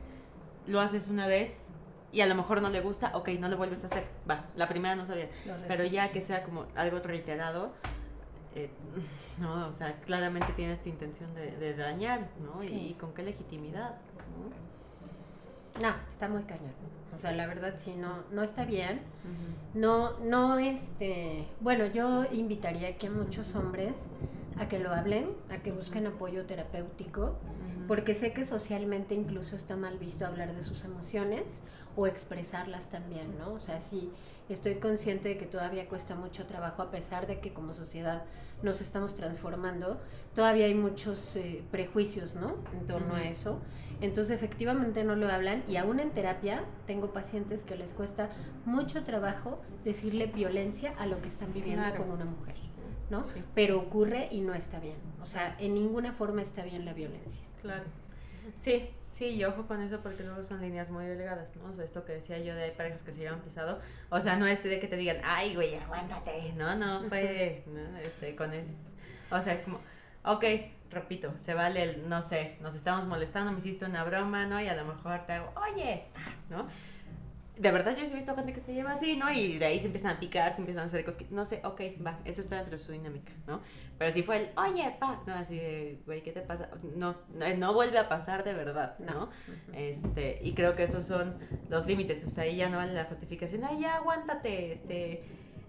lo 0.68 0.80
haces 0.80 1.08
una 1.08 1.26
vez 1.26 1.70
y 2.12 2.20
a 2.20 2.26
lo 2.26 2.36
mejor 2.36 2.62
no 2.62 2.70
le 2.70 2.80
gusta, 2.80 3.10
ok, 3.14 3.30
no 3.40 3.48
lo 3.48 3.56
vuelves 3.56 3.82
a 3.82 3.88
hacer. 3.88 4.04
Va, 4.30 4.44
la 4.54 4.68
primera 4.68 4.94
no 4.94 5.04
sabías. 5.04 5.30
Pero 5.66 5.84
ya 5.84 6.08
que 6.08 6.20
sea 6.20 6.44
como 6.44 6.66
algo 6.76 7.00
reiterado, 7.00 7.72
eh, 8.54 8.70
no, 9.40 9.68
o 9.68 9.72
sea, 9.72 10.00
claramente 10.00 10.52
tiene 10.54 10.72
esta 10.72 10.88
intención 10.88 11.34
de, 11.34 11.74
dañar, 11.74 12.28
¿no? 12.40 12.62
Y, 12.62 12.94
con 12.94 13.12
qué 13.14 13.22
legitimidad, 13.22 13.96
¿no? 14.40 15.94
está 16.08 16.28
muy 16.28 16.42
cañón. 16.44 16.72
O 17.14 17.18
sea, 17.18 17.32
la 17.32 17.46
verdad 17.46 17.74
sí, 17.78 17.94
no, 17.96 18.22
no 18.30 18.42
está 18.42 18.64
bien. 18.64 19.00
No, 19.74 20.18
no, 20.20 20.58
este, 20.58 21.46
bueno, 21.60 21.86
yo 21.86 22.24
invitaría 22.32 22.96
que 22.96 23.10
muchos 23.10 23.54
hombres 23.56 23.94
a 24.58 24.68
que 24.68 24.78
lo 24.78 24.92
hablen, 24.92 25.30
a 25.50 25.58
que 25.58 25.72
busquen 25.72 26.06
apoyo 26.06 26.46
terapéutico, 26.46 27.36
porque 27.88 28.14
sé 28.14 28.32
que 28.32 28.44
socialmente 28.44 29.14
incluso 29.14 29.56
está 29.56 29.76
mal 29.76 29.98
visto 29.98 30.26
hablar 30.26 30.54
de 30.54 30.62
sus 30.62 30.84
emociones 30.84 31.64
o 31.96 32.06
expresarlas 32.06 32.88
también, 32.88 33.36
¿no? 33.38 33.52
O 33.52 33.60
sea, 33.60 33.80
sí, 33.80 34.10
estoy 34.48 34.76
consciente 34.76 35.28
de 35.28 35.38
que 35.38 35.46
todavía 35.46 35.88
cuesta 35.88 36.14
mucho 36.14 36.46
trabajo, 36.46 36.82
a 36.82 36.90
pesar 36.90 37.26
de 37.26 37.40
que 37.40 37.52
como 37.52 37.74
sociedad 37.74 38.24
nos 38.64 38.80
estamos 38.80 39.14
transformando, 39.14 40.00
todavía 40.34 40.66
hay 40.66 40.74
muchos 40.74 41.36
eh, 41.36 41.62
prejuicios, 41.70 42.34
¿no? 42.34 42.56
En 42.72 42.86
torno 42.86 43.14
a 43.14 43.22
eso. 43.24 43.60
Entonces, 44.00 44.34
efectivamente 44.34 45.04
no 45.04 45.14
lo 45.14 45.28
hablan 45.28 45.62
y 45.68 45.76
aún 45.76 46.00
en 46.00 46.10
terapia 46.10 46.64
tengo 46.86 47.12
pacientes 47.12 47.62
que 47.62 47.76
les 47.76 47.92
cuesta 47.92 48.30
mucho 48.64 49.04
trabajo 49.04 49.60
decirle 49.84 50.26
violencia 50.26 50.94
a 50.98 51.06
lo 51.06 51.22
que 51.22 51.28
están 51.28 51.52
viviendo 51.52 51.84
con 51.96 52.10
una 52.10 52.24
mujer, 52.24 52.56
¿no? 53.10 53.22
Pero 53.54 53.78
ocurre 53.78 54.28
y 54.32 54.40
no 54.40 54.54
está 54.54 54.80
bien. 54.80 54.96
O 55.22 55.26
sea, 55.26 55.56
en 55.60 55.74
ninguna 55.74 56.12
forma 56.12 56.42
está 56.42 56.64
bien 56.64 56.84
la 56.84 56.92
violencia. 56.92 57.46
Claro. 57.62 57.84
Sí, 58.56 58.88
Sí, 59.14 59.26
y 59.26 59.44
ojo 59.44 59.68
con 59.68 59.80
eso 59.80 60.00
porque 60.00 60.24
luego 60.24 60.42
son 60.42 60.60
líneas 60.60 60.90
muy 60.90 61.04
delgadas, 61.04 61.54
¿no? 61.54 61.70
O 61.70 61.72
sea, 61.72 61.84
esto 61.84 62.04
que 62.04 62.14
decía 62.14 62.36
yo 62.40 62.52
de 62.56 62.64
hay 62.64 62.70
parejas 62.72 63.04
que 63.04 63.12
se 63.12 63.20
llevan 63.20 63.42
pisado. 63.42 63.78
O 64.10 64.18
sea, 64.18 64.34
no 64.34 64.44
es 64.44 64.64
de 64.64 64.80
que 64.80 64.88
te 64.88 64.96
digan, 64.96 65.18
ay, 65.22 65.54
güey, 65.54 65.76
aguántate. 65.76 66.52
No, 66.56 66.74
no, 66.74 67.08
fue, 67.08 67.62
¿no? 67.68 67.96
Este, 67.98 68.34
con 68.34 68.52
es. 68.52 68.76
O 69.30 69.40
sea, 69.40 69.52
es 69.52 69.62
como, 69.62 69.78
ok, 70.24 70.44
repito, 70.90 71.32
se 71.38 71.54
vale 71.54 71.84
el, 71.84 72.08
no 72.08 72.22
sé, 72.22 72.58
nos 72.60 72.74
estamos 72.74 73.06
molestando, 73.06 73.52
me 73.52 73.58
hiciste 73.58 73.84
una 73.84 74.02
broma, 74.02 74.46
¿no? 74.46 74.60
Y 74.60 74.66
a 74.66 74.74
lo 74.74 74.84
mejor 74.84 75.24
te 75.26 75.34
hago, 75.34 75.52
oye, 75.72 76.06
¿no? 76.50 76.66
De 77.56 77.70
verdad 77.70 77.96
yo 77.96 78.04
he 78.04 78.14
visto 78.14 78.34
gente 78.34 78.52
que 78.52 78.60
se 78.60 78.74
lleva 78.74 78.92
así, 78.92 79.16
¿no? 79.16 79.30
Y 79.32 79.58
de 79.58 79.66
ahí 79.66 79.78
se 79.78 79.86
empiezan 79.86 80.16
a 80.16 80.20
picar, 80.20 80.52
se 80.54 80.60
empiezan 80.60 80.84
a 80.84 80.86
hacer 80.86 81.04
cosas, 81.04 81.30
no 81.30 81.46
sé, 81.46 81.60
ok, 81.64 81.80
va, 82.04 82.18
eso 82.24 82.40
está 82.40 82.56
dentro 82.56 82.76
de 82.76 82.82
su 82.82 82.92
dinámica, 82.92 83.32
¿no? 83.46 83.60
Pero 83.96 84.12
si 84.12 84.22
fue 84.22 84.38
el, 84.38 84.50
oye, 84.58 84.96
pa, 84.98 85.22
no, 85.26 85.34
así 85.34 85.56
de, 85.56 86.00
güey, 86.04 86.22
¿qué 86.22 86.32
te 86.32 86.40
pasa? 86.40 86.68
No, 86.96 87.16
no, 87.56 87.74
vuelve 87.74 87.98
a 87.98 88.08
pasar 88.08 88.42
de 88.42 88.54
verdad, 88.54 88.98
¿no? 88.98 89.30
Este, 89.72 90.40
y 90.42 90.54
creo 90.54 90.74
que 90.74 90.82
esos 90.82 91.04
son 91.04 91.36
los 91.68 91.86
límites, 91.86 92.24
o 92.24 92.28
sea, 92.28 92.44
ahí 92.44 92.56
ya 92.56 92.68
no 92.68 92.78
vale 92.78 92.92
la 92.92 93.04
justificación, 93.04 93.64
ay, 93.64 93.80
ya, 93.80 93.96
aguántate, 93.96 94.72
este, 94.72 95.22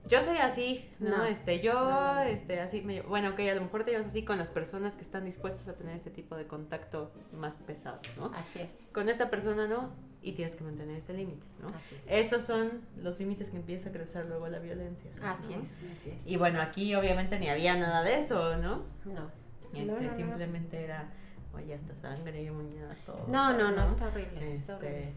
yo 0.08 0.22
soy 0.22 0.38
así, 0.38 0.90
¿no? 1.00 1.24
Este, 1.26 1.60
yo, 1.60 2.20
este, 2.22 2.60
así, 2.62 2.82
me, 2.82 3.02
bueno, 3.02 3.30
ok, 3.30 3.40
a 3.42 3.56
lo 3.56 3.62
mejor 3.62 3.84
te 3.84 3.92
llevas 3.92 4.08
así 4.08 4.24
con 4.24 4.38
las 4.38 4.50
personas 4.50 4.96
que 4.96 5.02
están 5.02 5.26
dispuestas 5.26 5.68
a 5.68 5.74
tener 5.74 5.96
ese 5.96 6.10
tipo 6.10 6.36
de 6.36 6.48
contacto 6.48 7.12
más 7.32 7.58
pesado, 7.58 8.00
¿no? 8.18 8.32
Así 8.36 8.60
es. 8.60 8.90
Con 8.94 9.10
esta 9.10 9.30
persona 9.30 9.68
no, 9.68 9.92
y 10.26 10.32
tienes 10.32 10.56
que 10.56 10.64
mantener 10.64 10.98
ese 10.98 11.14
límite, 11.14 11.46
¿no? 11.62 11.68
Así 11.68 11.96
es. 11.96 12.26
Esos 12.26 12.42
son 12.42 12.82
los 12.98 13.20
límites 13.20 13.52
que 13.52 13.58
empieza 13.58 13.90
a 13.90 13.92
cruzar 13.92 14.26
luego 14.26 14.48
la 14.48 14.58
violencia. 14.58 15.12
Así 15.22 15.54
es, 15.54 15.84
así 15.94 16.10
es. 16.10 16.26
Y 16.26 16.36
bueno, 16.38 16.62
aquí 16.62 16.96
obviamente 16.96 17.38
ni 17.38 17.48
había 17.48 17.78
nada 17.78 18.02
de 18.02 18.18
eso, 18.18 18.58
¿no? 18.58 18.86
No. 19.06 19.30
Este, 19.72 20.10
simplemente 20.10 20.84
era, 20.84 21.12
oye, 21.54 21.76
hasta 21.76 21.94
sangre, 21.94 22.50
uñas, 22.50 22.98
todo. 23.06 23.24
No, 23.28 23.56
no, 23.56 23.72
no, 23.72 23.86
está 23.86 24.08
horrible, 24.08 24.52
está 24.52 24.74
este, 24.74 25.14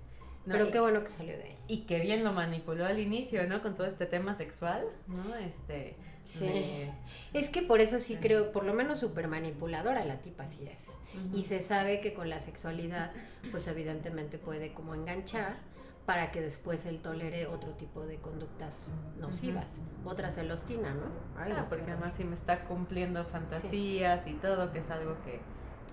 horrible. 0.51 0.59
Pero 0.59 0.73
qué 0.73 0.81
bueno 0.81 1.03
que 1.03 1.09
salió 1.09 1.37
de 1.37 1.45
ahí. 1.45 1.59
Y 1.69 1.79
qué 1.83 2.01
bien 2.01 2.25
lo 2.25 2.33
manipuló 2.33 2.87
al 2.87 2.99
inicio, 2.99 3.47
¿no? 3.47 3.63
Con 3.63 3.75
todo 3.75 3.87
este 3.87 4.07
tema 4.07 4.35
sexual, 4.35 4.85
¿no? 5.07 5.35
Este, 5.37 5.97
Sí. 6.29 6.91
Es 7.33 7.49
que 7.49 7.63
por 7.63 7.81
eso 7.81 8.01
sí 8.01 8.17
creo, 8.17 8.53
por 8.53 8.65
lo 8.65 8.75
menos 8.75 9.01
súper 9.01 9.29
manipuladora 9.29 10.05
la 10.05 10.21
tipa 10.21 10.47
sí 10.47 10.69
es. 10.69 10.99
Y 11.33 11.43
se 11.43 11.63
sabe 11.63 12.01
que 12.03 12.13
con 12.13 12.29
la 12.29 12.39
sexualidad, 12.39 13.13
pues 13.51 13.67
evidentemente 13.67 14.37
puede 14.37 14.75
como 14.75 14.95
enganchar 14.95 15.57
para 16.05 16.31
que 16.31 16.41
después 16.41 16.85
él 16.87 17.01
tolere 17.01 17.47
otro 17.47 17.73
tipo 17.73 18.07
de 18.07 18.17
conductas 18.17 18.89
nocivas, 19.19 19.85
otra 20.05 20.31
celostina, 20.31 20.95
¿no? 20.95 21.07
ah, 21.37 21.67
porque 21.69 21.91
además 21.91 22.15
sí 22.15 22.25
me 22.25 22.35
está 22.35 22.65
cumpliendo 22.65 23.25
fantasías 23.25 24.27
y 24.27 24.35
todo, 24.35 24.73
que 24.73 24.79
es 24.79 24.91
algo 24.91 25.17
que 25.25 25.41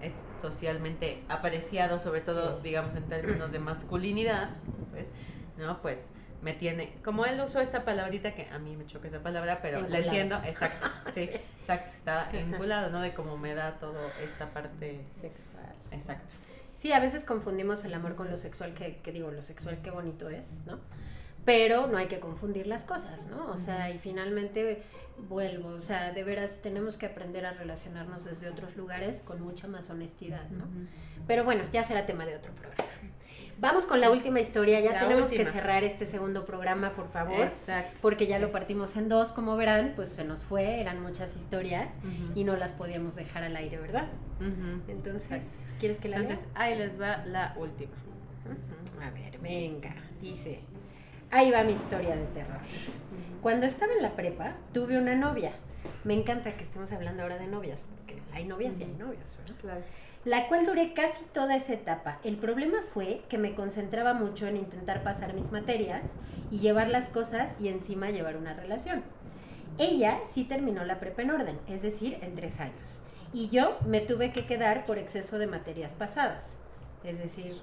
es 0.01 0.13
socialmente 0.29 1.23
apreciado, 1.29 1.99
sobre 1.99 2.21
todo, 2.21 2.59
digamos, 2.59 2.95
en 2.95 3.03
términos 3.03 3.51
de 3.51 3.59
masculinidad, 3.59 4.49
pues, 4.91 5.09
¿no? 5.57 5.81
Pues 5.81 6.09
me 6.41 6.53
tiene, 6.53 6.93
como 7.03 7.25
él 7.25 7.41
usó 7.41 7.59
esta 7.59 7.85
palabrita 7.85 8.35
que 8.35 8.47
a 8.49 8.59
mí 8.59 8.75
me 8.75 8.85
choca 8.85 9.07
esa 9.07 9.23
palabra, 9.23 9.59
pero 9.61 9.81
la 9.81 9.97
entiendo, 9.97 10.39
exacto, 10.45 10.85
sí, 11.13 11.29
exacto, 11.59 11.91
está 11.95 12.29
vinculado, 12.31 12.91
¿no? 12.91 13.01
De 13.01 13.13
cómo 13.13 13.37
me 13.37 13.55
da 13.55 13.77
todo 13.79 13.99
esta 14.23 14.47
parte 14.47 15.05
sexual. 15.11 15.73
Exacto. 15.91 16.35
Sí, 16.75 16.91
a 16.91 16.99
veces 16.99 17.25
confundimos 17.25 17.83
el 17.85 17.93
amor 17.93 18.15
con 18.15 18.29
lo 18.29 18.37
sexual, 18.37 18.73
que, 18.73 18.97
que 18.97 19.11
digo, 19.11 19.31
lo 19.31 19.41
sexual 19.41 19.79
qué 19.81 19.91
bonito 19.91 20.29
es, 20.29 20.61
¿no? 20.65 20.79
Pero 21.45 21.87
no 21.87 21.97
hay 21.97 22.07
que 22.07 22.19
confundir 22.19 22.65
las 22.67 22.83
cosas, 22.85 23.27
¿no? 23.27 23.51
O 23.51 23.57
sea, 23.59 23.91
y 23.91 23.99
finalmente 23.99 24.81
vuelvo, 25.29 25.69
o 25.69 25.79
sea, 25.79 26.11
de 26.11 26.23
veras 26.23 26.61
tenemos 26.61 26.97
que 26.97 27.05
aprender 27.05 27.45
a 27.45 27.53
relacionarnos 27.53 28.25
desde 28.25 28.49
otros 28.49 28.75
lugares 28.75 29.21
con 29.21 29.41
mucha 29.41 29.67
más 29.67 29.89
honestidad, 29.89 30.49
¿no? 30.49 30.65
Pero 31.27 31.43
bueno, 31.43 31.63
ya 31.71 31.83
será 31.83 32.05
tema 32.05 32.25
de 32.25 32.35
otro 32.35 32.51
programa. 32.53 32.83
Vamos 33.57 33.85
con 33.85 34.01
la 34.01 34.09
última 34.11 34.41
historia, 34.41 34.81
ya 34.81 34.91
La 34.91 34.99
tenemos 34.99 35.29
que 35.29 35.37
última. 35.37 35.51
cerrar 35.53 35.83
este 35.85 36.05
segundo 36.05 36.45
programa, 36.45 36.93
por 36.93 37.07
favor. 37.07 37.39
Exacto. 37.39 37.99
Porque 38.01 38.27
ya 38.27 38.37
lo 38.37 38.51
partimos 38.51 38.97
en 38.97 39.07
dos, 39.07 39.31
como 39.31 39.55
verán, 39.55 39.93
pues 39.95 40.09
se 40.09 40.25
nos 40.25 40.43
fue, 40.43 40.81
eran 40.81 41.01
muchas 41.01 41.37
historias 41.37 41.93
Ujú. 41.99 42.37
y 42.37 42.43
no 42.43 42.57
las 42.57 42.73
podíamos 42.73 43.15
dejar 43.15 43.43
al 43.45 43.55
aire, 43.55 43.77
¿verdad? 43.77 44.07
Ujú. 44.41 44.81
Entonces, 44.91 45.63
¿quieres 45.79 45.99
que 45.99 46.09
la 46.09 46.17
lea? 46.17 46.29
Entonces, 46.31 46.51
ahí 46.53 46.75
les 46.77 46.99
va 46.99 47.23
la 47.27 47.55
última. 47.57 47.93
A 49.01 49.09
ver, 49.11 49.37
venga, 49.39 49.95
dice. 50.21 50.59
Ahí 51.31 51.51
va 51.51 51.63
mi 51.63 51.73
historia 51.73 52.15
de 52.15 52.25
terror. 52.25 52.59
Cuando 53.41 53.65
estaba 53.65 53.93
en 53.93 54.01
la 54.01 54.15
prepa, 54.15 54.55
tuve 54.73 54.97
una 54.97 55.15
novia. 55.15 55.51
Me 56.03 56.13
encanta 56.13 56.51
que 56.51 56.63
estemos 56.63 56.91
hablando 56.91 57.23
ahora 57.23 57.37
de 57.37 57.47
novias, 57.47 57.87
porque 57.89 58.21
hay 58.33 58.45
novias 58.45 58.79
y 58.79 58.83
hay 58.83 58.93
novios, 58.93 59.37
¿verdad? 59.39 59.55
Claro. 59.61 59.81
La 60.23 60.47
cual 60.47 60.65
duré 60.65 60.93
casi 60.93 61.25
toda 61.25 61.55
esa 61.55 61.73
etapa. 61.73 62.19
El 62.23 62.37
problema 62.37 62.81
fue 62.83 63.21
que 63.29 63.37
me 63.37 63.53
concentraba 63.53 64.13
mucho 64.13 64.47
en 64.47 64.57
intentar 64.57 65.03
pasar 65.03 65.33
mis 65.33 65.51
materias 65.51 66.15
y 66.49 66.59
llevar 66.59 66.89
las 66.89 67.09
cosas 67.09 67.55
y 67.59 67.67
encima 67.67 68.09
llevar 68.09 68.37
una 68.37 68.53
relación. 68.53 69.03
Ella 69.77 70.21
sí 70.29 70.45
terminó 70.45 70.85
la 70.85 70.99
prepa 70.99 71.21
en 71.21 71.31
orden, 71.31 71.59
es 71.67 71.81
decir, 71.81 72.17
en 72.21 72.33
tres 72.33 72.59
años. 72.59 73.01
Y 73.33 73.49
yo 73.49 73.77
me 73.85 73.99
tuve 73.99 74.31
que 74.31 74.45
quedar 74.45 74.85
por 74.85 74.97
exceso 74.97 75.37
de 75.37 75.47
materias 75.47 75.93
pasadas. 75.93 76.57
Es 77.03 77.19
decir, 77.19 77.61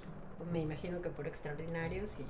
me 0.52 0.60
imagino 0.60 1.00
que 1.00 1.08
por 1.08 1.26
extraordinarios 1.26 2.18
y 2.20 2.24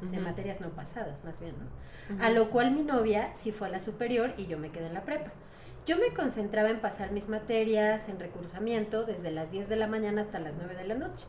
de 0.00 0.18
materias 0.18 0.60
no 0.60 0.70
pasadas, 0.70 1.24
más 1.24 1.40
bien, 1.40 1.54
¿no? 1.58 2.22
A 2.22 2.30
lo 2.30 2.50
cual 2.50 2.70
mi 2.72 2.82
novia 2.82 3.30
sí 3.34 3.52
fue 3.52 3.68
a 3.68 3.70
la 3.70 3.80
superior 3.80 4.34
y 4.36 4.46
yo 4.46 4.58
me 4.58 4.70
quedé 4.70 4.86
en 4.86 4.94
la 4.94 5.04
prepa. 5.04 5.32
Yo 5.86 5.96
me 5.98 6.12
concentraba 6.14 6.68
en 6.70 6.80
pasar 6.80 7.12
mis 7.12 7.28
materias, 7.28 8.08
en 8.08 8.18
recursamiento, 8.18 9.04
desde 9.04 9.30
las 9.30 9.52
10 9.52 9.68
de 9.68 9.76
la 9.76 9.86
mañana 9.86 10.22
hasta 10.22 10.40
las 10.40 10.56
9 10.56 10.74
de 10.74 10.84
la 10.84 10.94
noche. 10.94 11.26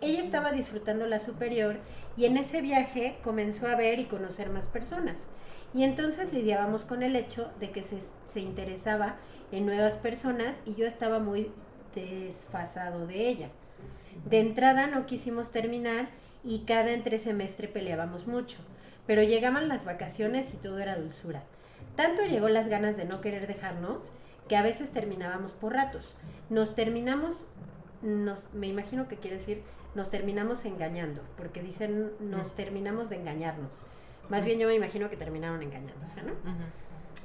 Ella 0.00 0.20
estaba 0.20 0.52
disfrutando 0.52 1.06
la 1.06 1.18
superior 1.18 1.78
y 2.16 2.26
en 2.26 2.36
ese 2.36 2.60
viaje 2.60 3.16
comenzó 3.24 3.66
a 3.66 3.76
ver 3.76 3.98
y 3.98 4.04
conocer 4.04 4.50
más 4.50 4.66
personas. 4.66 5.28
Y 5.72 5.84
entonces 5.84 6.32
lidiábamos 6.32 6.84
con 6.84 7.02
el 7.02 7.16
hecho 7.16 7.50
de 7.60 7.70
que 7.70 7.82
se, 7.82 7.98
se 8.26 8.40
interesaba 8.40 9.16
en 9.50 9.64
nuevas 9.64 9.94
personas 9.94 10.62
y 10.66 10.74
yo 10.74 10.86
estaba 10.86 11.18
muy 11.18 11.50
desfasado 11.94 13.06
de 13.06 13.28
ella. 13.28 13.48
De 14.26 14.40
entrada 14.40 14.86
no 14.86 15.06
quisimos 15.06 15.50
terminar 15.50 16.08
y 16.44 16.60
cada 16.60 16.92
entre 16.92 17.18
semestre 17.18 17.68
peleábamos 17.68 18.26
mucho, 18.26 18.58
pero 19.06 19.22
llegaban 19.22 19.68
las 19.68 19.84
vacaciones 19.84 20.52
y 20.54 20.58
todo 20.58 20.78
era 20.78 20.96
dulzura. 20.96 21.42
Tanto 21.96 22.22
llegó 22.24 22.48
las 22.48 22.68
ganas 22.68 22.96
de 22.96 23.04
no 23.04 23.20
querer 23.20 23.46
dejarnos 23.46 24.12
que 24.48 24.56
a 24.56 24.62
veces 24.62 24.90
terminábamos 24.90 25.52
por 25.52 25.72
ratos. 25.72 26.16
Nos 26.50 26.74
terminamos, 26.74 27.46
nos, 28.02 28.52
me 28.52 28.66
imagino 28.66 29.08
que 29.08 29.16
quiere 29.16 29.38
decir, 29.38 29.62
nos 29.94 30.10
terminamos 30.10 30.64
engañando, 30.64 31.22
porque 31.36 31.62
dicen 31.62 32.12
nos 32.20 32.54
terminamos 32.54 33.10
de 33.10 33.16
engañarnos. 33.16 33.70
Más 34.28 34.44
bien 34.44 34.58
yo 34.58 34.68
me 34.68 34.74
imagino 34.74 35.08
que 35.08 35.16
terminaron 35.16 35.62
engañándose, 35.62 36.22
¿no? 36.22 36.32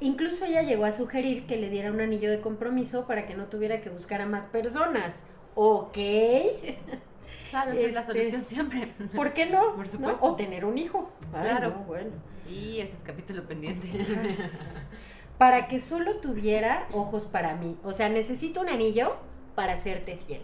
Incluso 0.02 0.46
ella 0.46 0.62
llegó 0.62 0.86
a 0.86 0.92
sugerir 0.92 1.46
que 1.48 1.58
le 1.58 1.70
diera 1.70 1.92
un 1.92 2.00
anillo 2.00 2.30
de 2.30 2.42
compromiso 2.42 3.08
para 3.08 3.26
que 3.26 3.36
no 3.36 3.46
tuviera 3.46 3.82
que 3.82 3.90
buscar 3.90 4.22
a 4.22 4.26
más 4.26 4.46
personas. 4.46 5.16
Ok. 5.56 5.98
Claro, 7.50 7.72
esa 7.72 7.82
es 7.88 7.94
la 7.94 8.02
Este, 8.02 8.14
solución 8.14 8.46
siempre. 8.46 8.94
¿Por 9.16 9.34
qué 9.34 9.46
no? 9.48 9.60
Por 9.76 9.86
¿No? 9.86 9.92
supuesto. 9.92 10.20
O 10.26 10.36
tener 10.36 10.66
un 10.66 10.78
hijo. 10.78 11.10
Ay, 11.34 11.42
Claro. 11.50 11.70
no, 11.70 11.76
bueno. 11.86 12.12
Y 12.50 12.80
ese 12.80 12.96
es 12.96 13.02
capítulo 13.02 13.44
pendiente. 13.48 13.88
Para 15.38 15.68
que 15.68 15.80
solo 15.80 16.18
tuviera 16.18 16.88
ojos 16.92 17.24
para 17.26 17.56
mí. 17.56 17.78
O 17.84 17.94
sea, 17.94 18.10
necesito 18.10 18.60
un 18.62 18.70
anillo 18.70 19.16
para 19.56 19.78
serte 19.78 20.18
fiel. 20.18 20.42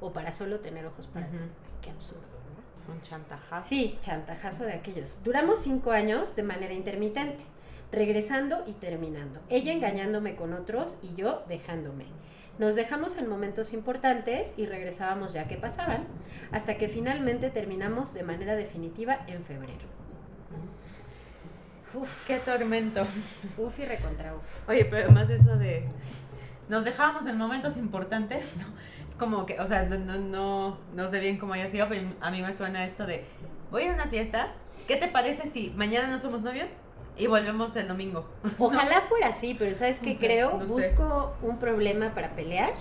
O 0.00 0.12
para 0.12 0.32
solo 0.32 0.60
tener 0.60 0.86
ojos 0.86 1.06
para 1.06 1.26
ti. 1.26 1.36
Ay, 1.38 1.50
qué 1.82 1.90
absurdo. 1.90 2.22
¿no? 2.22 2.80
Es 2.82 2.88
un 2.88 3.02
chantajazo. 3.02 3.68
Sí, 3.68 3.98
chantajazo 4.00 4.64
de 4.64 4.72
aquellos. 4.72 5.20
Duramos 5.22 5.60
cinco 5.60 5.90
años 5.90 6.34
de 6.34 6.44
manera 6.44 6.72
intermitente, 6.72 7.44
regresando 7.92 8.62
y 8.66 8.72
terminando. 8.72 9.40
Ella 9.50 9.72
engañándome 9.72 10.34
con 10.36 10.54
otros 10.54 10.96
y 11.02 11.14
yo 11.14 11.42
dejándome. 11.48 12.06
Nos 12.58 12.74
dejamos 12.74 13.16
en 13.18 13.28
momentos 13.28 13.72
importantes 13.72 14.54
y 14.56 14.66
regresábamos 14.66 15.32
ya 15.32 15.46
que 15.46 15.56
pasaban, 15.56 16.06
hasta 16.50 16.76
que 16.76 16.88
finalmente 16.88 17.50
terminamos 17.50 18.14
de 18.14 18.24
manera 18.24 18.56
definitiva 18.56 19.20
en 19.28 19.44
febrero. 19.44 19.86
Uf, 21.94 22.26
Qué 22.26 22.38
tormento. 22.38 23.06
uf 23.56 23.78
y 23.78 23.84
recontra 23.84 24.34
uf. 24.34 24.68
Oye, 24.68 24.84
pero 24.84 25.10
más 25.10 25.28
de 25.28 25.36
eso 25.36 25.56
de. 25.56 25.84
Nos 26.68 26.84
dejábamos 26.84 27.26
en 27.26 27.38
momentos 27.38 27.76
importantes, 27.76 28.54
¿no? 28.58 28.66
Es 29.06 29.14
como 29.14 29.46
que, 29.46 29.58
o 29.60 29.66
sea, 29.66 29.84
no, 29.84 29.96
no, 29.96 30.18
no, 30.18 30.78
no 30.94 31.08
sé 31.08 31.20
bien 31.20 31.38
cómo 31.38 31.54
haya 31.54 31.66
sido, 31.66 31.88
pero 31.88 32.06
a 32.20 32.30
mí 32.30 32.42
me 32.42 32.52
suena 32.52 32.84
esto 32.84 33.06
de. 33.06 33.24
Voy 33.70 33.84
a 33.84 33.92
una 33.92 34.06
fiesta. 34.06 34.52
¿Qué 34.86 34.96
te 34.96 35.08
parece 35.08 35.46
si 35.46 35.70
mañana 35.76 36.08
no 36.08 36.18
somos 36.18 36.42
novios 36.42 36.74
y 37.18 37.26
volvemos 37.26 37.74
el 37.76 37.88
domingo? 37.88 38.26
Ojalá 38.58 39.00
fuera 39.02 39.28
así, 39.28 39.54
pero 39.54 39.74
¿sabes 39.76 39.98
qué 40.00 40.10
No 40.14 40.18
sé, 40.18 40.26
creo? 40.26 40.58
no 40.58 40.68
sé. 40.68 40.90
Busco 40.90 41.36
un 41.42 41.58
problema 41.58 42.14
para 42.14 42.30
pelear, 42.36 42.72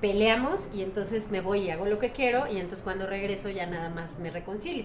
peleamos 0.00 0.70
y 0.74 0.82
entonces 0.82 1.30
me 1.30 1.40
voy 1.40 1.60
y 1.60 1.70
hago 1.70 1.86
lo 1.86 1.98
que 1.98 2.12
quiero 2.12 2.46
y 2.46 2.56
entonces 2.58 2.82
cuando 2.82 3.06
regreso 3.06 3.48
ya 3.50 3.66
nada 3.66 3.88
más 3.90 4.18
me 4.18 4.30
reconcilio. 4.30 4.84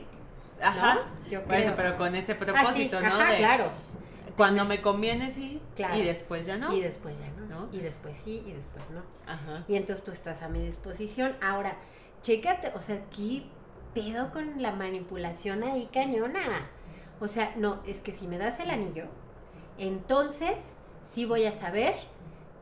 ¿no? 0.59 0.67
Ajá. 0.67 0.99
Yo 1.29 1.43
Por 1.43 1.55
eso, 1.55 1.73
creo. 1.73 1.75
pero 1.75 1.97
con 1.97 2.15
ese 2.15 2.33
Ah, 2.33 2.35
sí, 2.39 2.45
propósito, 2.45 3.01
¿no? 3.01 3.07
Ajá, 3.07 3.31
de 3.31 3.37
claro. 3.37 3.65
Cuando 4.37 4.63
me 4.65 4.81
conviene, 4.81 5.29
sí. 5.29 5.59
Claro. 5.75 5.95
Y 5.97 6.03
después 6.03 6.45
ya 6.45 6.57
no. 6.57 6.73
Y 6.73 6.81
después 6.81 7.17
ya 7.19 7.27
no. 7.39 7.45
¿No? 7.47 7.69
Y 7.73 7.79
después 7.79 8.15
sí, 8.15 8.43
y 8.47 8.51
después 8.53 8.83
no. 8.91 9.01
Ajá. 9.31 9.63
Y 9.67 9.75
entonces 9.75 10.05
tú 10.05 10.11
estás 10.11 10.41
a 10.41 10.47
mi 10.49 10.59
disposición. 10.63 11.35
Ahora, 11.41 11.75
chécate, 12.21 12.71
o 12.75 12.81
sea, 12.81 13.01
¿qué 13.15 13.43
pedo 13.93 14.31
con 14.31 14.61
la 14.61 14.71
manipulación 14.71 15.63
ahí 15.63 15.89
cañona? 15.91 16.39
O 17.21 17.27
sea, 17.27 17.53
no, 17.55 17.79
es 17.85 18.01
que 18.01 18.11
si 18.11 18.27
me 18.27 18.37
das 18.37 18.59
el 18.59 18.71
anillo, 18.71 19.05
entonces 19.77 20.75
sí 21.03 21.25
voy 21.25 21.45
a 21.45 21.53
saber 21.53 21.93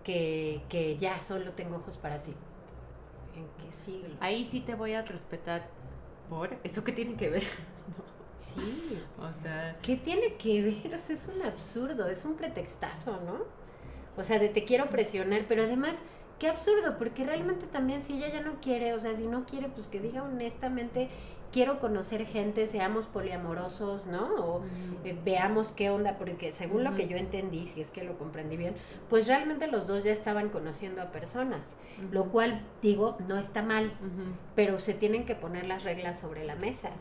que, 0.03 0.61
que 0.69 0.97
ya 0.97 1.21
solo 1.21 1.53
tengo 1.53 1.77
ojos 1.77 1.97
para 1.97 2.21
ti. 2.21 2.33
¿En 3.35 3.47
qué 3.65 3.71
siglo? 3.71 4.15
Ahí 4.19 4.43
sí 4.43 4.59
te 4.59 4.75
voy 4.75 4.93
a 4.93 5.01
respetar 5.01 5.67
por. 6.29 6.57
¿Eso 6.63 6.83
qué 6.83 6.91
tiene 6.91 7.15
que 7.15 7.29
ver? 7.29 7.43
Sí. 8.39 8.97
o 9.19 9.33
sea. 9.33 9.77
¿Qué 9.81 9.97
tiene 9.97 10.35
que 10.35 10.61
ver? 10.61 10.95
O 10.95 10.97
sea, 10.97 11.13
es 11.13 11.27
un 11.27 11.41
absurdo, 11.41 12.07
es 12.07 12.23
un 12.23 12.35
pretextazo, 12.35 13.19
¿no? 13.25 13.43
O 14.15 14.23
sea, 14.23 14.39
de 14.39 14.47
te 14.47 14.63
quiero 14.63 14.89
presionar, 14.89 15.43
pero 15.49 15.63
además, 15.63 15.97
qué 16.39 16.47
absurdo, 16.47 16.97
porque 16.97 17.25
realmente 17.25 17.67
también 17.67 18.01
si 18.01 18.13
ella 18.13 18.29
ya 18.31 18.39
no 18.39 18.61
quiere, 18.61 18.93
o 18.93 18.99
sea, 18.99 19.13
si 19.17 19.27
no 19.27 19.45
quiere, 19.45 19.67
pues 19.67 19.87
que 19.87 19.99
diga 19.99 20.23
honestamente, 20.23 21.09
quiero 21.51 21.79
conocer 21.79 22.25
gente, 22.25 22.67
seamos 22.67 23.05
poliamorosos, 23.05 24.07
¿no? 24.07 24.35
O 24.35 24.63
eh, 25.03 25.17
veamos 25.25 25.69
qué 25.69 25.89
onda, 25.89 26.17
porque 26.17 26.51
según 26.51 26.83
lo 26.83 26.95
que 26.95 27.07
yo 27.07 27.17
entendí, 27.17 27.65
si 27.65 27.81
es 27.81 27.91
que 27.91 28.03
lo 28.03 28.17
comprendí 28.17 28.57
bien, 28.57 28.75
pues 29.09 29.27
realmente 29.27 29.67
los 29.67 29.87
dos 29.87 30.03
ya 30.03 30.11
estaban 30.11 30.49
conociendo 30.49 31.01
a 31.01 31.11
personas, 31.11 31.77
lo 32.11 32.25
cual, 32.25 32.61
digo, 32.81 33.17
no 33.27 33.37
está 33.37 33.61
mal, 33.63 33.91
pero 34.55 34.79
se 34.79 34.93
tienen 34.93 35.25
que 35.25 35.35
poner 35.35 35.65
las 35.65 35.83
reglas 35.83 36.19
sobre 36.19 36.45
la 36.45 36.55
mesa 36.55 36.91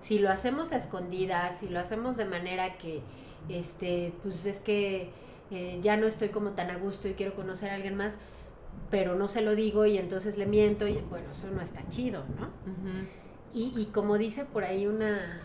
si 0.00 0.18
lo 0.18 0.30
hacemos 0.30 0.72
a 0.72 0.76
escondidas, 0.76 1.58
si 1.58 1.68
lo 1.68 1.80
hacemos 1.80 2.16
de 2.16 2.24
manera 2.24 2.78
que, 2.78 3.02
este, 3.48 4.12
pues 4.22 4.46
es 4.46 4.60
que 4.60 5.10
eh, 5.50 5.78
ya 5.82 5.96
no 5.96 6.06
estoy 6.06 6.28
como 6.28 6.50
tan 6.52 6.70
a 6.70 6.76
gusto 6.76 7.08
y 7.08 7.14
quiero 7.14 7.34
conocer 7.34 7.70
a 7.70 7.74
alguien 7.74 7.96
más, 7.96 8.18
pero 8.90 9.16
no 9.16 9.28
se 9.28 9.40
lo 9.42 9.54
digo 9.54 9.86
y 9.86 9.98
entonces 9.98 10.38
le 10.38 10.46
miento 10.46 10.86
y 10.86 10.94
bueno, 11.10 11.30
eso 11.32 11.50
no 11.50 11.60
está 11.60 11.86
chido, 11.88 12.24
¿no? 12.38 12.46
Ujú. 12.46 13.06
Y, 13.52 13.72
y 13.76 13.86
como 13.86 14.18
dice 14.18 14.44
por 14.44 14.64
ahí 14.64 14.86
una, 14.86 15.42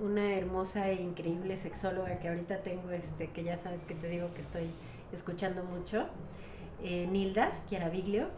una 0.00 0.34
hermosa 0.34 0.90
e 0.90 0.94
increíble 0.94 1.56
sexóloga 1.56 2.18
que 2.18 2.28
ahorita 2.28 2.58
tengo, 2.58 2.90
este, 2.90 3.28
que 3.30 3.44
ya 3.44 3.56
sabes 3.56 3.82
que 3.82 3.94
te 3.94 4.08
digo 4.08 4.32
que 4.34 4.42
estoy 4.42 4.70
escuchando 5.12 5.64
mucho, 5.64 6.06
eh, 6.82 7.06
Nilda 7.10 7.52
Chiaraviglio. 7.68 8.28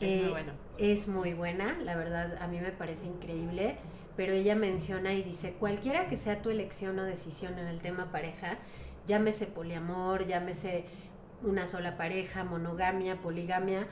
Es 0.00 0.14
muy 0.14 0.24
eh, 0.24 0.30
bueno. 0.30 0.52
es 0.78 1.08
muy 1.08 1.34
buena, 1.34 1.76
la 1.78 1.96
verdad 1.96 2.38
a 2.40 2.46
mí 2.46 2.60
me 2.60 2.70
parece 2.70 3.06
increíble, 3.06 3.76
pero 4.16 4.32
ella 4.32 4.54
menciona 4.54 5.12
y 5.12 5.22
dice, 5.22 5.54
cualquiera 5.54 6.08
que 6.08 6.16
sea 6.16 6.40
tu 6.40 6.50
elección 6.50 6.98
o 6.98 7.04
decisión 7.04 7.58
en 7.58 7.66
el 7.66 7.80
tema 7.80 8.12
pareja, 8.12 8.58
llámese 9.06 9.46
poliamor, 9.46 10.26
llámese 10.26 10.84
una 11.42 11.66
sola 11.66 11.96
pareja, 11.96 12.44
monogamia, 12.44 13.20
poligamia, 13.20 13.86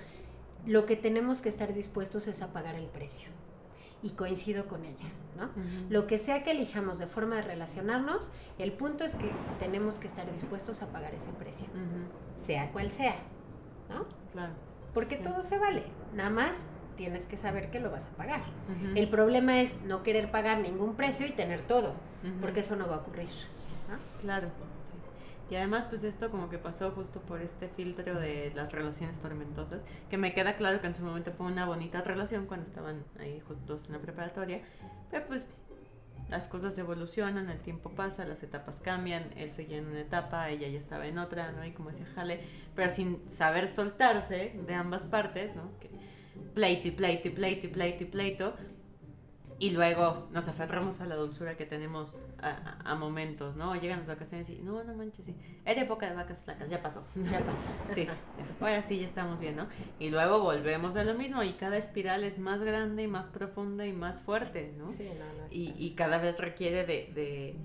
lo 0.65 0.87
que 0.87 0.97
tenemos 0.97 1.41
que 1.41 1.49
estar 1.49 1.73
dispuestos 1.75 2.27
es 2.27 2.43
a 2.43 2.53
pagar 2.53 2.75
el 2.75 2.87
precio. 2.87 3.29
Y 4.03 4.11
coincido 4.11 4.67
con 4.67 4.85
ella, 4.85 5.09
¿no? 5.37 5.49
Lo 5.89 6.07
que 6.07 6.19
sea 6.19 6.43
que 6.43 6.51
elijamos 6.53 6.99
de 6.99 7.07
forma 7.07 7.37
de 7.37 7.43
relacionarnos, 7.43 8.31
el 8.59 8.73
punto 8.73 9.05
es 9.05 9.17
que 9.17 9.31
tenemos 9.59 9.97
que 9.99 10.07
estar 10.07 10.31
dispuestos 10.31 10.83
a 10.83 10.87
pagar 10.89 11.15
ese 11.15 11.33
precio, 11.33 11.67
sea 12.37 12.71
cual 12.73 12.91
sea, 12.91 13.17
¿no? 13.89 14.05
Claro. 14.33 14.53
Porque 14.95 15.17
Sí. 15.17 15.23
todo 15.25 15.43
se 15.43 15.59
vale, 15.59 15.85
nada 16.15 16.31
más 16.31 16.67
tienes 16.97 17.27
que 17.27 17.37
saber 17.37 17.71
que 17.71 17.81
lo 17.81 17.91
vas 17.91 18.09
a 18.09 18.17
pagar. 18.17 18.43
El 18.95 19.09
problema 19.09 19.61
es 19.61 19.81
no 19.83 20.03
querer 20.03 20.31
pagar 20.31 20.61
ningún 20.61 20.95
precio 20.95 21.27
y 21.27 21.33
tener 21.33 21.63
todo, 21.63 21.95
porque 22.41 22.61
eso 22.61 22.77
no 22.77 22.87
va 22.89 22.97
a 22.97 22.99
ocurrir. 22.99 23.29
Claro. 24.21 24.49
Y 25.51 25.55
además, 25.55 25.87
pues 25.87 26.03
esto 26.03 26.31
como 26.31 26.49
que 26.51 26.59
pasó 26.59 26.91
justo 26.91 27.21
por 27.21 27.41
este 27.41 27.69
filtro 27.69 28.19
de 28.19 28.53
las 28.55 28.73
relaciones 28.73 29.21
tormentosas, 29.21 29.81
que 30.11 30.19
me 30.19 30.35
queda 30.35 30.57
claro 30.57 30.81
que 30.81 30.89
en 30.89 30.95
su 30.95 31.05
momento 31.05 31.33
fue 31.33 31.47
una 31.47 31.67
bonita 31.67 32.03
relación 32.03 32.47
cuando 32.47 32.67
estaban 32.67 33.05
ahí 33.21 33.41
juntos 33.41 33.87
en 33.87 33.93
la 33.93 33.99
preparatoria, 34.01 34.61
pero 35.11 35.27
pues 35.27 35.49
las 36.29 36.49
cosas 36.49 36.77
evolucionan, 36.79 37.49
el 37.49 37.61
tiempo 37.61 37.91
pasa, 37.91 38.25
las 38.25 38.43
etapas 38.43 38.81
cambian, 38.81 39.31
él 39.37 39.53
seguía 39.53 39.79
en 39.79 39.87
una 39.87 40.01
etapa, 40.01 40.51
ella 40.51 40.67
ya 40.67 40.79
estaba 40.79 41.07
en 41.07 41.19
otra, 41.19 41.53
¿no? 41.53 41.65
Y 41.65 41.71
como 41.71 41.91
decía 41.91 42.07
Jale, 42.15 42.41
pero 42.75 42.91
sin 42.91 43.29
saber 43.29 43.69
soltarse 43.69 44.59
de 44.67 44.75
ambas 44.75 45.05
partes, 45.05 45.55
¿no? 45.55 45.71
Que 45.79 45.91
pleito 46.55 46.89
y 46.89 46.91
pleito 46.91 47.29
y 47.29 47.31
pleito 47.31 47.67
y 47.67 47.71
pleito 47.71 48.03
y 48.03 48.07
pleito, 48.07 48.57
y 49.59 49.71
luego 49.71 50.29
nos 50.33 50.49
aferramos 50.49 51.01
a 51.01 51.07
la 51.07 51.17
dulzura 51.17 51.57
que 51.57 51.65
tenemos 51.65 52.21
a, 52.39 52.95
momentos, 52.95 53.57
¿no? 53.57 53.75
Llegan 53.75 53.99
las 53.99 54.09
vacaciones 54.09 54.49
y, 54.51 54.57
no, 54.63 54.85
no 54.85 54.95
manches, 54.95 55.27
sí, 55.27 55.35
era 55.65 55.83
época 55.83 56.09
de 56.09 56.15
vacas 56.15 56.43
flacas, 56.43 56.69
ya 56.69 56.83
pasó. 56.83 57.05
Ya 57.15 57.39
pasó. 57.45 57.69
Sí, 57.95 58.07
ahora 58.61 58.83
sí, 58.83 59.01
ya 59.01 59.07
estamos 59.07 59.41
bien, 59.41 59.57
¿no? 59.57 59.67
Y 59.99 60.11
luego 60.11 60.41
volvemos 60.41 60.97
a 60.97 61.05
lo 61.05 61.15
mismo 61.15 61.43
y 61.43 61.55
cada 61.55 61.77
espiral 61.79 62.25
es 62.25 62.39
más 62.39 62.63
grande 62.63 63.05
y 63.05 63.07
más 63.07 63.29
profunda 63.29 63.87
y 63.87 63.93
más 63.93 64.21
fuerte, 64.21 64.75
¿no? 64.79 64.89
Sí, 64.89 65.09
no, 65.19 65.25
no 65.25 65.47
y, 65.51 65.75
y, 65.77 65.95
cada 65.95 66.19
vez 66.19 66.39
requiere 66.39 66.85
de, 66.85 67.11
de, 67.15 67.57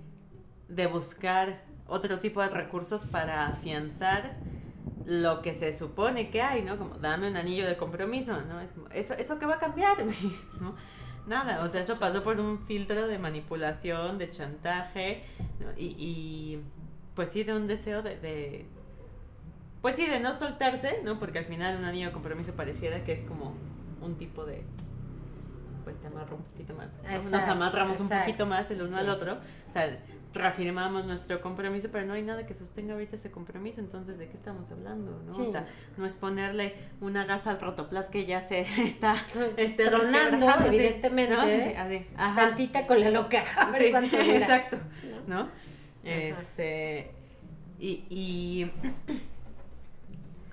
de 0.69 0.87
buscar 0.87 1.63
otro 1.87 2.19
tipo 2.19 2.41
de 2.41 2.49
recursos 2.49 3.05
para 3.05 3.47
afianzar 3.47 4.37
lo 5.05 5.41
que 5.41 5.53
se 5.53 5.73
supone 5.73 6.29
que 6.29 6.41
hay, 6.41 6.61
¿no? 6.61 6.77
Como 6.77 6.95
dame 6.95 7.27
un 7.27 7.35
anillo 7.35 7.67
de 7.67 7.75
compromiso, 7.75 8.39
¿no? 8.41 8.61
Es, 8.61 8.73
eso, 8.93 9.13
eso 9.15 9.39
que 9.39 9.45
va 9.45 9.55
a 9.55 9.59
cambiar, 9.59 9.97
¿no? 10.61 10.75
Nada, 11.27 11.61
o 11.61 11.67
sea, 11.67 11.81
eso 11.81 11.99
pasó 11.99 12.23
por 12.23 12.39
un 12.39 12.59
filtro 12.65 13.07
de 13.07 13.19
manipulación, 13.19 14.17
de 14.17 14.29
chantaje, 14.29 15.23
y, 15.77 16.59
pues 17.15 17.29
sí, 17.29 17.43
de 17.43 17.53
un 17.53 17.67
deseo 17.67 18.01
de, 18.01 18.65
Pues 19.81 19.95
sí, 19.95 20.07
de 20.07 20.19
no 20.19 20.33
soltarse, 20.33 21.01
¿no? 21.03 21.19
Porque 21.19 21.39
al 21.39 21.45
final 21.45 21.77
un 21.77 21.85
anillo 21.85 22.07
de 22.07 22.13
compromiso 22.13 22.55
pareciera 22.55 23.03
que 23.03 23.13
es 23.13 23.23
como 23.23 23.53
un 24.01 24.15
tipo 24.15 24.45
de... 24.45 24.63
Pues 25.83 25.97
te 25.97 26.07
amarro 26.07 26.37
un 26.37 26.43
poquito 26.43 26.75
más. 26.75 26.89
Nos 27.31 27.43
amarramos 27.45 27.99
un 27.99 28.09
poquito 28.09 28.45
más 28.45 28.69
el 28.71 28.81
uno 28.83 28.97
al 28.97 29.09
otro. 29.09 29.39
O 29.67 29.71
sea, 29.71 29.99
reafirmamos 30.33 31.05
nuestro 31.05 31.41
compromiso, 31.41 31.89
pero 31.91 32.05
no 32.05 32.13
hay 32.13 32.23
nada 32.23 32.45
que 32.45 32.53
sostenga 32.53 32.93
ahorita 32.93 33.15
ese 33.15 33.31
compromiso, 33.31 33.81
entonces 33.81 34.17
¿de 34.17 34.27
qué 34.27 34.35
estamos 34.35 34.71
hablando? 34.71 35.21
¿no? 35.25 35.31
O 35.31 35.47
sea, 35.47 35.67
no 35.97 36.05
es 36.05 36.15
ponerle 36.15 36.73
una 37.01 37.25
gasa 37.25 37.51
al 37.51 37.59
rotoplas 37.59 38.09
que 38.09 38.25
ya 38.25 38.41
se 38.41 38.61
está 38.81 39.15
este, 39.57 39.87
tronando, 39.87 40.47
evidentemente, 40.65 42.07
tantita 42.15 42.87
con 42.87 42.99
la 42.99 43.09
loca, 43.09 43.43
a 43.57 43.71
ver 43.71 43.93
exacto, 43.93 44.77
¿no? 45.27 45.49
Este, 46.03 47.11
y, 47.79 48.05
y, 48.09 48.71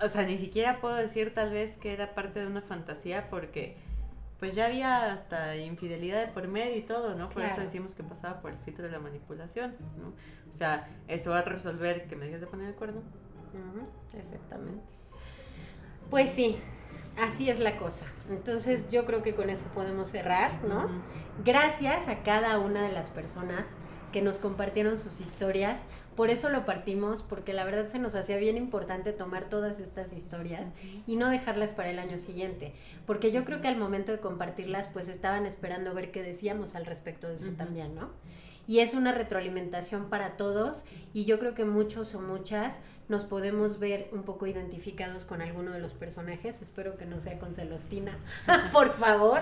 o 0.01 0.07
sea, 0.07 0.23
ni 0.23 0.37
siquiera 0.37 0.79
puedo 0.81 0.95
decir 0.95 1.33
tal 1.33 1.51
vez 1.51 1.77
que 1.77 1.93
era 1.93 2.13
parte 2.13 2.41
de 2.41 2.47
una 2.47 2.61
fantasía 2.61 3.29
porque 3.29 3.77
pues 4.39 4.55
ya 4.55 4.67
había 4.67 5.11
hasta 5.11 5.57
infidelidad 5.57 6.25
de 6.25 6.31
por 6.31 6.47
medio 6.47 6.77
y 6.77 6.81
todo, 6.81 7.13
¿no? 7.15 7.29
Por 7.29 7.43
eso 7.43 7.59
decimos 7.59 7.93
que 7.93 8.03
pasaba 8.03 8.41
por 8.41 8.51
el 8.51 8.57
filtro 8.59 8.85
de 8.85 8.91
la 8.91 8.99
manipulación, 8.99 9.75
¿no? 9.97 10.13
O 10.49 10.53
sea, 10.53 10.87
eso 11.07 11.31
va 11.31 11.39
a 11.39 11.41
resolver 11.41 12.07
que 12.07 12.15
me 12.15 12.25
dejes 12.25 12.41
de 12.41 12.47
poner 12.47 12.69
el 12.69 12.75
cuerno. 12.75 13.01
exactamente. 14.17 14.93
Pues 16.09 16.29
sí, 16.29 16.57
así 17.21 17.49
es 17.49 17.59
la 17.59 17.77
cosa. 17.77 18.07
Entonces 18.29 18.89
yo 18.89 19.05
creo 19.05 19.23
que 19.23 19.35
con 19.35 19.49
eso 19.49 19.65
podemos 19.73 20.07
cerrar, 20.07 20.63
¿no? 20.63 20.87
Gracias 21.43 22.07
a 22.07 22.23
cada 22.23 22.59
una 22.59 22.83
de 22.83 22.93
las 22.93 23.11
personas 23.11 23.65
que 24.11 24.21
nos 24.21 24.37
compartieron 24.37 24.97
sus 24.97 25.21
historias. 25.21 25.83
Por 26.15 26.29
eso 26.29 26.49
lo 26.49 26.65
partimos, 26.65 27.23
porque 27.23 27.53
la 27.53 27.63
verdad 27.63 27.87
se 27.87 27.99
nos 27.99 28.15
hacía 28.15 28.37
bien 28.37 28.57
importante 28.57 29.13
tomar 29.13 29.49
todas 29.49 29.79
estas 29.79 30.13
historias 30.13 30.67
y 31.07 31.15
no 31.15 31.29
dejarlas 31.29 31.73
para 31.73 31.89
el 31.89 31.99
año 31.99 32.17
siguiente, 32.17 32.73
porque 33.05 33.31
yo 33.31 33.45
creo 33.45 33.61
que 33.61 33.69
al 33.69 33.77
momento 33.77 34.11
de 34.11 34.19
compartirlas, 34.19 34.87
pues 34.87 35.07
estaban 35.07 35.45
esperando 35.45 35.93
ver 35.93 36.11
qué 36.11 36.21
decíamos 36.21 36.75
al 36.75 36.85
respecto 36.85 37.27
de 37.27 37.35
eso 37.35 37.51
también, 37.57 37.95
¿no? 37.95 38.09
Y 38.69 38.81
es 38.81 38.93
una 38.93 39.11
retroalimentación 39.11 40.09
para 40.09 40.37
todos 40.37 40.83
y 41.11 41.25
yo 41.25 41.39
creo 41.39 41.55
que 41.55 41.65
muchos 41.65 42.13
o 42.13 42.21
muchas 42.21 42.81
nos 43.07 43.23
podemos 43.23 43.79
ver 43.79 44.07
un 44.11 44.21
poco 44.21 44.45
identificados 44.45 45.25
con 45.25 45.41
alguno 45.41 45.71
de 45.71 45.79
los 45.79 45.93
personajes. 45.93 46.61
Espero 46.61 46.95
que 46.95 47.07
no 47.07 47.19
sea 47.19 47.39
con 47.39 47.55
Celostina, 47.55 48.15
por 48.71 48.93
favor. 48.93 49.41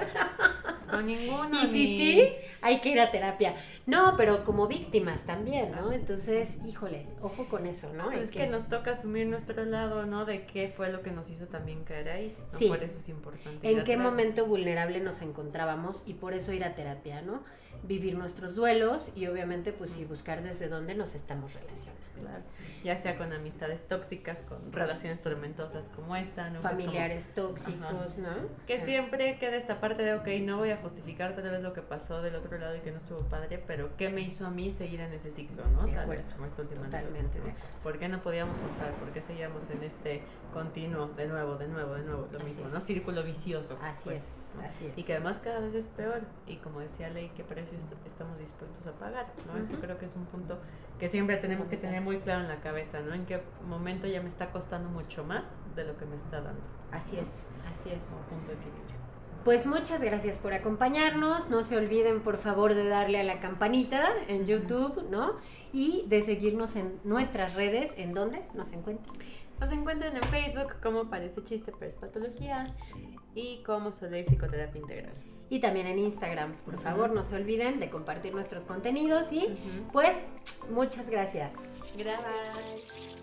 Pues 0.63 0.81
con 0.83 1.05
ninguno. 1.05 1.49
Y 1.63 1.67
sí, 1.67 1.97
sí, 1.97 2.29
hay 2.67 2.81
que 2.81 2.89
ir 2.89 2.99
a 2.99 3.11
terapia. 3.11 3.55
No, 3.85 4.15
pero 4.17 4.43
como 4.43 4.67
víctimas 4.67 5.25
también, 5.25 5.71
¿no? 5.71 5.93
Entonces, 5.93 6.59
híjole, 6.65 7.07
ojo 7.21 7.47
con 7.47 7.65
eso, 7.65 7.93
¿no? 7.93 8.05
Pues 8.05 8.25
es 8.25 8.31
que... 8.31 8.45
nos 8.47 8.67
toca 8.67 8.91
asumir 8.91 9.25
nuestro 9.27 9.63
lado, 9.65 10.05
¿no? 10.05 10.25
De 10.25 10.45
qué 10.45 10.71
fue 10.75 10.91
lo 10.91 11.01
que 11.01 11.11
nos 11.11 11.29
hizo 11.29 11.47
también 11.47 11.85
caer 11.85 12.09
ahí. 12.09 12.37
Sí. 12.49 12.67
Por 12.67 12.83
eso 12.83 12.99
es 12.99 13.07
importante. 13.09 13.69
En 13.69 13.83
qué 13.83 13.95
momento 13.95 14.45
vulnerable 14.45 14.99
nos 14.99 15.21
encontrábamos 15.21 16.03
y 16.05 16.15
por 16.15 16.33
eso 16.33 16.51
ir 16.51 16.65
a 16.65 16.75
terapia, 16.75 17.21
¿no? 17.21 17.43
Vivir 17.83 18.17
nuestros 18.17 18.55
duelos 18.55 19.11
y 19.15 19.27
obviamente, 19.27 19.71
pues 19.71 19.91
sí, 19.91 20.03
buscar 20.03 20.43
desde 20.43 20.67
dónde 20.67 20.93
nos 20.93 21.15
estamos 21.15 21.53
relacionando. 21.53 22.06
Claro. 22.19 22.43
Ya 22.83 22.95
sea 22.95 23.17
con 23.17 23.33
amistades 23.33 23.87
tóxicas, 23.87 24.41
con 24.43 24.71
relaciones 24.71 25.21
tormentosas 25.21 25.89
como 25.89 26.15
esta, 26.15 26.49
¿no? 26.49 26.61
Familiares 26.61 27.31
tóxicos, 27.33 28.17
¿no? 28.17 28.29
Que 28.65 28.79
siempre 28.79 29.37
queda 29.39 29.55
esta 29.55 29.79
parte 29.79 30.03
de, 30.03 30.13
ok, 30.13 30.27
no 30.41 30.57
voy 30.57 30.71
a 30.71 30.77
justificar 30.77 31.35
tal 31.35 31.49
vez 31.49 31.61
lo 31.61 31.73
que 31.73 31.81
pasó 31.81 32.21
del 32.21 32.35
otro 32.35 32.57
lado 32.57 32.75
y 32.75 32.79
que 32.79 32.91
no 32.91 32.97
estuvo 32.97 33.19
padre, 33.21 33.63
pero 33.65 33.95
¿qué 33.97 34.09
me 34.09 34.21
hizo 34.21 34.45
a 34.45 34.49
mí 34.49 34.71
seguir 34.71 35.01
en 35.01 35.13
ese 35.13 35.31
ciclo, 35.31 35.67
no? 35.69 35.87
tal 35.87 36.09
vez 36.09 36.27
como 36.33 36.45
esta 36.45 36.61
última 36.61 36.85
Totalmente. 36.85 37.39
¿Por 37.83 37.99
qué 37.99 38.07
no 38.07 38.21
podíamos 38.21 38.57
soltar? 38.57 38.93
¿Por 38.95 39.11
qué 39.11 39.21
seguíamos 39.21 39.69
en 39.69 39.83
este 39.83 40.21
continuo, 40.53 41.07
de 41.07 41.27
nuevo, 41.27 41.55
de 41.55 41.67
nuevo, 41.67 41.93
de 41.93 42.03
nuevo, 42.03 42.27
lo 42.31 42.39
mismo, 42.39 42.67
¿no? 42.69 42.81
Círculo 42.81 43.23
vicioso. 43.23 43.77
Así 43.81 44.09
pues, 44.09 44.19
es, 44.19 44.59
así 44.63 44.85
es. 44.87 44.97
Y 44.97 45.03
que 45.03 45.13
además 45.13 45.39
cada 45.39 45.59
vez 45.59 45.73
es 45.73 45.87
peor. 45.87 46.21
Y 46.45 46.57
como 46.57 46.79
decía 46.79 47.09
Ley, 47.09 47.31
¿qué 47.35 47.43
precios 47.43 47.83
estamos 48.05 48.39
dispuestos 48.39 48.87
a 48.87 48.93
pagar? 48.93 49.27
¿no? 49.45 49.57
Eso 49.57 49.75
creo 49.79 49.97
que 49.97 50.05
es 50.05 50.15
un 50.15 50.25
punto 50.25 50.59
que 50.99 51.07
siempre 51.07 51.37
tenemos 51.37 51.67
que 51.67 51.77
tener 51.77 52.01
muy 52.01 52.17
claro 52.17 52.41
en 52.41 52.47
la 52.47 52.59
cabeza, 52.61 53.01
¿no? 53.01 53.13
En 53.13 53.25
qué 53.25 53.41
momento 53.67 54.07
ya 54.07 54.21
me 54.21 54.29
está 54.29 54.51
costando 54.51 54.89
mucho 54.89 55.23
más 55.23 55.43
de 55.75 55.85
lo 55.85 55.97
que 55.97 56.05
me 56.05 56.15
está 56.15 56.41
dando. 56.41 56.63
Así 56.91 57.17
es, 57.17 57.49
así 57.71 57.89
es. 57.89 58.03
Un 58.11 58.23
punto 58.23 58.51
de 58.51 58.57
equilibrio. 58.57 58.97
Pues 59.43 59.65
muchas 59.65 60.01
gracias 60.03 60.37
por 60.37 60.53
acompañarnos. 60.53 61.49
No 61.49 61.63
se 61.63 61.77
olviden, 61.77 62.21
por 62.21 62.37
favor, 62.37 62.73
de 62.73 62.87
darle 62.87 63.19
a 63.19 63.23
la 63.23 63.39
campanita 63.39 64.09
en 64.27 64.45
YouTube, 64.45 65.07
¿no? 65.09 65.37
Y 65.71 66.05
de 66.07 66.23
seguirnos 66.23 66.75
en 66.75 66.99
nuestras 67.03 67.53
redes. 67.53 67.93
¿En 67.95 68.13
dónde 68.13 68.45
nos 68.55 68.73
encuentran? 68.73 69.15
Nos 69.59 69.71
encuentran 69.71 70.15
en 70.15 70.23
Facebook 70.23 70.75
como 70.81 71.09
Parece 71.09 71.43
Chiste, 71.43 71.71
pero 71.71 71.89
es 71.89 71.95
Patología 71.95 72.75
y 73.35 73.63
como 73.63 73.91
Soleil 73.91 74.25
Psicoterapia 74.25 74.81
Integral 74.81 75.36
y 75.49 75.59
también 75.59 75.87
en 75.87 75.99
Instagram. 75.99 76.55
Por 76.65 76.79
favor, 76.79 77.11
no 77.11 77.23
se 77.23 77.35
olviden 77.35 77.79
de 77.79 77.89
compartir 77.89 78.33
nuestros 78.33 78.63
contenidos 78.63 79.31
y 79.31 79.47
pues 79.91 80.27
muchas 80.69 81.09
gracias. 81.09 81.53
Gracias. 81.97 83.16